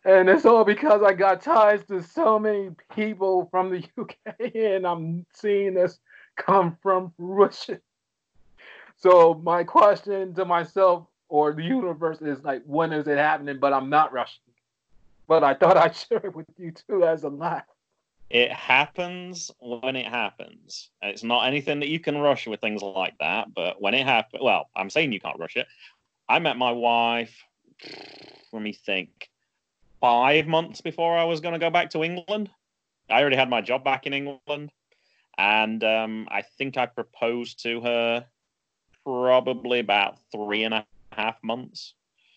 and 0.05 0.29
it's 0.29 0.45
all 0.45 0.65
because 0.65 1.01
I 1.01 1.13
got 1.13 1.41
ties 1.41 1.83
to 1.85 2.03
so 2.03 2.37
many 2.37 2.71
people 2.93 3.47
from 3.49 3.71
the 3.71 3.83
UK, 3.97 4.15
and 4.55 4.85
I'm 4.85 5.25
seeing 5.33 5.73
this 5.73 5.99
come 6.39 6.77
from 6.81 7.13
fruition. 7.17 7.79
So 8.97 9.39
my 9.43 9.63
question 9.63 10.33
to 10.33 10.45
myself 10.45 11.07
or 11.29 11.53
the 11.53 11.63
universe 11.63 12.21
is 12.21 12.43
like, 12.43 12.63
when 12.65 12.91
is 12.91 13.07
it 13.07 13.17
happening? 13.17 13.59
But 13.59 13.73
I'm 13.73 13.89
not 13.89 14.11
rushing. 14.11 14.41
But 15.27 15.43
I 15.43 15.53
thought 15.53 15.77
I'd 15.83 15.95
share 15.95 16.25
it 16.25 16.35
with 16.35 16.47
you 16.57 16.71
too 16.71 17.03
as 17.03 17.23
a 17.23 17.29
laugh. 17.29 17.65
It 18.29 18.51
happens 18.51 19.49
when 19.59 19.95
it 19.95 20.05
happens. 20.05 20.91
It's 21.01 21.23
not 21.23 21.47
anything 21.47 21.79
that 21.79 21.89
you 21.89 21.99
can 21.99 22.17
rush 22.17 22.45
with 22.45 22.61
things 22.61 22.81
like 22.81 23.17
that. 23.19 23.53
But 23.53 23.81
when 23.81 23.93
it 23.93 24.05
happens, 24.05 24.43
well, 24.43 24.69
I'm 24.75 24.89
saying 24.89 25.13
you 25.13 25.19
can't 25.19 25.39
rush 25.39 25.55
it. 25.55 25.67
I 26.27 26.39
met 26.39 26.57
my 26.57 26.71
wife. 26.71 27.35
Let 28.53 28.61
me 28.61 28.73
think. 28.73 29.29
Five 29.99 30.47
months 30.47 30.81
before 30.81 31.17
I 31.17 31.23
was 31.23 31.41
going 31.41 31.53
to 31.53 31.59
go 31.59 31.69
back 31.69 31.89
to 31.91 32.03
England. 32.03 32.49
I 33.09 33.21
already 33.21 33.35
had 33.35 33.49
my 33.49 33.61
job 33.61 33.83
back 33.83 34.05
in 34.05 34.13
England, 34.13 34.71
and 35.39 35.81
um, 35.85 36.27
I 36.29 36.41
think 36.41 36.77
I 36.77 36.85
proposed 36.85 37.63
to 37.63 37.79
her 37.79 38.25
probably 39.05 39.79
about 39.79 40.17
three 40.33 40.65
and 40.65 40.73
a 40.73 40.85
half 41.13 41.41
months, 41.41 41.93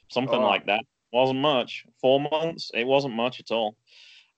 something 0.08 0.40
oh. 0.40 0.46
like 0.46 0.66
that. 0.66 0.84
Wasn't 1.12 1.40
much. 1.40 1.84
Four 2.00 2.20
months. 2.20 2.70
It 2.72 2.86
wasn't 2.86 3.14
much 3.14 3.40
at 3.40 3.50
all. 3.50 3.76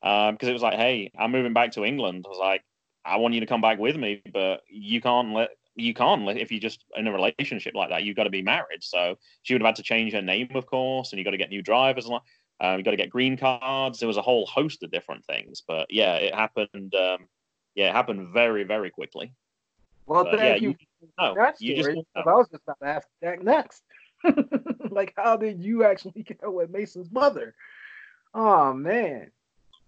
Because 0.00 0.30
um, 0.30 0.48
it 0.48 0.52
was 0.52 0.62
like, 0.62 0.78
hey, 0.78 1.12
I'm 1.16 1.30
moving 1.30 1.52
back 1.52 1.72
to 1.72 1.84
England. 1.84 2.24
I 2.26 2.30
was 2.30 2.38
like, 2.38 2.62
I 3.04 3.18
want 3.18 3.34
you 3.34 3.40
to 3.40 3.46
come 3.46 3.60
back 3.60 3.78
with 3.78 3.96
me, 3.96 4.22
but 4.32 4.62
you 4.68 5.00
can't 5.00 5.34
let 5.34 5.50
you 5.76 5.92
can't 5.92 6.26
if 6.38 6.50
you're 6.50 6.60
just 6.60 6.84
in 6.96 7.06
a 7.06 7.12
relationship 7.12 7.74
like 7.74 7.90
that. 7.90 8.02
You've 8.02 8.16
got 8.16 8.24
to 8.24 8.30
be 8.30 8.42
married. 8.42 8.82
So 8.82 9.18
she 9.42 9.52
would 9.52 9.60
have 9.60 9.68
had 9.68 9.76
to 9.76 9.82
change 9.82 10.14
her 10.14 10.22
name, 10.22 10.48
of 10.54 10.66
course, 10.66 11.12
and 11.12 11.18
you 11.18 11.24
got 11.24 11.32
to 11.32 11.36
get 11.36 11.50
new 11.50 11.62
drivers 11.62 12.06
and 12.06 12.18
um, 12.60 12.78
you 12.78 12.84
got 12.84 12.92
to 12.92 12.96
get 12.96 13.10
green 13.10 13.36
cards. 13.36 13.98
There 13.98 14.08
was 14.08 14.16
a 14.16 14.22
whole 14.22 14.46
host 14.46 14.82
of 14.82 14.90
different 14.90 15.24
things, 15.26 15.62
but 15.66 15.86
yeah, 15.90 16.14
it 16.14 16.34
happened. 16.34 16.94
Um, 16.94 17.26
yeah, 17.74 17.90
it 17.90 17.92
happened 17.92 18.28
very, 18.28 18.64
very 18.64 18.90
quickly. 18.90 19.32
Well, 20.06 20.24
but, 20.24 20.38
thank 20.38 20.62
yeah, 20.62 20.68
you. 20.68 20.76
you 21.00 21.08
no, 21.18 21.34
that 21.34 21.56
story, 21.56 21.76
you 21.76 21.82
just 21.82 22.06
I 22.16 22.20
was 22.34 22.48
just 22.50 22.62
about 22.64 22.80
to 22.80 22.86
ask 22.86 23.08
that 23.22 23.42
next. 23.42 23.82
like, 24.90 25.12
how 25.16 25.36
did 25.36 25.60
you 25.60 25.84
actually 25.84 26.22
get 26.24 26.40
with 26.42 26.70
Mason's 26.70 27.10
mother? 27.10 27.54
Oh 28.34 28.72
man. 28.72 29.30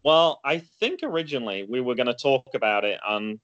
Well, 0.03 0.41
I 0.45 0.59
think 0.59 1.01
originally 1.03 1.65
we 1.69 1.81
were 1.81 1.97
going 1.97 2.07
to 2.07 2.15
talk 2.15 2.49
about 2.55 2.85
it 2.85 3.01
on 3.07 3.41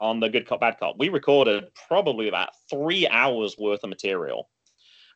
on 0.00 0.20
the 0.20 0.28
Good 0.28 0.46
Cop 0.46 0.60
Bad 0.60 0.78
Cop. 0.78 0.96
We 0.98 1.08
recorded 1.08 1.64
probably 1.88 2.28
about 2.28 2.50
three 2.68 3.08
hours 3.08 3.56
worth 3.58 3.82
of 3.82 3.90
material 3.90 4.48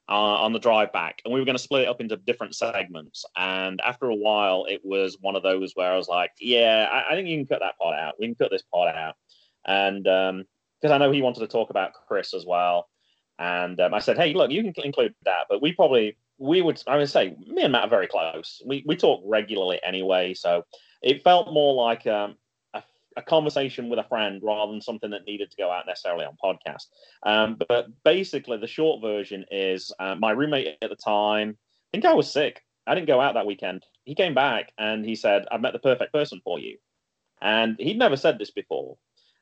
uh, 0.08 0.12
on 0.12 0.52
the 0.52 0.58
drive 0.58 0.92
back, 0.92 1.20
and 1.24 1.34
we 1.34 1.40
were 1.40 1.44
going 1.44 1.56
to 1.56 1.62
split 1.62 1.82
it 1.82 1.88
up 1.88 2.00
into 2.00 2.16
different 2.16 2.54
segments. 2.54 3.24
And 3.36 3.80
after 3.82 4.06
a 4.06 4.14
while, 4.14 4.64
it 4.68 4.80
was 4.84 5.18
one 5.20 5.36
of 5.36 5.42
those 5.42 5.72
where 5.74 5.92
I 5.92 5.96
was 5.96 6.08
like, 6.08 6.32
"Yeah, 6.40 6.88
I, 6.90 7.12
I 7.12 7.14
think 7.14 7.28
you 7.28 7.36
can 7.36 7.46
cut 7.46 7.60
that 7.60 7.78
part 7.78 7.98
out. 7.98 8.14
We 8.18 8.26
can 8.26 8.34
cut 8.34 8.50
this 8.50 8.62
part 8.62 8.94
out." 8.94 9.16
And 9.66 10.04
because 10.04 10.90
um, 10.90 10.92
I 10.92 10.98
know 10.98 11.12
he 11.12 11.22
wanted 11.22 11.40
to 11.40 11.48
talk 11.48 11.70
about 11.70 11.92
Chris 12.06 12.32
as 12.32 12.46
well, 12.46 12.88
and 13.38 13.78
um, 13.80 13.92
I 13.92 13.98
said, 13.98 14.16
"Hey, 14.16 14.32
look, 14.32 14.50
you 14.50 14.62
can 14.72 14.84
include 14.84 15.14
that, 15.24 15.46
but 15.48 15.60
we 15.60 15.72
probably 15.72 16.16
we 16.38 16.62
would 16.62 16.82
I 16.86 16.96
would 16.96 17.10
say 17.10 17.36
me 17.46 17.62
and 17.62 17.72
Matt 17.72 17.84
are 17.84 17.90
very 17.90 18.06
close. 18.06 18.62
We 18.64 18.84
we 18.86 18.96
talk 18.96 19.20
regularly 19.26 19.80
anyway, 19.84 20.34
so 20.34 20.64
it 21.02 21.22
felt 21.22 21.52
more 21.52 21.74
like 21.74 22.06
um, 22.06 22.36
a, 23.18 23.22
conversation 23.22 23.88
with 23.88 23.98
a 23.98 24.04
friend 24.04 24.40
rather 24.42 24.72
than 24.72 24.80
something 24.80 25.10
that 25.10 25.26
needed 25.26 25.50
to 25.50 25.56
go 25.56 25.70
out 25.70 25.86
necessarily 25.86 26.24
on 26.24 26.36
podcast. 26.42 26.86
Um, 27.24 27.58
but 27.68 27.88
basically, 28.04 28.58
the 28.58 28.66
short 28.66 29.02
version 29.02 29.44
is 29.50 29.92
uh, 29.98 30.14
my 30.14 30.30
roommate 30.30 30.78
at 30.82 30.90
the 30.90 30.96
time. 30.96 31.56
I 31.58 31.88
think 31.92 32.04
I 32.04 32.14
was 32.14 32.32
sick. 32.32 32.62
I 32.86 32.94
didn't 32.94 33.08
go 33.08 33.20
out 33.20 33.34
that 33.34 33.46
weekend. 33.46 33.84
He 34.04 34.14
came 34.14 34.34
back 34.34 34.72
and 34.78 35.04
he 35.04 35.14
said, 35.14 35.46
"I've 35.50 35.60
met 35.60 35.72
the 35.72 35.78
perfect 35.78 36.12
person 36.12 36.40
for 36.42 36.58
you," 36.58 36.78
and 37.40 37.76
he'd 37.78 37.98
never 37.98 38.16
said 38.16 38.38
this 38.38 38.50
before. 38.50 38.96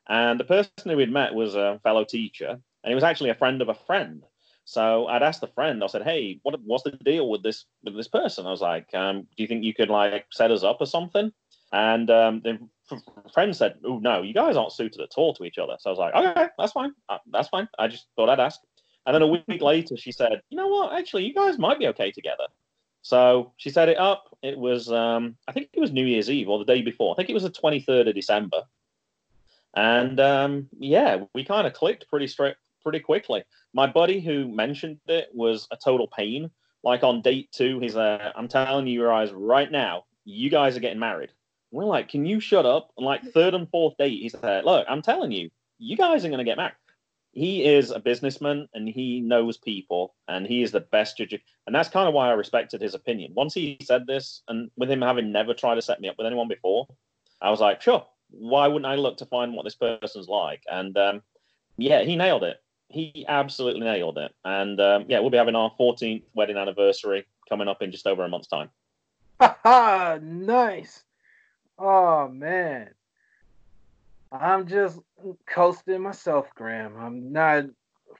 And 0.09 0.39
the 0.39 0.45
person 0.45 0.71
who 0.85 0.97
he'd 0.97 1.11
met 1.11 1.33
was 1.33 1.55
a 1.55 1.79
fellow 1.83 2.03
teacher, 2.03 2.49
and 2.49 2.91
he 2.91 2.95
was 2.95 3.03
actually 3.03 3.29
a 3.29 3.35
friend 3.35 3.61
of 3.61 3.69
a 3.69 3.73
friend. 3.73 4.23
So 4.67 5.07
I'd 5.07 5.23
asked 5.23 5.39
the 5.39 5.47
friend. 5.47 5.81
I 5.81 5.87
said, 5.87 6.03
"Hey, 6.03 6.39
what, 6.43 6.59
what's 6.65 6.83
the 6.83 6.91
deal 6.91 7.29
with 7.29 7.41
this 7.41 7.65
with 7.83 7.95
this 7.95 8.09
person?" 8.09 8.45
I 8.45 8.51
was 8.51 8.61
like, 8.61 8.93
um, 8.93 9.21
"Do 9.21 9.43
you 9.43 9.47
think 9.47 9.63
you 9.63 9.73
could 9.73 9.89
like 9.89 10.25
set 10.31 10.51
us 10.51 10.63
up 10.63 10.77
or 10.81 10.85
something?" 10.85 11.31
And 11.71 12.09
um, 12.09 12.41
the 12.43 12.59
friend 13.33 13.55
said, 13.55 13.75
"Oh 13.83 13.99
no, 13.99 14.21
you 14.21 14.33
guys 14.33 14.55
aren't 14.55 14.73
suited 14.73 15.01
at 15.01 15.13
all 15.17 15.33
to 15.35 15.43
each 15.43 15.57
other." 15.57 15.75
So 15.79 15.89
I 15.89 15.91
was 15.91 15.99
like, 15.99 16.15
"Okay, 16.15 16.47
that's 16.57 16.71
fine. 16.71 16.93
Uh, 17.09 17.17
that's 17.31 17.49
fine." 17.49 17.67
I 17.77 17.87
just 17.87 18.07
thought 18.15 18.29
I'd 18.29 18.39
ask. 18.39 18.59
And 19.05 19.15
then 19.15 19.21
a 19.21 19.27
week 19.27 19.61
later, 19.61 19.95
she 19.97 20.11
said, 20.11 20.41
"You 20.49 20.57
know 20.57 20.67
what? 20.67 20.97
Actually, 20.97 21.25
you 21.25 21.33
guys 21.33 21.57
might 21.57 21.79
be 21.79 21.87
okay 21.87 22.11
together." 22.11 22.47
So 23.07 23.53
she 23.55 23.69
set 23.69 23.87
it 23.87 23.97
up. 23.97 24.35
It 24.43 24.57
was, 24.57 24.91
um, 24.91 25.37
I 25.47 25.53
think 25.53 25.69
it 25.71 25.79
was 25.79 25.93
New 25.93 26.05
Year's 26.05 26.29
Eve 26.29 26.49
or 26.49 26.59
the 26.59 26.65
day 26.65 26.81
before. 26.81 27.13
I 27.13 27.15
think 27.15 27.29
it 27.29 27.33
was 27.33 27.43
the 27.43 27.49
23rd 27.49 28.09
of 28.09 28.15
December. 28.15 28.63
And 29.77 30.19
um, 30.19 30.67
yeah, 30.77 31.23
we 31.33 31.45
kind 31.45 31.65
of 31.65 31.71
clicked 31.71 32.09
pretty 32.09 32.27
straight, 32.27 32.55
pretty 32.83 32.99
quickly. 32.99 33.43
My 33.73 33.87
buddy 33.87 34.19
who 34.19 34.49
mentioned 34.49 34.99
it 35.07 35.29
was 35.33 35.69
a 35.71 35.77
total 35.77 36.07
pain. 36.07 36.51
Like 36.83 37.03
on 37.03 37.21
date 37.21 37.49
two, 37.53 37.79
he's 37.79 37.95
like, 37.95 38.21
I'm 38.35 38.49
telling 38.49 38.87
you 38.87 39.03
guys 39.03 39.31
right 39.31 39.71
now, 39.71 40.03
you 40.25 40.49
guys 40.49 40.75
are 40.75 40.81
getting 40.81 40.99
married. 40.99 41.31
We're 41.71 41.85
like, 41.85 42.09
can 42.09 42.25
you 42.25 42.39
shut 42.39 42.65
up? 42.65 42.91
And 42.97 43.05
like 43.05 43.23
third 43.33 43.53
and 43.53 43.69
fourth 43.69 43.97
date, 43.97 44.21
he 44.21 44.29
said, 44.29 44.65
look, 44.65 44.85
I'm 44.89 45.01
telling 45.01 45.31
you, 45.31 45.49
you 45.77 45.97
guys 45.97 46.25
are 46.25 46.29
going 46.29 46.39
to 46.39 46.43
get 46.43 46.57
married. 46.57 46.73
He 47.33 47.65
is 47.65 47.91
a 47.91 47.99
businessman 47.99 48.67
and 48.73 48.87
he 48.87 49.21
knows 49.21 49.57
people 49.57 50.15
and 50.27 50.47
he 50.47 50.63
is 50.63 50.71
the 50.71 50.79
best 50.79 51.17
judge. 51.17 51.39
And 51.67 51.75
that's 51.75 51.89
kind 51.89 52.07
of 52.07 52.13
why 52.13 52.29
I 52.29 52.33
respected 52.33 52.81
his 52.81 52.95
opinion. 52.95 53.33
Once 53.35 53.53
he 53.53 53.77
said 53.83 54.07
this, 54.07 54.41
and 54.47 54.71
with 54.75 54.89
him 54.89 55.01
having 55.01 55.31
never 55.31 55.53
tried 55.53 55.75
to 55.75 55.81
set 55.83 56.01
me 56.01 56.09
up 56.09 56.17
with 56.17 56.25
anyone 56.25 56.47
before, 56.47 56.87
I 57.39 57.51
was 57.51 57.59
like, 57.59 57.81
sure, 57.81 58.03
why 58.31 58.67
wouldn't 58.67 58.91
I 58.91 58.95
look 58.95 59.17
to 59.17 59.27
find 59.27 59.53
what 59.53 59.65
this 59.65 59.75
person's 59.75 60.27
like? 60.27 60.63
And 60.71 60.97
um, 60.97 61.21
yeah, 61.77 62.01
he 62.01 62.15
nailed 62.15 62.43
it 62.43 62.59
he 62.89 63.25
absolutely 63.27 63.81
nailed 63.81 64.17
it. 64.17 64.33
And 64.45 64.79
um, 64.79 65.05
yeah, 65.07 65.19
we'll 65.19 65.29
be 65.29 65.37
having 65.37 65.55
our 65.55 65.71
14th 65.79 66.23
wedding 66.33 66.57
anniversary 66.57 67.25
coming 67.49 67.67
up 67.67 67.81
in 67.81 67.91
just 67.91 68.07
over 68.07 68.23
a 68.23 68.29
month's 68.29 68.47
time. 68.47 68.69
nice. 70.21 71.03
Oh 71.77 72.27
man. 72.27 72.89
I'm 74.31 74.67
just 74.67 74.99
coasting 75.45 76.01
myself, 76.01 76.47
Graham. 76.55 76.97
I'm 76.99 77.31
not 77.31 77.65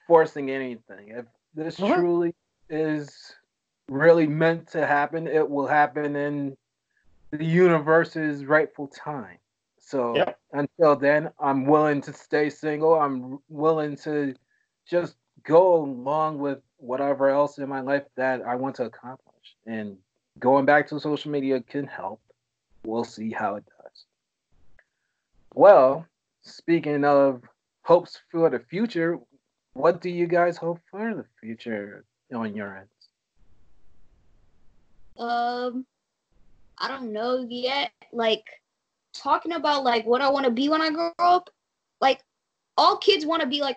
forcing 0.06 0.50
anything. 0.50 1.08
If 1.08 1.26
this 1.54 1.78
uh-huh. 1.80 1.96
truly 1.96 2.34
is 2.70 3.34
really 3.88 4.26
meant 4.26 4.68
to 4.68 4.86
happen, 4.86 5.26
it 5.26 5.48
will 5.48 5.66
happen 5.66 6.16
in 6.16 6.56
the 7.30 7.44
universe's 7.44 8.44
rightful 8.44 8.88
time. 8.88 9.38
So 9.78 10.16
yep. 10.16 10.38
until 10.52 10.96
then, 10.96 11.30
I'm 11.40 11.66
willing 11.66 12.00
to 12.02 12.12
stay 12.12 12.50
single. 12.50 12.94
I'm 12.94 13.38
willing 13.48 13.96
to 13.98 14.34
just 14.86 15.16
go 15.44 15.76
along 15.76 16.38
with 16.38 16.58
whatever 16.76 17.28
else 17.28 17.58
in 17.58 17.68
my 17.68 17.80
life 17.80 18.04
that 18.16 18.42
I 18.42 18.54
want 18.54 18.76
to 18.76 18.84
accomplish. 18.84 19.56
And 19.66 19.96
going 20.38 20.64
back 20.64 20.88
to 20.88 21.00
social 21.00 21.30
media 21.30 21.60
can 21.60 21.86
help. 21.86 22.20
We'll 22.88 23.04
see 23.04 23.30
how 23.30 23.56
it 23.56 23.64
does. 23.66 24.04
Well, 25.52 26.06
speaking 26.40 27.04
of 27.04 27.42
hopes 27.82 28.18
for 28.30 28.48
the 28.48 28.60
future, 28.60 29.18
what 29.74 30.00
do 30.00 30.08
you 30.08 30.26
guys 30.26 30.56
hope 30.56 30.80
for 30.90 31.14
the 31.14 31.26
future 31.38 32.06
on 32.34 32.56
your 32.56 32.78
end? 32.78 32.88
Um, 35.18 35.84
I 36.78 36.88
don't 36.88 37.12
know 37.12 37.46
yet. 37.50 37.90
Like 38.10 38.44
talking 39.12 39.52
about 39.52 39.84
like 39.84 40.06
what 40.06 40.22
I 40.22 40.30
want 40.30 40.46
to 40.46 40.50
be 40.50 40.70
when 40.70 40.80
I 40.80 40.88
grow 40.88 41.12
up. 41.18 41.50
Like 42.00 42.22
all 42.78 42.96
kids 42.96 43.26
want 43.26 43.42
to 43.42 43.48
be 43.48 43.60
like 43.60 43.76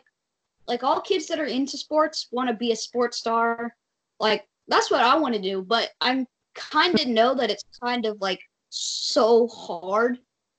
like 0.70 0.84
all 0.84 1.02
kids 1.02 1.28
that 1.28 1.40
are 1.40 1.46
into 1.46 1.78
sports 1.78 2.30
want 2.32 2.48
to 2.48 2.56
be 2.56 2.72
a 2.72 2.78
sports 2.78 3.18
star. 3.18 3.76
Like 4.22 4.48
that's 4.70 4.90
what 4.90 5.02
I 5.02 5.18
want 5.18 5.36
to 5.36 5.42
do, 5.42 5.62
but 5.62 5.90
I'm 6.00 6.26
kind 6.56 6.98
of 6.98 7.08
know 7.08 7.36
that 7.36 7.50
it's 7.50 7.66
kind 7.82 8.06
of 8.06 8.22
like 8.22 8.40
so 8.72 9.48
hard 9.48 10.18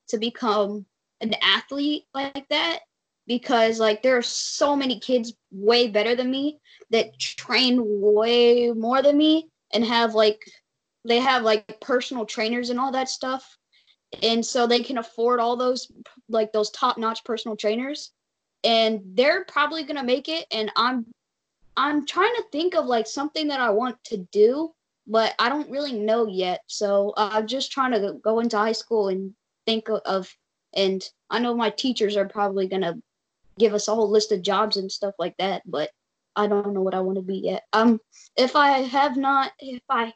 to 0.08 0.18
become 0.18 0.86
an 1.20 1.34
athlete 1.42 2.04
like 2.14 2.46
that. 2.50 2.80
because 3.26 3.78
like 3.78 4.02
there 4.02 4.16
are 4.16 4.22
so 4.22 4.74
many 4.74 4.98
kids 4.98 5.32
way 5.52 5.88
better 5.88 6.14
than 6.16 6.30
me 6.30 6.58
that 6.90 7.18
train 7.18 7.80
way 7.80 8.70
more 8.72 9.00
than 9.00 9.16
me 9.16 9.48
and 9.72 9.84
have 9.84 10.14
like 10.14 10.40
they 11.04 11.20
have 11.20 11.42
like 11.42 11.80
personal 11.80 12.26
trainers 12.26 12.70
and 12.70 12.80
all 12.80 12.92
that 12.92 13.08
stuff 13.08 13.56
and 14.22 14.44
so 14.44 14.66
they 14.66 14.82
can 14.82 14.98
afford 14.98 15.40
all 15.40 15.56
those 15.56 15.90
like 16.28 16.52
those 16.52 16.70
top 16.70 16.98
notch 16.98 17.24
personal 17.24 17.56
trainers 17.56 18.12
and 18.64 19.00
they're 19.14 19.44
probably 19.46 19.84
going 19.84 19.96
to 19.96 20.02
make 20.02 20.28
it 20.28 20.44
and 20.52 20.70
i'm 20.76 21.06
i'm 21.76 22.04
trying 22.06 22.34
to 22.34 22.44
think 22.52 22.74
of 22.74 22.86
like 22.86 23.06
something 23.06 23.48
that 23.48 23.60
i 23.60 23.70
want 23.70 23.96
to 24.04 24.18
do 24.32 24.70
but 25.06 25.34
i 25.38 25.48
don't 25.48 25.70
really 25.70 25.92
know 25.92 26.26
yet. 26.26 26.60
So 26.66 27.12
uh, 27.16 27.30
i'm 27.32 27.46
just 27.46 27.72
trying 27.72 27.92
to 27.92 28.14
go 28.22 28.40
into 28.40 28.56
high 28.56 28.72
school 28.72 29.08
and 29.08 29.34
think 29.66 29.88
of 29.88 30.34
and 30.74 31.02
i 31.30 31.38
know 31.38 31.54
my 31.54 31.70
teachers 31.70 32.16
are 32.16 32.28
probably 32.28 32.66
going 32.66 32.82
to 32.82 32.98
give 33.58 33.74
us 33.74 33.88
a 33.88 33.94
whole 33.94 34.10
list 34.10 34.32
of 34.32 34.42
jobs 34.42 34.76
and 34.76 34.90
stuff 34.90 35.14
like 35.18 35.34
that 35.38 35.62
but 35.66 35.90
i 36.36 36.46
don't 36.46 36.72
know 36.72 36.80
what 36.80 36.94
i 36.94 37.00
want 37.00 37.16
to 37.16 37.22
be 37.22 37.36
yet. 37.38 37.62
Um 37.72 38.00
if 38.36 38.56
i 38.56 38.78
have 38.78 39.16
not 39.16 39.52
if 39.58 39.82
i 39.90 40.12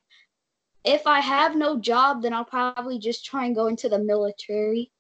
if 0.85 1.07
i 1.07 1.21
have 1.21 1.55
no 1.57 1.79
job 1.79 2.23
then 2.23 2.33
i'll 2.33 2.45
probably 2.45 2.99
just 2.99 3.25
try 3.25 3.45
and 3.45 3.55
go 3.55 3.67
into 3.67 3.89
the 3.89 3.99
military. 3.99 4.91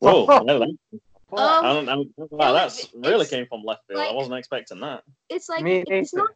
Whoa, 0.00 0.26
well, 0.26 0.42
Um, 0.44 1.64
I 1.64 1.72
don't, 1.72 1.88
I 1.88 1.94
don't, 1.94 2.32
wow, 2.32 2.50
it- 2.50 2.54
that's 2.54 2.88
really 2.94 3.26
came 3.26 3.46
from 3.46 3.62
left 3.64 3.82
field. 3.88 4.00
I 4.00 4.12
wasn't 4.12 4.38
expecting 4.38 4.80
that. 4.80 5.02
it's 5.28 5.48
like 5.48 5.64
Me 5.64 5.82
it's 5.88 6.14
not 6.14 6.30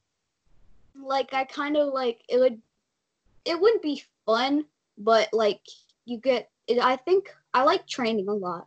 like 0.95 1.33
I 1.33 1.45
kind 1.45 1.77
of 1.77 1.93
like 1.93 2.21
it 2.29 2.39
would 2.39 2.61
it 3.45 3.61
wouldn't 3.61 3.83
be 3.83 4.03
fun, 4.27 4.65
but 4.99 5.29
like 5.33 5.61
you 6.05 6.19
get 6.19 6.51
it, 6.67 6.79
I 6.79 6.97
think 6.97 7.35
I 7.55 7.63
like 7.65 7.87
training 7.87 8.29
a 8.29 8.35
lot. 8.35 8.67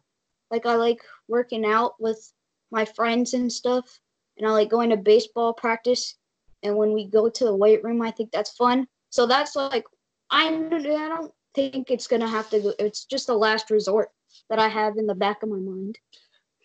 Like 0.52 0.66
I 0.66 0.76
like 0.76 1.00
working 1.28 1.66
out 1.66 1.94
with 2.00 2.32
my 2.72 2.86
friends 2.86 3.34
and 3.34 3.52
stuff, 3.52 4.00
and 4.38 4.48
I 4.48 4.52
like 4.52 4.70
going 4.70 4.90
to 4.90 4.98
baseball 4.98 5.54
practice. 5.54 6.16
And 6.64 6.78
when 6.78 6.94
we 6.94 7.06
go 7.06 7.30
to 7.30 7.44
the 7.44 7.56
weight 7.56 7.84
room, 7.84 8.02
I 8.02 8.12
think 8.12 8.32
that's 8.32 8.56
fun. 8.56 8.88
So 9.10 9.26
that's 9.26 9.56
like 9.56 9.86
I 10.32 10.48
I 10.48 11.10
don't 11.10 11.32
think 11.54 11.92
it's 11.92 12.08
gonna 12.08 12.28
have 12.28 12.50
to 12.50 12.60
go. 12.60 12.74
It's 12.80 13.06
just 13.06 13.30
a 13.30 13.34
last 13.34 13.70
resort 13.70 14.10
that 14.50 14.60
I 14.60 14.68
have 14.68 14.98
in 14.98 15.08
the 15.08 15.16
back 15.16 15.44
of 15.44 15.50
my 15.50 15.58
mind. 15.58 15.98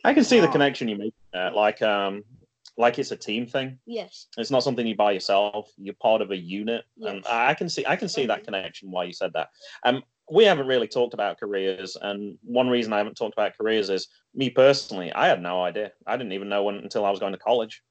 I 0.04 0.14
can 0.14 0.24
see 0.24 0.40
the 0.40 0.48
connection 0.48 0.88
you 0.88 0.96
make. 0.96 1.14
That. 1.32 1.54
Like, 1.54 1.82
um, 1.82 2.24
like 2.78 2.98
it's 2.98 3.10
a 3.10 3.16
team 3.16 3.44
thing. 3.46 3.78
Yes. 3.86 4.28
It's 4.38 4.50
not 4.50 4.62
something 4.62 4.86
you 4.86 4.96
buy 4.96 5.12
yourself. 5.12 5.70
You're 5.76 5.94
part 6.00 6.22
of 6.22 6.30
a 6.30 6.36
unit, 6.36 6.84
Yes. 6.96 7.24
I 7.28 7.50
I 7.50 7.54
can 7.54 7.68
see 7.68 7.84
I 7.84 7.96
can 7.96 8.08
see 8.08 8.24
that 8.26 8.44
connection. 8.44 8.90
Why 8.90 9.04
you 9.04 9.12
said 9.12 9.32
that. 9.34 9.48
Um, 9.84 10.02
we 10.30 10.44
haven't 10.44 10.66
really 10.66 10.88
talked 10.88 11.14
about 11.14 11.40
careers, 11.40 11.96
and 12.00 12.38
one 12.42 12.68
reason 12.68 12.92
I 12.92 12.98
haven't 12.98 13.16
talked 13.16 13.34
about 13.34 13.56
careers 13.56 13.90
is 13.90 14.08
me 14.34 14.50
personally. 14.50 15.12
I 15.12 15.26
had 15.26 15.42
no 15.42 15.62
idea. 15.62 15.92
I 16.06 16.16
didn't 16.16 16.32
even 16.32 16.48
know 16.48 16.62
when, 16.62 16.76
until 16.76 17.04
I 17.04 17.10
was 17.10 17.18
going 17.18 17.32
to 17.32 17.38
college. 17.38 17.82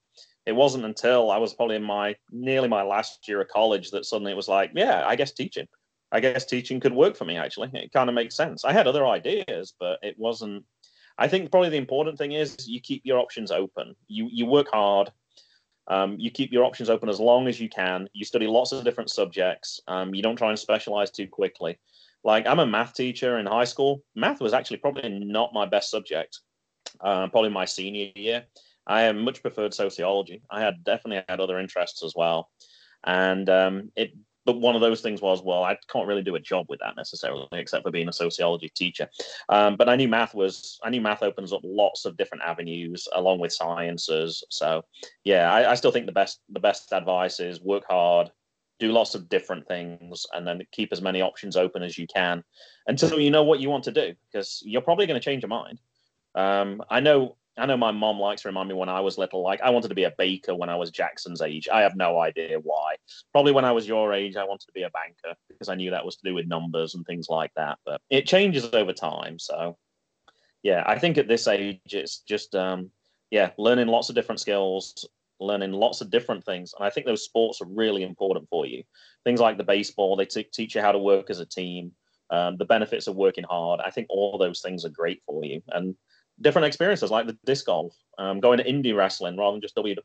It 0.46 0.56
wasn't 0.56 0.86
until 0.86 1.30
I 1.30 1.38
was 1.38 1.54
probably 1.54 1.76
in 1.76 1.84
my 1.84 2.16
nearly 2.32 2.70
my 2.70 2.84
last 2.84 3.28
year 3.28 3.42
of 3.42 3.50
college 3.50 3.92
that 3.92 4.06
suddenly 4.06 4.32
it 4.32 4.36
was 4.36 4.48
like, 4.48 4.72
yeah, 4.74 5.04
I 5.06 5.16
guess 5.18 5.34
teaching. 5.34 5.68
I 6.12 6.22
guess 6.22 6.46
teaching 6.46 6.80
could 6.80 6.94
work 6.94 7.18
for 7.18 7.26
me. 7.26 7.36
Actually, 7.36 7.70
it 7.74 7.92
kind 7.92 8.08
of 8.08 8.16
makes 8.16 8.38
sense. 8.38 8.64
I 8.64 8.72
had 8.72 8.88
other 8.88 9.06
ideas, 9.06 9.74
but 9.78 10.00
it 10.02 10.16
wasn't. 10.18 10.64
I 11.18 11.28
think 11.28 11.52
probably 11.52 11.70
the 11.70 11.78
important 11.78 12.18
thing 12.18 12.34
is 12.34 12.56
you 12.68 12.80
keep 12.80 13.02
your 13.04 13.20
options 13.20 13.52
open. 13.52 13.96
You 14.08 14.30
you 14.32 14.46
work 14.46 14.68
hard. 14.72 15.12
Um, 15.88 16.16
you 16.20 16.30
keep 16.32 16.52
your 16.52 16.66
options 16.66 16.90
open 16.90 17.08
as 17.10 17.20
long 17.20 17.48
as 17.48 17.62
you 17.62 17.70
can. 17.70 18.10
You 18.14 18.26
study 18.26 18.46
lots 18.46 18.74
of 18.74 18.84
different 18.84 19.10
subjects. 19.10 19.80
Um, 19.88 20.14
you 20.14 20.22
don't 20.22 20.36
try 20.36 20.50
and 20.50 20.60
specialize 20.60 21.12
too 21.12 21.28
quickly. 21.28 21.80
Like 22.24 22.46
I'm 22.46 22.60
a 22.60 22.66
math 22.66 22.94
teacher 22.94 23.38
in 23.40 23.46
high 23.46 23.64
school. 23.64 24.04
Math 24.16 24.42
was 24.42 24.54
actually 24.54 24.78
probably 24.78 25.10
not 25.10 25.54
my 25.54 25.66
best 25.66 25.90
subject. 25.90 26.40
Uh, 27.00 27.28
probably 27.28 27.50
my 27.50 27.66
senior 27.66 28.12
year. 28.16 28.46
I 28.86 29.12
much 29.12 29.42
preferred 29.42 29.74
sociology. 29.74 30.42
I 30.50 30.62
had 30.62 30.84
definitely 30.84 31.24
had 31.28 31.40
other 31.40 31.60
interests 31.60 32.04
as 32.04 32.14
well, 32.16 32.50
and 33.04 33.50
um, 33.50 33.92
it. 33.96 34.12
But 34.48 34.62
one 34.62 34.76
of 34.76 34.82
those 34.82 35.02
things 35.02 35.22
was, 35.22 35.44
well, 35.44 35.64
I 35.64 35.78
can't 35.92 36.08
really 36.08 36.24
do 36.24 36.36
a 36.36 36.40
job 36.40 36.66
with 36.70 36.80
that 36.80 36.96
necessarily, 36.96 37.48
except 37.52 37.84
for 37.84 37.92
being 37.92 38.08
a 38.08 38.14
sociology 38.14 38.70
teacher. 38.70 39.08
Um, 39.50 39.76
but 39.76 39.90
I 39.90 39.98
knew 39.98 40.08
math 40.08 40.34
was, 40.34 40.80
I 40.84 40.90
knew 40.90 41.02
math 41.02 41.22
opens 41.22 41.52
up 41.52 41.62
lots 41.64 42.06
of 42.06 42.16
different 42.16 42.44
avenues 42.44 43.08
along 43.14 43.40
with 43.40 43.52
sciences. 43.52 44.44
So 44.50 44.86
yeah, 45.26 45.52
I, 45.52 45.72
I 45.72 45.76
still 45.76 45.92
think 45.92 46.06
the 46.06 46.20
best 46.22 46.40
the 46.50 46.62
best 46.62 46.94
advice 46.94 47.42
is 47.42 47.62
work 47.62 47.84
hard, 47.90 48.32
do 48.80 48.94
lots 48.94 49.16
of 49.16 49.28
different 49.28 49.68
things, 49.68 50.26
and 50.34 50.48
then 50.48 50.62
keep 50.72 50.94
as 50.94 51.02
many 51.02 51.22
options 51.22 51.58
open 51.58 51.84
as 51.84 51.98
you 51.98 52.08
can 52.08 52.42
until 52.88 53.20
you 53.20 53.32
know 53.32 53.44
what 53.44 53.60
you 53.60 53.70
want 53.70 53.84
to 53.84 53.92
do, 53.92 54.16
because 54.32 54.64
you're 54.66 54.82
probably 54.82 55.08
going 55.08 55.20
to 55.20 55.26
change 55.30 55.44
your 55.44 55.50
mind. 55.50 55.82
Um, 56.36 56.82
I 56.90 57.02
know. 57.02 57.36
I 57.58 57.66
know 57.66 57.78
my 57.78 57.92
mom 57.92 58.20
likes 58.20 58.44
to 58.44 58.50
remind 58.50 58.70
me 58.70 58.76
when 58.76 58.90
I 58.90 59.02
was 59.02 59.18
little, 59.18 59.42
like 59.42 59.62
I 59.62 59.70
wanted 59.70 59.90
to 59.90 59.96
be 59.96 60.04
a 60.04 60.14
baker 60.18 60.56
when 60.56 60.70
I 60.70 60.76
was 60.76 60.92
Jackson's 60.92 61.42
age. 61.42 61.68
I 61.72 61.82
have 61.82 61.96
no 61.96 62.20
idea 62.20 62.60
why. 62.60 62.96
Probably 63.32 63.52
when 63.52 63.66
I 63.66 63.72
was 63.72 63.88
your 63.88 64.14
age, 64.14 64.36
I 64.36 64.44
wanted 64.44 64.68
to 64.68 64.74
be 64.74 64.84
a 64.84 64.90
banker 64.92 65.38
because 65.50 65.70
I 65.70 65.76
knew 65.76 65.92
that 65.92 66.06
was 66.06 66.18
to 66.18 66.30
do 66.30 66.36
with 66.36 66.48
numbers 66.48 66.96
and 66.96 67.06
things 67.06 67.28
like 67.30 67.52
that. 67.56 67.80
But 67.86 68.02
it 68.10 68.28
changes 68.28 68.66
over 68.74 68.94
time. 68.94 69.40
So, 69.40 69.78
yeah, 70.64 70.84
I 70.86 71.00
think 71.00 71.18
at 71.18 71.28
this 71.28 71.48
age, 71.48 71.80
it's 71.88 72.20
just 72.20 72.54
um, 72.56 72.92
yeah, 73.32 73.52
learning 73.58 73.88
lots 73.88 74.10
of 74.10 74.16
different 74.16 74.40
skills, 74.40 75.08
learning 75.40 75.72
lots 75.72 76.02
of 76.02 76.10
different 76.10 76.46
things. 76.46 76.74
And 76.78 76.86
I 76.86 76.90
think 76.90 77.06
those 77.06 77.26
sports 77.26 77.62
are 77.62 77.68
really 77.68 78.04
important 78.04 78.48
for 78.50 78.66
you. 78.66 78.84
Things 79.24 79.40
like 79.40 79.58
the 79.58 79.64
baseball, 79.64 80.16
they 80.16 80.26
t- 80.26 80.48
teach 80.54 80.76
you 80.76 80.82
how 80.82 80.92
to 80.92 81.00
work 81.00 81.30
as 81.30 81.40
a 81.40 81.46
team, 81.46 81.92
um, 82.30 82.58
the 82.58 82.66
benefits 82.66 83.08
of 83.08 83.16
working 83.16 83.46
hard. 83.46 83.80
I 83.84 83.90
think 83.90 84.08
all 84.10 84.38
those 84.38 84.62
things 84.62 84.86
are 84.86 84.90
great 84.90 85.22
for 85.26 85.44
you. 85.44 85.62
And 85.70 85.96
different 86.42 86.68
experiences 86.68 87.12
like 87.12 87.28
the 87.28 87.38
disc 87.46 87.66
golf, 87.66 87.96
um, 88.18 88.40
going 88.40 88.58
to 88.58 88.64
indie 88.64 88.96
wrestling 88.96 89.38
rather 89.38 89.54
than 89.54 89.62
just 89.62 89.76
W. 89.76 89.96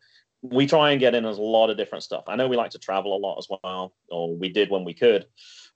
We 0.42 0.66
try 0.66 0.90
and 0.90 1.00
get 1.00 1.14
in 1.14 1.24
as 1.24 1.38
a 1.38 1.42
lot 1.42 1.70
of 1.70 1.76
different 1.76 2.02
stuff. 2.02 2.24
I 2.26 2.36
know 2.36 2.48
we 2.48 2.56
like 2.56 2.72
to 2.72 2.78
travel 2.78 3.16
a 3.16 3.18
lot 3.18 3.38
as 3.38 3.46
well, 3.48 3.94
or 4.10 4.36
we 4.36 4.48
did 4.48 4.70
when 4.70 4.84
we 4.84 4.94
could. 4.94 5.26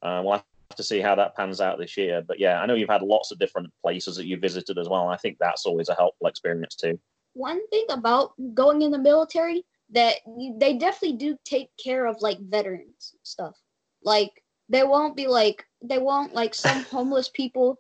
Uh, 0.03 0.23
we'll 0.25 0.33
have 0.35 0.45
to 0.77 0.83
see 0.83 1.01
how 1.01 1.15
that 1.15 1.37
pans 1.37 1.61
out 1.61 1.79
this 1.79 1.97
year. 1.97 2.23
But 2.27 2.41
yeah, 2.41 2.61
I 2.61 2.67
know 2.67 2.75
you've 2.75 2.89
had 2.89 3.03
lots 3.03 3.31
of 3.31 3.39
different 3.39 3.71
places 3.83 4.17
that 4.17 4.27
you 4.27 4.39
visited 4.39 4.77
as 4.79 4.89
well. 4.89 5.09
I 5.09 5.17
think 5.17 5.37
that's 5.39 5.67
always 5.67 5.89
a 5.89 5.95
helpful 5.95 6.27
experience 6.27 6.75
too. 6.75 6.99
one 7.35 7.67
thing 7.69 7.85
about 7.91 8.33
going 8.55 8.83
in 8.83 8.91
the 8.91 8.99
military 8.99 9.65
that 9.91 10.17
you, 10.39 10.57
they 10.59 10.75
definitely 10.75 11.17
do 11.19 11.37
take 11.45 11.69
care 11.83 12.07
of 12.07 12.17
like 12.21 12.39
veterans 12.41 13.15
stuff. 13.23 13.55
Like 14.03 14.31
they 14.69 14.83
won't 14.83 15.17
be 15.17 15.29
like 15.29 15.65
they 15.83 15.99
won't 15.99 16.35
like 16.35 16.55
some 16.55 16.83
homeless 16.91 17.29
people. 17.29 17.79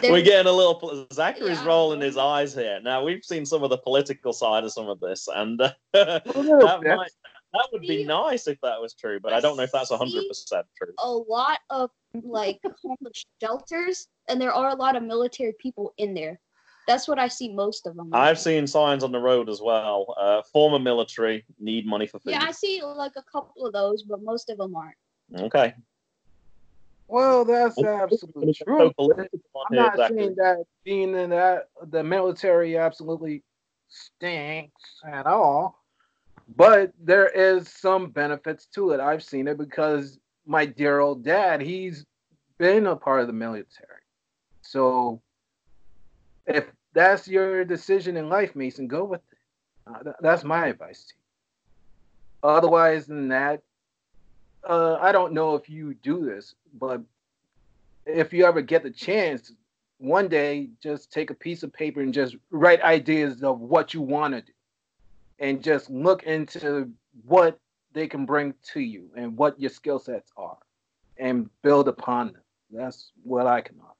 They're- 0.00 0.10
We're 0.12 0.22
getting 0.22 0.46
a 0.50 0.52
little. 0.52 1.06
Zachary's 1.12 1.58
Yeah. 1.60 1.66
rolling 1.66 2.00
his 2.00 2.16
eyes 2.16 2.54
here. 2.54 2.80
Now 2.82 3.04
we've 3.04 3.24
seen 3.24 3.44
some 3.46 3.62
of 3.62 3.70
the 3.70 3.78
political 3.78 4.32
side 4.32 4.64
of 4.64 4.72
some 4.72 4.88
of 4.88 5.00
this, 5.00 5.28
and 5.28 5.60
uh, 5.60 5.70
that 5.94 6.80
might 6.84 7.10
that 7.52 7.68
would 7.72 7.82
be 7.82 8.04
nice 8.04 8.46
if 8.48 8.58
that 8.62 8.80
was 8.80 8.94
true. 8.94 9.18
But 9.20 9.32
I 9.32 9.40
don't 9.40 9.56
know 9.56 9.62
if 9.62 9.72
that's 9.72 9.90
hundred 9.90 10.24
percent 10.28 10.66
true. 10.76 10.92
a 10.98 11.10
lot 11.10 11.58
of 11.70 11.90
like 12.22 12.60
homeless 12.82 13.24
shelters, 13.40 14.08
and 14.28 14.40
there 14.40 14.52
are 14.52 14.70
a 14.70 14.74
lot 14.76 14.96
of 14.96 15.02
military 15.02 15.54
people 15.60 15.92
in 15.98 16.14
there. 16.14 16.40
That's 16.86 17.08
what 17.08 17.18
I 17.18 17.26
see 17.28 17.52
most 17.52 17.86
of 17.88 17.96
them. 17.96 18.10
I've 18.12 18.38
seen 18.38 18.64
signs 18.66 19.02
on 19.02 19.10
the 19.10 19.18
road 19.18 19.48
as 19.48 19.60
well. 19.60 20.14
Uh, 20.16 20.42
former 20.52 20.78
military 20.78 21.44
need 21.58 21.84
money 21.84 22.06
for 22.06 22.20
food. 22.20 22.30
Yeah, 22.30 22.44
I 22.46 22.52
see 22.52 22.80
like 22.82 23.12
a 23.16 23.24
couple 23.30 23.66
of 23.66 23.72
those, 23.72 24.04
but 24.04 24.22
most 24.22 24.50
of 24.50 24.58
them 24.58 24.74
aren't. 24.76 24.94
Okay. 25.46 25.74
Well, 27.08 27.44
that's 27.44 27.82
absolutely 27.82 28.52
true. 28.52 28.92
on 28.98 29.14
I'm 29.70 29.76
not 29.76 29.96
Zachary. 29.96 30.18
saying 30.18 30.34
that 30.36 30.64
being 30.84 31.14
in 31.14 31.30
that 31.30 31.68
the 31.88 32.02
military 32.02 32.76
absolutely 32.76 33.42
stinks 33.88 35.00
at 35.06 35.26
all, 35.26 35.82
but 36.56 36.92
there 36.98 37.28
is 37.28 37.68
some 37.68 38.10
benefits 38.10 38.66
to 38.74 38.90
it. 38.90 39.00
I've 39.00 39.22
seen 39.22 39.46
it 39.48 39.58
because 39.58 40.18
my 40.46 40.66
dear 40.66 41.00
old 41.00 41.24
dad, 41.24 41.60
he's 41.60 42.04
been 42.58 42.86
a 42.86 42.96
part 42.96 43.20
of 43.20 43.26
the 43.26 43.32
military. 43.32 44.02
So 44.62 45.20
if 46.46 46.66
that's 46.92 47.28
your 47.28 47.64
decision 47.64 48.16
in 48.16 48.28
life, 48.28 48.56
Mason, 48.56 48.88
go 48.88 49.04
with 49.04 49.20
it. 49.30 49.38
Uh, 49.86 50.02
th- 50.02 50.16
that's 50.20 50.44
my 50.44 50.66
advice 50.66 51.04
to 51.04 51.14
you. 51.14 52.48
Otherwise 52.48 53.06
than 53.06 53.28
that, 53.28 53.62
uh, 54.68 54.98
I 55.00 55.12
don't 55.12 55.32
know 55.32 55.54
if 55.54 55.68
you 55.68 55.94
do 55.94 56.24
this, 56.24 56.54
but 56.78 57.00
if 58.04 58.32
you 58.32 58.44
ever 58.44 58.60
get 58.60 58.82
the 58.82 58.90
chance, 58.90 59.52
one 59.98 60.28
day 60.28 60.68
just 60.82 61.12
take 61.12 61.30
a 61.30 61.34
piece 61.34 61.62
of 61.62 61.72
paper 61.72 62.00
and 62.00 62.12
just 62.12 62.36
write 62.50 62.82
ideas 62.82 63.42
of 63.42 63.60
what 63.60 63.94
you 63.94 64.00
want 64.00 64.34
to 64.34 64.40
do, 64.42 64.52
and 65.38 65.62
just 65.62 65.90
look 65.90 66.24
into 66.24 66.90
what 67.24 67.58
they 67.92 68.06
can 68.06 68.26
bring 68.26 68.54
to 68.72 68.80
you 68.80 69.08
and 69.16 69.36
what 69.36 69.58
your 69.58 69.70
skill 69.70 69.98
sets 69.98 70.30
are, 70.36 70.58
and 71.16 71.48
build 71.62 71.88
upon 71.88 72.32
them. 72.32 72.42
That's 72.70 73.12
what 73.22 73.46
I 73.46 73.60
can 73.60 73.76
offer. 73.80 73.92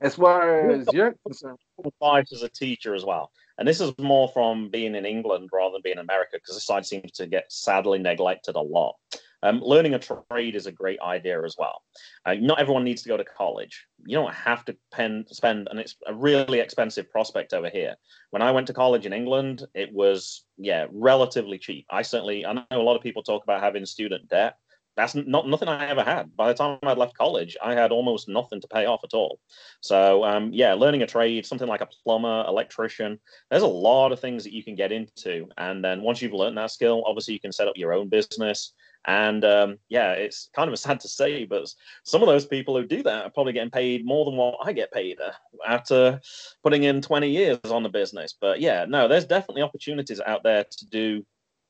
As 0.00 0.16
far 0.16 0.70
as 0.70 0.92
you're 0.92 1.14
concerned, 1.24 1.58
advice 1.84 2.32
as 2.32 2.42
a 2.42 2.48
teacher 2.48 2.94
as 2.94 3.04
well. 3.04 3.30
And 3.58 3.68
this 3.68 3.80
is 3.80 3.92
more 3.98 4.28
from 4.28 4.68
being 4.68 4.96
in 4.96 5.06
England 5.06 5.50
rather 5.52 5.74
than 5.74 5.82
being 5.82 5.98
in 5.98 6.00
America 6.00 6.30
because 6.32 6.56
this 6.56 6.64
side 6.64 6.84
seems 6.84 7.12
to 7.12 7.26
get 7.26 7.52
sadly 7.52 8.00
neglected 8.00 8.56
a 8.56 8.60
lot. 8.60 8.96
Um, 9.42 9.60
learning 9.60 9.94
a 9.94 9.98
trade 9.98 10.54
is 10.54 10.66
a 10.66 10.72
great 10.72 11.00
idea 11.00 11.42
as 11.44 11.56
well. 11.58 11.82
Uh, 12.24 12.34
not 12.34 12.60
everyone 12.60 12.84
needs 12.84 13.02
to 13.02 13.08
go 13.08 13.16
to 13.16 13.24
college. 13.24 13.86
You 14.04 14.16
don't 14.16 14.32
have 14.32 14.64
to 14.66 14.76
pen, 14.92 15.24
spend, 15.28 15.68
and 15.70 15.80
it's 15.80 15.96
a 16.06 16.14
really 16.14 16.60
expensive 16.60 17.10
prospect 17.10 17.52
over 17.52 17.68
here. 17.68 17.96
When 18.30 18.42
I 18.42 18.52
went 18.52 18.66
to 18.68 18.72
college 18.72 19.06
in 19.06 19.12
England, 19.12 19.64
it 19.74 19.92
was 19.92 20.44
yeah 20.58 20.86
relatively 20.90 21.58
cheap. 21.58 21.86
I 21.90 22.02
certainly 22.02 22.46
I 22.46 22.52
know 22.52 22.64
a 22.70 22.82
lot 22.82 22.96
of 22.96 23.02
people 23.02 23.22
talk 23.22 23.42
about 23.42 23.62
having 23.62 23.84
student 23.84 24.28
debt 24.28 24.56
that's 24.96 25.14
not 25.14 25.48
nothing 25.48 25.68
I 25.68 25.88
ever 25.88 26.02
had. 26.02 26.36
By 26.36 26.48
the 26.48 26.54
time 26.54 26.78
I'd 26.82 26.98
left 26.98 27.16
college, 27.16 27.56
I 27.62 27.74
had 27.74 27.92
almost 27.92 28.28
nothing 28.28 28.60
to 28.60 28.68
pay 28.68 28.86
off 28.86 29.04
at 29.04 29.14
all. 29.14 29.38
So 29.80 30.24
um, 30.24 30.50
yeah, 30.52 30.74
learning 30.74 31.02
a 31.02 31.06
trade, 31.06 31.46
something 31.46 31.68
like 31.68 31.80
a 31.80 31.88
plumber, 32.04 32.44
electrician, 32.46 33.18
there's 33.50 33.62
a 33.62 33.66
lot 33.66 34.12
of 34.12 34.20
things 34.20 34.44
that 34.44 34.52
you 34.52 34.62
can 34.62 34.74
get 34.74 34.92
into. 34.92 35.48
And 35.56 35.84
then 35.84 36.02
once 36.02 36.20
you've 36.20 36.32
learned 36.32 36.58
that 36.58 36.70
skill, 36.70 37.02
obviously 37.06 37.34
you 37.34 37.40
can 37.40 37.52
set 37.52 37.68
up 37.68 37.76
your 37.76 37.94
own 37.94 38.08
business. 38.08 38.74
And 39.06 39.44
um, 39.44 39.78
yeah, 39.88 40.12
it's 40.12 40.50
kind 40.54 40.70
of 40.70 40.78
sad 40.78 41.00
to 41.00 41.08
say, 41.08 41.44
but 41.44 41.72
some 42.04 42.22
of 42.22 42.28
those 42.28 42.46
people 42.46 42.76
who 42.76 42.86
do 42.86 43.02
that 43.02 43.26
are 43.26 43.30
probably 43.30 43.54
getting 43.54 43.70
paid 43.70 44.04
more 44.04 44.24
than 44.24 44.36
what 44.36 44.58
I 44.62 44.72
get 44.72 44.92
paid 44.92 45.18
uh, 45.20 45.32
after 45.66 46.20
putting 46.62 46.84
in 46.84 47.00
20 47.00 47.28
years 47.28 47.58
on 47.70 47.82
the 47.82 47.88
business. 47.88 48.34
But 48.38 48.60
yeah, 48.60 48.84
no, 48.86 49.08
there's 49.08 49.24
definitely 49.24 49.62
opportunities 49.62 50.20
out 50.20 50.42
there 50.42 50.64
to 50.64 50.86
do 50.86 51.24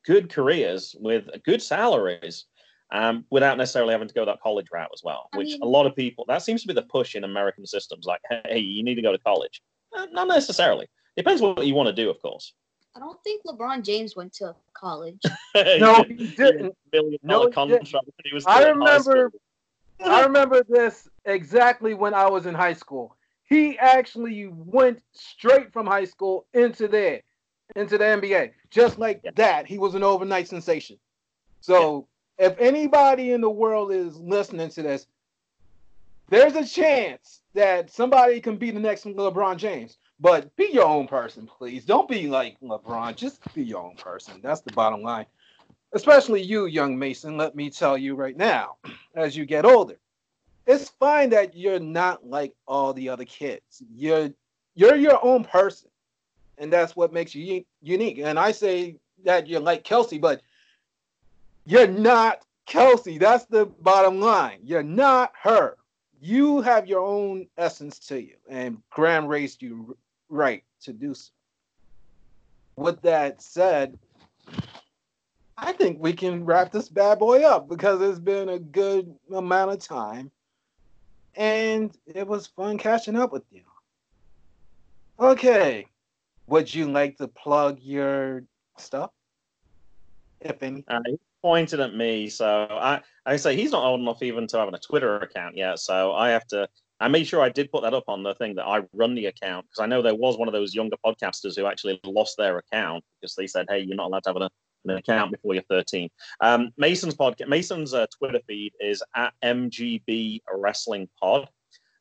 good 0.05 0.29
careers 0.29 0.95
with 0.99 1.25
good 1.45 1.61
salaries 1.61 2.45
um, 2.91 3.25
without 3.29 3.57
necessarily 3.57 3.91
having 3.91 4.07
to 4.07 4.13
go 4.13 4.25
that 4.25 4.41
college 4.41 4.67
route 4.71 4.89
as 4.93 5.01
well, 5.03 5.29
which 5.33 5.47
mean, 5.47 5.61
a 5.61 5.65
lot 5.65 5.85
of 5.85 5.95
people, 5.95 6.25
that 6.27 6.43
seems 6.43 6.61
to 6.61 6.67
be 6.67 6.73
the 6.73 6.83
push 6.83 7.15
in 7.15 7.23
American 7.23 7.65
systems. 7.65 8.05
Like, 8.05 8.21
hey, 8.29 8.59
you 8.59 8.83
need 8.83 8.95
to 8.95 9.01
go 9.01 9.11
to 9.11 9.17
college. 9.17 9.61
Uh, 9.95 10.07
not 10.11 10.27
necessarily. 10.27 10.87
Depends 11.15 11.41
what 11.41 11.65
you 11.65 11.75
want 11.75 11.87
to 11.87 11.93
do, 11.93 12.09
of 12.09 12.21
course. 12.21 12.53
I 12.95 12.99
don't 12.99 13.21
think 13.23 13.43
LeBron 13.45 13.83
James 13.83 14.15
went 14.15 14.33
to 14.33 14.55
college. 14.73 15.21
no, 15.55 16.03
he 16.07 16.27
didn't. 16.27 16.75
Million 16.91 17.19
dollar 17.25 17.45
no, 17.45 17.51
contract 17.51 17.87
he, 17.87 18.29
he 18.29 18.33
was 18.33 18.45
I 18.45 18.69
remember. 18.69 19.31
I 20.03 20.23
remember 20.23 20.63
this 20.67 21.07
exactly 21.25 21.93
when 21.93 22.13
I 22.13 22.29
was 22.29 22.45
in 22.45 22.53
high 22.53 22.73
school. 22.73 23.15
He 23.45 23.77
actually 23.77 24.47
went 24.47 25.01
straight 25.13 25.71
from 25.71 25.87
high 25.87 26.05
school 26.05 26.45
into 26.53 26.87
there, 26.87 27.21
into 27.75 27.97
the 27.97 28.03
NBA, 28.03 28.51
just 28.69 28.99
like 28.99 29.21
yeah. 29.23 29.31
that. 29.35 29.67
He 29.67 29.77
was 29.77 29.95
an 29.95 30.03
overnight 30.03 30.47
sensation. 30.47 30.97
So 31.61 32.07
if 32.43 32.59
anybody 32.59 33.31
in 33.31 33.39
the 33.39 33.49
world 33.49 33.91
is 33.91 34.17
listening 34.19 34.69
to 34.69 34.83
this, 34.83 35.07
there's 36.29 36.55
a 36.55 36.65
chance 36.65 37.41
that 37.53 37.89
somebody 37.89 38.41
can 38.41 38.57
be 38.57 38.69
the 38.69 38.79
next 38.79 39.05
LeBron 39.05 39.55
James. 39.57 39.97
But 40.19 40.53
be 40.55 40.69
your 40.71 40.85
own 40.85 41.07
person, 41.07 41.47
please. 41.47 41.85
Don't 41.85 42.07
be 42.07 42.27
like 42.27 42.59
LeBron. 42.59 43.15
Just 43.15 43.41
be 43.53 43.63
your 43.63 43.81
own 43.81 43.95
person. 43.95 44.41
That's 44.43 44.61
the 44.61 44.73
bottom 44.73 45.01
line. 45.01 45.25
Especially 45.93 46.41
you, 46.41 46.65
young 46.65 46.97
Mason. 46.99 47.37
Let 47.37 47.55
me 47.55 47.69
tell 47.69 47.97
you 47.97 48.15
right 48.15 48.35
now, 48.35 48.75
as 49.15 49.37
you 49.37 49.45
get 49.45 49.65
older, 49.65 49.95
it's 50.67 50.89
fine 50.89 51.29
that 51.29 51.55
you're 51.55 51.79
not 51.79 52.25
like 52.25 52.53
all 52.67 52.93
the 52.93 53.09
other 53.09 53.25
kids. 53.25 53.83
You're 53.93 54.31
you're 54.75 54.95
your 54.95 55.23
own 55.23 55.43
person, 55.43 55.89
and 56.57 56.73
that's 56.73 56.95
what 56.95 57.13
makes 57.13 57.35
you 57.35 57.63
unique. 57.81 58.17
And 58.19 58.39
I 58.39 58.51
say 58.51 58.97
that 59.23 59.47
you're 59.47 59.59
like 59.59 59.83
Kelsey, 59.83 60.17
but 60.17 60.41
you're 61.65 61.87
not 61.87 62.45
Kelsey. 62.65 63.17
That's 63.17 63.45
the 63.45 63.65
bottom 63.65 64.19
line. 64.19 64.59
You're 64.63 64.83
not 64.83 65.31
her. 65.41 65.77
You 66.21 66.61
have 66.61 66.87
your 66.87 67.01
own 67.01 67.47
essence 67.57 67.99
to 68.07 68.21
you, 68.21 68.35
and 68.49 68.81
Graham 68.89 69.27
raised 69.27 69.61
you 69.61 69.97
right 70.29 70.63
to 70.83 70.93
do 70.93 71.13
so. 71.13 71.31
With 72.75 73.01
that 73.01 73.41
said, 73.41 73.99
I 75.57 75.73
think 75.73 75.97
we 75.99 76.13
can 76.13 76.45
wrap 76.45 76.71
this 76.71 76.89
bad 76.89 77.19
boy 77.19 77.43
up 77.43 77.69
because 77.69 78.01
it's 78.01 78.19
been 78.19 78.49
a 78.49 78.59
good 78.59 79.13
amount 79.33 79.71
of 79.71 79.79
time. 79.79 80.31
And 81.35 81.95
it 82.05 82.27
was 82.27 82.47
fun 82.47 82.77
catching 82.77 83.15
up 83.15 83.31
with 83.31 83.43
you. 83.51 83.63
Okay. 85.19 85.87
Would 86.47 86.73
you 86.73 86.91
like 86.91 87.17
to 87.17 87.27
plug 87.27 87.79
your 87.81 88.43
stuff? 88.77 89.11
If 90.41 90.61
any. 90.61 90.83
Pointed 91.43 91.79
at 91.79 91.93
me. 91.93 92.29
So 92.29 92.67
I, 92.69 93.01
I 93.25 93.35
say 93.35 93.55
he's 93.55 93.71
not 93.71 93.83
old 93.83 93.99
enough 93.99 94.23
even 94.23 94.47
to 94.47 94.57
have 94.57 94.73
a 94.73 94.79
Twitter 94.79 95.17
account 95.17 95.55
yet. 95.55 95.77
So 95.79 96.13
I 96.13 96.29
have 96.29 96.47
to. 96.47 96.67
I 96.99 97.09
made 97.09 97.27
sure 97.27 97.41
I 97.41 97.49
did 97.49 97.71
put 97.71 97.83
that 97.83 97.93
up 97.93 98.05
on 98.07 98.23
the 98.23 98.33
thing 98.35 98.55
that 98.55 98.65
I 98.65 98.81
run 98.93 99.13
the 99.13 99.25
account 99.25 99.65
because 99.65 99.83
I 99.83 99.87
know 99.87 100.01
there 100.01 100.15
was 100.15 100.37
one 100.37 100.47
of 100.47 100.53
those 100.53 100.73
younger 100.73 100.95
podcasters 101.05 101.55
who 101.57 101.65
actually 101.65 101.99
lost 102.05 102.37
their 102.37 102.57
account 102.59 103.03
because 103.19 103.35
they 103.35 103.45
said, 103.45 103.65
"Hey, 103.69 103.79
you're 103.79 103.97
not 103.97 104.07
allowed 104.07 104.23
to 104.23 104.29
have 104.29 104.37
an, 104.37 104.49
an 104.85 104.97
account 104.97 105.31
before 105.31 105.53
you're 105.53 105.63
13." 105.69 106.09
Um, 106.39 106.71
Mason's 106.77 107.15
podcast, 107.15 107.49
Mason's 107.49 107.93
uh, 107.93 108.05
Twitter 108.17 108.39
feed 108.47 108.71
is 108.79 109.03
at 109.15 109.33
MGB 109.43 110.41
Wrestling 110.55 111.09
Pod. 111.21 111.49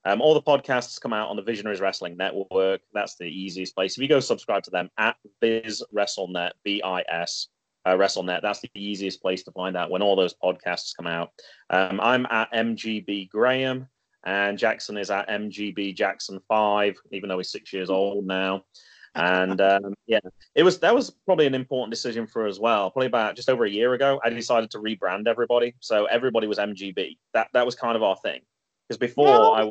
Um, 0.04 0.20
all 0.20 0.34
the 0.34 0.42
podcasts 0.42 1.00
come 1.00 1.12
out 1.12 1.28
on 1.28 1.36
the 1.36 1.42
Visionaries 1.42 1.80
Wrestling 1.80 2.16
Network. 2.16 2.80
That's 2.92 3.16
the 3.16 3.26
easiest 3.26 3.74
place. 3.74 3.96
If 3.96 4.02
you 4.02 4.08
go 4.08 4.20
subscribe 4.20 4.62
to 4.64 4.70
them 4.70 4.88
at 4.98 5.16
Biz 5.40 5.82
WrestleNet, 5.94 6.52
B 6.64 6.82
I 6.84 7.02
S 7.08 7.48
uh, 7.84 7.96
WrestleNet. 7.96 8.42
That's 8.42 8.60
the 8.60 8.70
easiest 8.74 9.22
place 9.22 9.42
to 9.44 9.52
find 9.52 9.76
out 9.76 9.90
when 9.90 10.02
all 10.02 10.16
those 10.16 10.34
podcasts 10.42 10.96
come 10.96 11.06
out. 11.06 11.30
Um, 11.70 12.00
I'm 12.00 12.26
at 12.30 12.52
MGB 12.52 13.28
Graham, 13.30 13.88
and 14.24 14.58
Jackson 14.58 14.96
is 14.96 15.10
at 15.10 15.28
MGB 15.28 15.94
Jackson 15.94 16.40
Five, 16.48 16.96
even 17.10 17.28
though 17.28 17.38
he's 17.38 17.52
six 17.52 17.72
years 17.72 17.90
old 17.90 18.26
now. 18.26 18.64
And 19.14 19.60
um, 19.60 19.94
yeah, 20.06 20.20
it 20.54 20.62
was 20.62 20.78
that 20.80 20.94
was 20.94 21.10
probably 21.26 21.46
an 21.46 21.54
important 21.54 21.90
decision 21.90 22.26
for 22.26 22.46
as 22.46 22.58
well. 22.58 22.90
Probably 22.90 23.08
about 23.08 23.36
just 23.36 23.50
over 23.50 23.64
a 23.64 23.70
year 23.70 23.92
ago, 23.92 24.20
I 24.24 24.30
decided 24.30 24.70
to 24.70 24.78
rebrand 24.78 25.26
everybody, 25.26 25.74
so 25.80 26.06
everybody 26.06 26.46
was 26.46 26.58
MGB. 26.58 27.18
That 27.34 27.48
that 27.52 27.66
was 27.66 27.74
kind 27.74 27.96
of 27.96 28.02
our 28.02 28.16
thing 28.16 28.40
because 28.88 28.98
before 28.98 29.26
no. 29.26 29.52
I. 29.52 29.70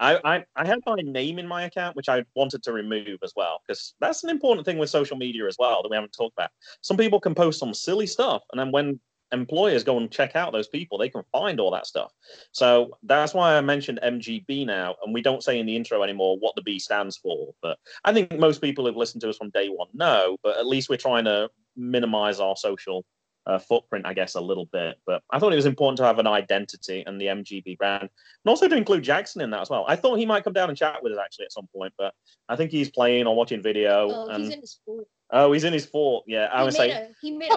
I, 0.00 0.18
I, 0.24 0.44
I 0.56 0.66
had 0.66 0.80
my 0.86 0.96
name 0.96 1.38
in 1.38 1.46
my 1.46 1.64
account, 1.64 1.96
which 1.96 2.08
I 2.08 2.24
wanted 2.34 2.62
to 2.64 2.72
remove 2.72 3.18
as 3.22 3.32
well, 3.36 3.60
because 3.66 3.94
that's 4.00 4.24
an 4.24 4.30
important 4.30 4.64
thing 4.64 4.78
with 4.78 4.90
social 4.90 5.16
media 5.16 5.46
as 5.46 5.56
well 5.58 5.82
that 5.82 5.88
we 5.90 5.96
haven't 5.96 6.14
talked 6.16 6.34
about. 6.36 6.50
Some 6.82 6.96
people 6.96 7.20
can 7.20 7.34
post 7.34 7.58
some 7.58 7.74
silly 7.74 8.06
stuff, 8.06 8.42
and 8.52 8.60
then 8.60 8.72
when 8.72 9.00
employers 9.32 9.82
go 9.82 9.98
and 9.98 10.10
check 10.10 10.36
out 10.36 10.52
those 10.52 10.68
people, 10.68 10.98
they 10.98 11.08
can 11.08 11.22
find 11.32 11.58
all 11.58 11.70
that 11.72 11.86
stuff. 11.86 12.12
So 12.52 12.96
that's 13.02 13.34
why 13.34 13.56
I 13.56 13.60
mentioned 13.60 13.98
MGB 14.02 14.66
now, 14.66 14.94
and 15.04 15.12
we 15.12 15.22
don't 15.22 15.42
say 15.42 15.58
in 15.58 15.66
the 15.66 15.76
intro 15.76 16.02
anymore 16.02 16.36
what 16.38 16.54
the 16.54 16.62
B 16.62 16.78
stands 16.78 17.16
for. 17.16 17.52
But 17.62 17.78
I 18.04 18.12
think 18.12 18.38
most 18.38 18.60
people 18.60 18.86
who've 18.86 18.96
listened 18.96 19.22
to 19.22 19.30
us 19.30 19.36
from 19.36 19.50
day 19.50 19.68
one 19.68 19.88
know, 19.92 20.36
but 20.42 20.56
at 20.58 20.66
least 20.66 20.88
we're 20.88 20.96
trying 20.96 21.24
to 21.24 21.48
minimize 21.76 22.40
our 22.40 22.56
social 22.56 23.04
uh, 23.46 23.58
footprint, 23.58 24.06
I 24.06 24.14
guess, 24.14 24.34
a 24.34 24.40
little 24.40 24.66
bit. 24.66 24.96
But 25.06 25.22
I 25.30 25.38
thought 25.38 25.52
it 25.52 25.56
was 25.56 25.66
important 25.66 25.98
to 25.98 26.04
have 26.04 26.18
an 26.18 26.26
identity 26.26 27.04
and 27.06 27.20
the 27.20 27.26
MGB 27.26 27.78
brand, 27.78 28.02
and 28.02 28.10
also 28.46 28.68
to 28.68 28.76
include 28.76 29.02
Jackson 29.02 29.40
in 29.40 29.50
that 29.50 29.60
as 29.60 29.70
well. 29.70 29.84
I 29.88 29.96
thought 29.96 30.18
he 30.18 30.26
might 30.26 30.44
come 30.44 30.52
down 30.52 30.68
and 30.68 30.76
chat 30.76 31.02
with 31.02 31.12
us 31.12 31.18
actually 31.22 31.46
at 31.46 31.52
some 31.52 31.68
point, 31.74 31.92
but 31.96 32.14
I 32.48 32.56
think 32.56 32.70
he's 32.70 32.90
playing 32.90 33.26
or 33.26 33.36
watching 33.36 33.62
video. 33.62 34.10
Oh, 34.10 34.28
and... 34.28 34.44
he's 34.44 34.54
in 34.54 34.60
his 34.60 34.80
fort. 34.84 35.06
Oh, 35.30 35.52
he's 35.52 35.64
in 35.64 35.72
his 35.72 35.86
fort. 35.86 36.24
Yeah, 36.28 36.48
I 36.52 36.58
he 36.58 36.64
would 36.64 36.74
say 36.74 37.08
he 37.20 37.32
made 37.32 37.50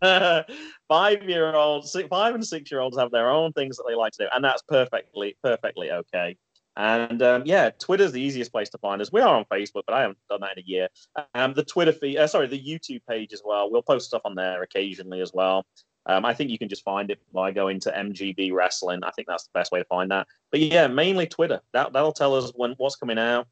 a 0.00 0.44
five-year-olds, 0.88 1.96
five 2.08 2.34
and 2.36 2.46
six-year-olds 2.46 2.96
have 2.96 3.10
their 3.10 3.30
own 3.30 3.52
things 3.52 3.76
that 3.76 3.84
they 3.88 3.96
like 3.96 4.12
to 4.12 4.24
do, 4.24 4.28
and 4.32 4.44
that's 4.44 4.62
perfectly, 4.62 5.36
perfectly 5.42 5.90
okay. 5.90 6.36
And 6.78 7.20
um, 7.22 7.42
yeah, 7.44 7.70
Twitter's 7.70 8.12
the 8.12 8.22
easiest 8.22 8.52
place 8.52 8.70
to 8.70 8.78
find 8.78 9.02
us. 9.02 9.10
We 9.10 9.20
are 9.20 9.34
on 9.34 9.44
Facebook, 9.46 9.82
but 9.84 9.94
I 9.94 10.02
haven't 10.02 10.18
done 10.30 10.40
that 10.42 10.56
in 10.56 10.62
a 10.62 10.66
year. 10.66 10.88
Um, 11.34 11.52
the 11.52 11.64
Twitter 11.64 11.92
feed, 11.92 12.18
uh, 12.18 12.28
sorry, 12.28 12.46
the 12.46 12.58
YouTube 12.58 13.02
page 13.08 13.32
as 13.32 13.42
well. 13.44 13.68
We'll 13.68 13.82
post 13.82 14.06
stuff 14.06 14.22
on 14.24 14.36
there 14.36 14.62
occasionally 14.62 15.20
as 15.20 15.32
well. 15.34 15.66
Um, 16.06 16.24
I 16.24 16.32
think 16.32 16.50
you 16.50 16.58
can 16.58 16.68
just 16.68 16.84
find 16.84 17.10
it 17.10 17.18
by 17.34 17.50
going 17.50 17.80
to 17.80 17.90
MGB 17.90 18.52
Wrestling. 18.52 19.00
I 19.02 19.10
think 19.10 19.26
that's 19.26 19.42
the 19.42 19.50
best 19.54 19.72
way 19.72 19.80
to 19.80 19.84
find 19.86 20.08
that. 20.12 20.28
But 20.52 20.60
yeah, 20.60 20.86
mainly 20.86 21.26
Twitter. 21.26 21.60
That 21.72 21.92
that'll 21.92 22.12
tell 22.12 22.36
us 22.36 22.52
when 22.54 22.74
what's 22.78 22.96
coming 22.96 23.18
out. 23.18 23.48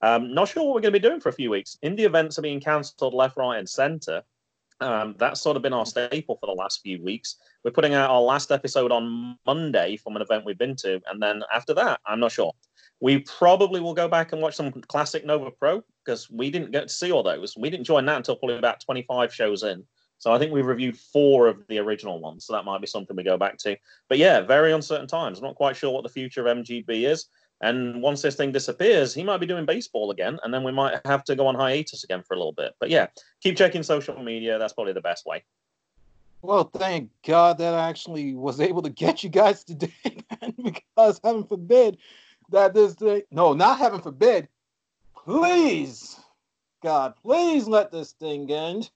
Um, 0.00 0.32
not 0.32 0.48
sure 0.48 0.64
what 0.64 0.74
we're 0.74 0.80
going 0.80 0.94
to 0.94 1.00
be 1.00 1.06
doing 1.06 1.20
for 1.20 1.28
a 1.28 1.34
few 1.34 1.50
weeks. 1.50 1.76
Indie 1.84 2.00
events 2.00 2.38
are 2.38 2.42
being 2.42 2.60
cancelled 2.60 3.12
left, 3.12 3.36
right, 3.36 3.58
and 3.58 3.68
centre. 3.68 4.22
Um, 4.80 5.14
that's 5.18 5.42
sort 5.42 5.56
of 5.56 5.62
been 5.62 5.74
our 5.74 5.84
staple 5.84 6.38
for 6.40 6.46
the 6.46 6.58
last 6.58 6.80
few 6.80 7.02
weeks. 7.02 7.36
We're 7.62 7.70
putting 7.70 7.92
out 7.92 8.08
our 8.08 8.22
last 8.22 8.50
episode 8.50 8.90
on 8.90 9.36
Monday 9.44 9.98
from 9.98 10.16
an 10.16 10.22
event 10.22 10.46
we've 10.46 10.56
been 10.56 10.76
to, 10.76 11.02
and 11.06 11.22
then 11.22 11.42
after 11.54 11.74
that, 11.74 12.00
I'm 12.06 12.18
not 12.18 12.32
sure. 12.32 12.54
We 13.00 13.20
probably 13.20 13.80
will 13.80 13.94
go 13.94 14.08
back 14.08 14.32
and 14.32 14.42
watch 14.42 14.56
some 14.56 14.70
classic 14.72 15.24
Nova 15.24 15.50
Pro 15.50 15.82
because 16.04 16.30
we 16.30 16.50
didn't 16.50 16.70
get 16.70 16.88
to 16.88 16.94
see 16.94 17.12
all 17.12 17.22
those. 17.22 17.56
We 17.56 17.70
didn't 17.70 17.86
join 17.86 18.04
that 18.06 18.16
until 18.16 18.36
probably 18.36 18.58
about 18.58 18.80
25 18.80 19.32
shows 19.32 19.62
in. 19.62 19.84
So 20.18 20.30
I 20.32 20.38
think 20.38 20.52
we've 20.52 20.66
reviewed 20.66 20.98
four 20.98 21.48
of 21.48 21.66
the 21.68 21.78
original 21.78 22.20
ones. 22.20 22.44
So 22.44 22.52
that 22.52 22.66
might 22.66 22.82
be 22.82 22.86
something 22.86 23.16
we 23.16 23.22
go 23.22 23.38
back 23.38 23.56
to. 23.58 23.76
But 24.08 24.18
yeah, 24.18 24.42
very 24.42 24.72
uncertain 24.72 25.06
times. 25.06 25.38
I'm 25.38 25.44
not 25.44 25.54
quite 25.54 25.76
sure 25.76 25.90
what 25.92 26.02
the 26.02 26.10
future 26.10 26.46
of 26.46 26.58
MGB 26.58 27.08
is. 27.10 27.26
And 27.62 28.02
once 28.02 28.22
this 28.22 28.36
thing 28.36 28.52
disappears, 28.52 29.14
he 29.14 29.22
might 29.22 29.38
be 29.38 29.46
doing 29.46 29.66
baseball 29.66 30.10
again, 30.10 30.38
and 30.42 30.52
then 30.52 30.64
we 30.64 30.72
might 30.72 30.98
have 31.04 31.24
to 31.24 31.36
go 31.36 31.46
on 31.46 31.54
hiatus 31.54 32.04
again 32.04 32.22
for 32.22 32.34
a 32.34 32.38
little 32.38 32.52
bit. 32.52 32.72
But 32.80 32.88
yeah, 32.88 33.08
keep 33.42 33.56
checking 33.56 33.82
social 33.82 34.22
media. 34.22 34.58
That's 34.58 34.72
probably 34.72 34.94
the 34.94 35.02
best 35.02 35.26
way. 35.26 35.44
Well, 36.42 36.64
thank 36.64 37.10
God 37.26 37.58
that 37.58 37.74
I 37.74 37.88
actually 37.90 38.34
was 38.34 38.60
able 38.60 38.80
to 38.82 38.88
get 38.88 39.22
you 39.22 39.28
guys 39.28 39.62
today, 39.62 39.92
man, 40.40 40.54
because 40.62 41.20
heaven 41.22 41.44
forbid 41.44 41.98
that 42.50 42.74
this 42.74 42.94
thing, 42.94 43.22
no, 43.30 43.52
not 43.52 43.78
heaven 43.78 44.00
forbid, 44.00 44.48
please, 45.24 46.18
God, 46.82 47.14
please 47.22 47.66
let 47.66 47.90
this 47.90 48.12
thing 48.12 48.50
end. 48.50 48.90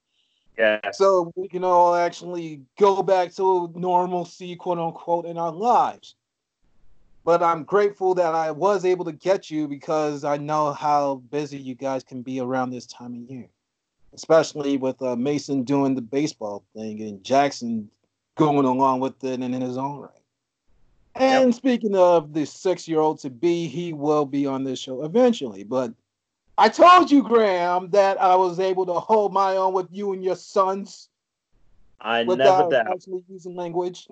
Yeah. 0.59 0.81
So 0.93 1.33
we 1.35 1.49
can 1.49 1.65
all 1.65 1.95
actually 1.95 2.63
go 2.79 3.03
back 3.03 3.35
to 3.35 3.73
normalcy, 3.75 4.57
quote 4.57 4.79
unquote, 4.79 5.27
in 5.27 5.37
our 5.37 5.53
lives. 5.53 6.15
But 7.25 7.43
I'm 7.43 7.65
grateful 7.65 8.15
that 8.17 8.35
I 8.35 8.51
was 8.51 8.85
able 8.85 9.07
to 9.07 9.13
get 9.13 9.51
you 9.51 9.67
because 9.67 10.25
I 10.25 10.37
know 10.37 10.73
how 10.73 11.17
busy 11.31 11.57
you 11.59 11.75
guys 11.75 12.05
can 12.05 12.23
be 12.23 12.39
around 12.39 12.71
this 12.71 12.87
time 12.87 13.15
of 13.15 13.31
year, 13.31 13.49
especially 14.13 14.77
with 14.77 15.01
uh, 15.01 15.17
Mason 15.17 15.65
doing 15.65 15.95
the 15.95 16.03
baseball 16.03 16.65
thing 16.77 17.01
and 17.01 17.25
Jackson 17.25 17.91
going 18.37 18.67
along 18.67 19.01
with 19.01 19.25
it 19.25 19.41
and 19.41 19.55
in 19.55 19.61
his 19.63 19.79
own 19.79 20.01
right. 20.01 20.24
And 21.17 21.47
yep. 21.47 21.55
speaking 21.55 21.95
of 21.95 22.33
the 22.33 22.45
six 22.45 22.89
year 22.89 22.99
old 22.99 23.21
to 23.21 23.31
be, 23.31 23.69
he 23.69 23.93
will 23.93 24.27
be 24.27 24.47
on 24.47 24.65
this 24.65 24.81
show 24.81 25.05
eventually. 25.05 25.63
But 25.63 25.93
I 26.59 26.69
told 26.69 27.11
you, 27.11 27.23
Graham, 27.23 27.91
that 27.91 28.21
I 28.21 28.35
was 28.37 28.59
able 28.59 28.87
to 28.87 28.95
hold 28.95 29.33
my 29.33 29.57
own 29.57 29.75
with 29.75 29.89
you 29.91 30.13
and 30.13 30.25
your 30.25 30.37
sons. 30.37 31.09
I 32.01 32.25
never 32.25 32.37
doubt. 32.71 32.75
actually 32.75 33.25
using 33.29 33.55
language. 33.55 34.09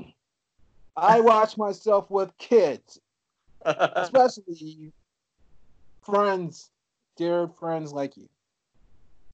I 0.96 1.20
watch 1.20 1.57
myself 1.57 2.11
with 2.11 2.36
kids, 2.38 3.00
especially 3.64 4.92
friends, 6.03 6.70
dear 7.16 7.48
friends 7.48 7.92
like 7.92 8.16
you. 8.16 8.28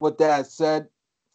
With 0.00 0.18
that 0.18 0.46
said, 0.46 0.88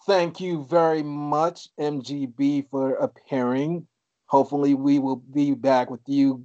thank 0.05 0.39
you 0.39 0.63
very 0.63 1.03
much, 1.03 1.69
MGB, 1.79 2.69
for 2.69 2.95
appearing. 2.95 3.87
Hopefully, 4.33 4.73
we 4.73 4.97
will 4.97 5.17
be 5.17 5.53
back 5.53 5.91
with 5.91 6.01
you 6.07 6.43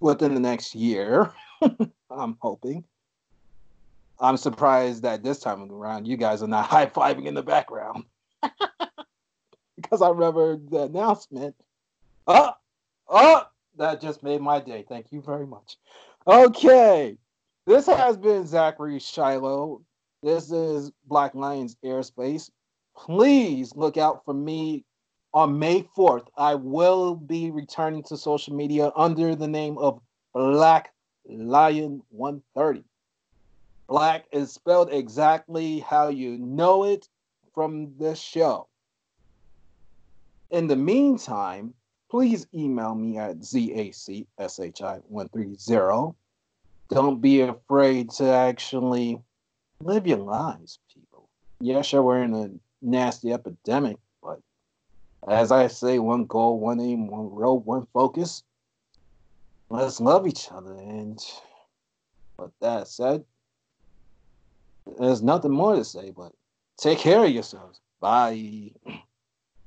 within 0.00 0.34
the 0.34 0.40
next 0.40 0.74
year. 0.74 1.30
I'm 2.10 2.36
hoping. 2.40 2.82
I'm 4.18 4.36
surprised 4.36 5.04
that 5.04 5.22
this 5.22 5.38
time 5.38 5.70
around 5.70 6.08
you 6.08 6.16
guys 6.16 6.42
are 6.42 6.48
not 6.48 6.66
high 6.68 6.86
fiving 6.86 7.26
in 7.26 7.34
the 7.34 7.42
background. 7.44 8.02
because 9.76 10.02
I 10.02 10.08
remember 10.08 10.56
the 10.56 10.82
announcement. 10.86 11.54
Oh, 12.26 12.50
oh, 13.06 13.46
that 13.76 14.00
just 14.00 14.24
made 14.24 14.40
my 14.40 14.58
day. 14.58 14.84
Thank 14.88 15.12
you 15.12 15.22
very 15.22 15.46
much. 15.46 15.76
Okay. 16.26 17.16
This 17.64 17.86
has 17.86 18.16
been 18.16 18.44
Zachary 18.44 18.98
Shiloh. 18.98 19.82
This 20.24 20.50
is 20.50 20.90
Black 21.06 21.36
Lions 21.36 21.76
Airspace. 21.84 22.50
Please 22.96 23.72
look 23.76 23.96
out 23.96 24.24
for 24.24 24.34
me 24.34 24.84
on 25.32 25.58
May 25.58 25.84
4th. 25.96 26.26
I 26.36 26.54
will 26.54 27.14
be 27.14 27.50
returning 27.50 28.02
to 28.04 28.16
social 28.16 28.54
media 28.54 28.92
under 28.96 29.34
the 29.34 29.48
name 29.48 29.76
of 29.78 30.00
Black 30.34 30.92
Lion 31.28 32.02
130. 32.10 32.84
Black 33.88 34.26
is 34.32 34.52
spelled 34.52 34.92
exactly 34.92 35.80
how 35.80 36.08
you 36.08 36.38
know 36.38 36.84
it 36.84 37.08
from 37.54 37.92
this 37.98 38.20
show. 38.20 38.68
In 40.50 40.66
the 40.66 40.76
meantime, 40.76 41.74
please 42.10 42.46
email 42.54 42.94
me 42.94 43.18
at 43.18 43.40
zacshi130. 43.40 46.14
Don't 46.88 47.20
be 47.20 47.42
afraid 47.42 48.10
to 48.10 48.28
actually 48.28 49.20
live 49.80 50.06
your 50.06 50.18
lives, 50.18 50.78
people. 50.92 51.28
Sure, 51.82 52.02
we're 52.02 52.22
in 52.22 52.34
a 52.34 52.50
nasty 52.82 53.32
epidemic, 53.32 53.96
as 55.30 55.52
I 55.52 55.68
say, 55.68 56.00
one 56.00 56.24
goal, 56.24 56.58
one 56.58 56.80
aim, 56.80 57.06
one 57.06 57.30
road, 57.30 57.64
one 57.64 57.86
focus. 57.94 58.42
Let's 59.68 60.00
love 60.00 60.26
each 60.26 60.48
other. 60.50 60.74
And 60.74 61.18
with 62.36 62.50
that 62.60 62.88
said, 62.88 63.24
there's 64.98 65.22
nothing 65.22 65.52
more 65.52 65.76
to 65.76 65.84
say, 65.84 66.10
but 66.10 66.32
take 66.76 66.98
care 66.98 67.24
of 67.24 67.30
yourselves. 67.30 67.80
Bye. 68.00 68.72